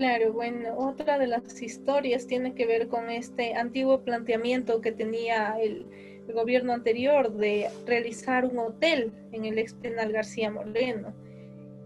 [0.00, 5.56] Claro, bueno, otra de las historias tiene que ver con este antiguo planteamiento que tenía
[5.60, 5.86] el,
[6.32, 11.12] gobierno anterior de realizar un hotel en el ex penal García Moreno.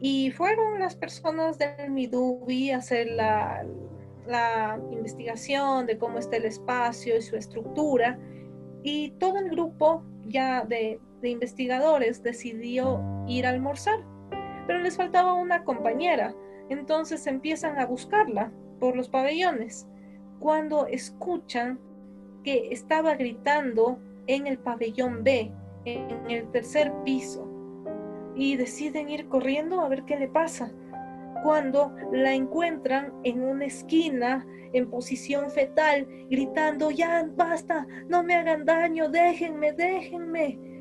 [0.01, 3.65] Y fueron las personas del Midubi a hacer la,
[4.27, 8.19] la investigación de cómo está el espacio y su estructura.
[8.83, 13.99] Y todo el grupo ya de, de investigadores decidió ir a almorzar,
[14.67, 16.35] pero les faltaba una compañera.
[16.69, 19.89] Entonces empiezan a buscarla por los pabellones.
[20.39, 21.81] Cuando escuchan
[22.43, 25.51] que estaba gritando en el pabellón B,
[25.87, 27.49] en el tercer piso,
[28.37, 30.73] y deciden ir corriendo a ver qué le pasa.
[31.43, 38.67] Cuando la encuentran en una esquina, en posición fetal, gritando, ya basta, no me hagan
[38.67, 40.74] daño, déjenme, déjenme.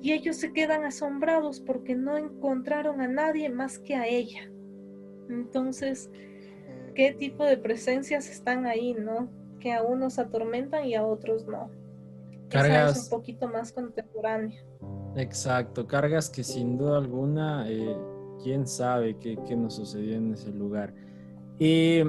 [0.00, 4.50] Y ellos se quedan asombrados porque no encontraron a nadie más que a ella.
[5.28, 6.10] Entonces,
[6.94, 9.28] ¿qué tipo de presencias están ahí, no?
[9.60, 11.70] Que a unos atormentan y a otros no.
[12.48, 12.96] Cargas...
[12.96, 14.64] es un poquito más contemporánea.
[15.16, 17.96] Exacto, cargas que sin duda alguna, eh,
[18.42, 20.94] quién sabe qué, qué, nos sucedió en ese lugar.
[21.58, 22.04] Eh,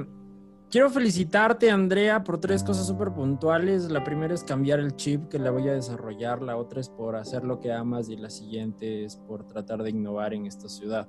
[0.70, 3.90] quiero felicitarte, Andrea, por tres cosas súper puntuales.
[3.90, 6.42] La primera es cambiar el chip, que la voy a desarrollar.
[6.42, 9.90] La otra es por hacer lo que amas y la siguiente es por tratar de
[9.90, 11.08] innovar en esta ciudad.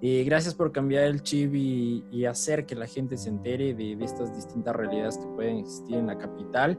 [0.00, 3.94] Eh, gracias por cambiar el chip y, y, hacer que la gente se entere de,
[3.94, 6.76] de estas distintas realidades que pueden existir en la capital.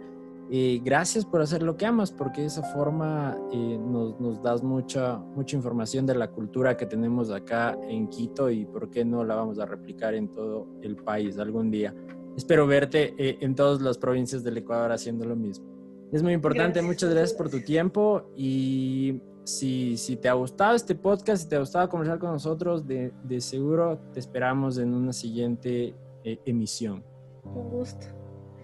[0.51, 4.61] Eh, gracias por hacer lo que amas, porque de esa forma eh, nos, nos, das
[4.61, 9.23] mucha, mucha información de la cultura que tenemos acá en Quito y por qué no
[9.23, 11.95] la vamos a replicar en todo el país algún día.
[12.38, 15.65] Espero verte eh, en todas las provincias del Ecuador haciendo lo mismo.
[16.11, 16.85] Es muy importante, gracias.
[16.85, 21.55] muchas gracias por tu tiempo y si, si, te ha gustado este podcast, si te
[21.55, 27.03] ha gustado conversar con nosotros, de, de seguro te esperamos en una siguiente emisión.
[27.43, 28.07] Un gusto.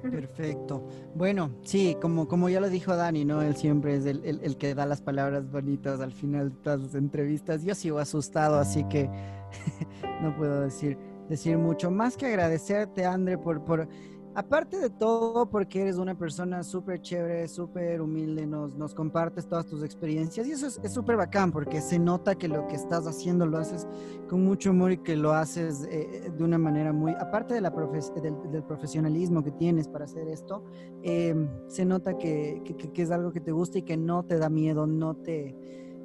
[0.02, 0.88] Perfecto.
[1.14, 3.42] Bueno, sí, como, como ya lo dijo Dani, ¿no?
[3.42, 6.80] Él siempre es el, el, el, que da las palabras bonitas al final de todas
[6.80, 7.64] las entrevistas.
[7.64, 9.10] Yo sigo asustado, así que
[10.22, 10.98] no puedo decir,
[11.30, 11.92] decir mucho.
[11.92, 13.88] Más que agradecerte, André, por, por
[14.36, 19.66] aparte de todo, porque eres una persona súper chévere, súper humilde, nos, nos compartes todas
[19.66, 23.46] tus experiencias y eso es súper bacán porque se nota que lo que estás haciendo
[23.46, 23.88] lo haces
[24.30, 27.74] con mucho humor y que lo haces eh, de una manera muy, aparte de la
[27.74, 30.64] profes del, profesionalismo que tienes para hacer esto,
[31.04, 31.36] eh,
[31.68, 34.50] se nota que, que, que es algo que te gusta y que no te da
[34.50, 35.56] miedo, no te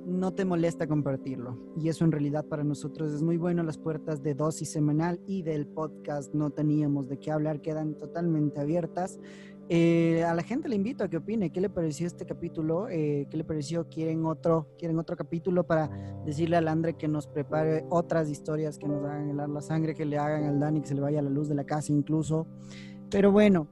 [0.06, 1.58] no te molesta compartirlo.
[1.76, 3.62] Y eso en realidad para nosotros es muy bueno.
[3.62, 8.60] Las puertas de dosis semanal y del podcast no teníamos de qué hablar, quedan totalmente
[8.60, 9.18] abiertas.
[9.70, 13.26] Eh, a la gente le invito a que opine qué le pareció este capítulo, eh,
[13.30, 15.88] qué le pareció, quieren otro, quieren otro capítulo para
[16.26, 20.04] decirle al Andre que nos prepare otras historias que nos hagan helar la sangre, que
[20.04, 22.46] le hagan al Dani que se le vaya la luz de la casa incluso.
[23.10, 23.68] Pero bueno,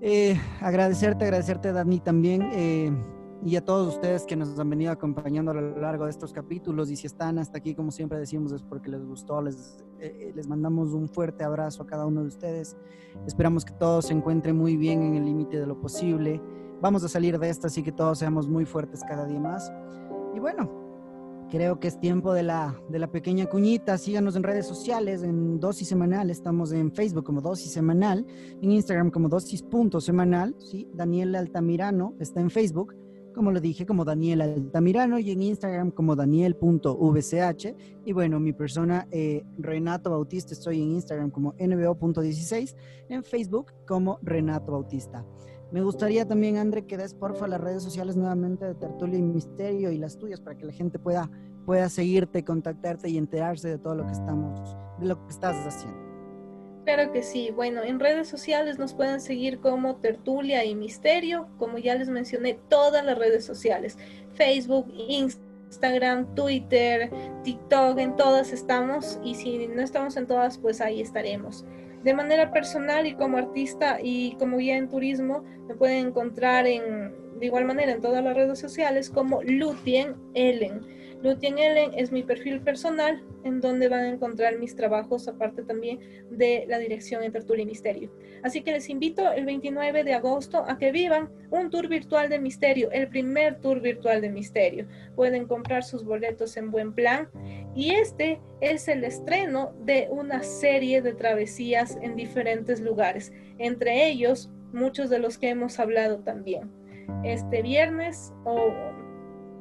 [0.00, 2.90] eh, agradecerte, agradecerte Dani también eh,
[3.44, 6.90] y a todos ustedes que nos han venido acompañando a lo largo de estos capítulos
[6.90, 10.48] y si están hasta aquí, como siempre decimos, es porque les gustó, les, eh, les
[10.48, 12.76] mandamos un fuerte abrazo a cada uno de ustedes.
[13.26, 16.42] Esperamos que todos se encuentren muy bien en el límite de lo posible.
[16.80, 19.72] Vamos a salir de esta, así que todos seamos muy fuertes cada día más.
[20.34, 20.68] Y bueno,
[21.48, 23.98] creo que es tiempo de la, de la pequeña cuñita.
[23.98, 26.30] Síganos en redes sociales, en Dosis Semanal.
[26.30, 28.26] Estamos en Facebook como Dosis Semanal,
[28.60, 30.56] en Instagram como Dosis.semanal.
[30.58, 30.88] ¿sí?
[30.92, 32.94] Daniel Altamirano está en Facebook
[33.38, 37.66] como lo dije, como Daniel Altamirano y en Instagram como daniel.vch.
[38.04, 42.74] Y bueno, mi persona, eh, Renato Bautista, estoy en Instagram como nbo.16,
[43.08, 45.24] en Facebook como Renato Bautista.
[45.70, 49.92] Me gustaría también, André, que des porfa las redes sociales nuevamente de Tertulia y Misterio
[49.92, 51.30] y las tuyas para que la gente pueda,
[51.64, 56.07] pueda seguirte, contactarte y enterarse de todo lo que estamos, de lo que estás haciendo.
[56.88, 57.50] Claro que sí.
[57.54, 62.58] Bueno, en redes sociales nos pueden seguir como Tertulia y Misterio, como ya les mencioné,
[62.70, 63.98] todas las redes sociales,
[64.32, 67.10] Facebook, Instagram, Twitter,
[67.44, 71.66] TikTok, en todas estamos y si no estamos en todas, pues ahí estaremos.
[72.04, 77.12] De manera personal y como artista y como guía en turismo, me pueden encontrar en
[77.38, 80.80] de igual manera en todas las redes sociales como Lutien Ellen.
[81.22, 85.98] Lutien Ellen es mi perfil personal en donde van a encontrar mis trabajos, aparte también
[86.30, 88.10] de la dirección en Tertulia y Misterio.
[88.42, 92.38] Así que les invito el 29 de agosto a que vivan un tour virtual de
[92.38, 94.86] misterio, el primer tour virtual de misterio.
[95.16, 97.28] Pueden comprar sus boletos en buen plan
[97.74, 104.50] y este es el estreno de una serie de travesías en diferentes lugares, entre ellos
[104.72, 106.70] muchos de los que hemos hablado también.
[107.24, 108.72] Este viernes o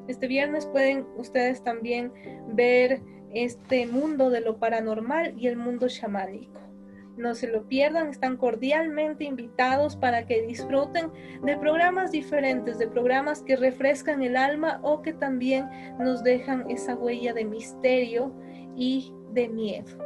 [0.08, 2.12] este viernes pueden ustedes también
[2.54, 3.02] ver
[3.34, 6.60] este mundo de lo paranormal y el mundo chamánico.
[7.18, 11.12] No se lo pierdan, están cordialmente invitados para que disfruten
[11.44, 15.68] de programas diferentes, de programas que refrescan el alma o que también
[16.00, 18.32] nos dejan esa huella de misterio
[18.76, 19.98] y de miedo.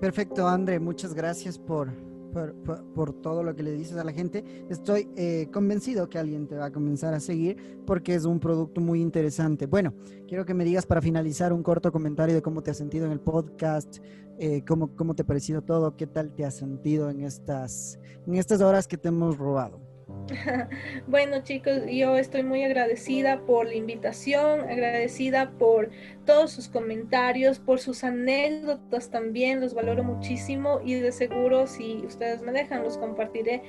[0.00, 1.90] Perfecto, André, muchas gracias por,
[2.34, 4.44] por, todo lo que le dices a la gente.
[4.68, 7.56] Estoy eh, convencido que alguien te va a comenzar a seguir
[7.86, 9.66] porque es un producto muy interesante.
[9.66, 9.94] Bueno,
[10.26, 13.12] quiero que me digas para finalizar un corto comentario de cómo te has sentido en
[13.12, 13.98] el podcast,
[14.38, 18.34] eh, cómo, cómo te ha parecido todo, qué tal te has sentido en estas, en
[18.34, 19.93] estas horas que te hemos robado.
[21.06, 25.90] Bueno chicos, yo estoy muy agradecida por la invitación, agradecida por
[26.24, 32.42] todos sus comentarios, por sus anécdotas también, los valoro muchísimo y de seguro si ustedes
[32.42, 33.62] me dejan los compartiré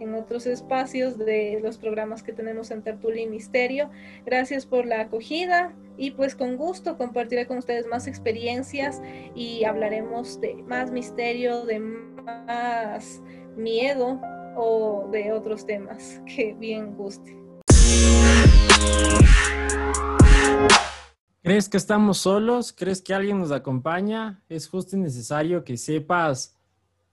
[0.00, 3.90] en otros espacios de los programas que tenemos en Tertulia y Misterio.
[4.26, 9.00] Gracias por la acogida y pues con gusto compartiré con ustedes más experiencias
[9.34, 13.22] y hablaremos de más misterio, de más
[13.56, 14.20] miedo
[14.56, 17.36] o de otros temas que bien guste.
[21.42, 22.72] ¿Crees que estamos solos?
[22.72, 24.42] ¿Crees que alguien nos acompaña?
[24.48, 26.56] Es justo y necesario que sepas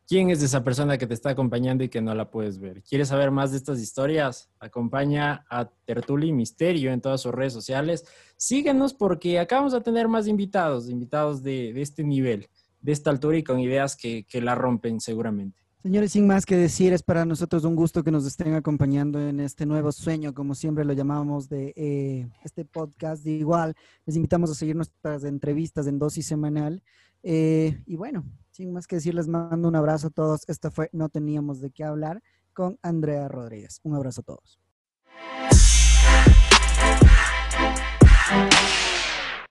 [0.08, 2.84] quién es esa persona que te está acompañando y que no la puedes ver.
[2.84, 4.52] ¿Quieres saber más de estas historias?
[4.60, 8.06] Acompaña a Tertuli Misterio en todas sus redes sociales.
[8.38, 12.50] Síguenos porque acabamos de tener más invitados, invitados de, este nivel,
[12.82, 15.60] de esta altura y con ideas que la rompen seguramente.
[15.82, 19.40] Señores, sin más que decir, es para nosotros un gusto que nos estén acompañando en
[19.40, 23.24] este nuevo sueño, como siempre lo llamamos, de eh, este podcast.
[23.24, 23.74] De igual,
[24.06, 26.84] les invitamos a seguir nuestras entrevistas en dosis semanal.
[27.24, 30.44] Eh, y bueno, sin más que decir, les mando un abrazo a todos.
[30.50, 33.80] Esta fue No Teníamos de qué hablar con Andrea Rodríguez.
[33.84, 34.60] Un abrazo a todos.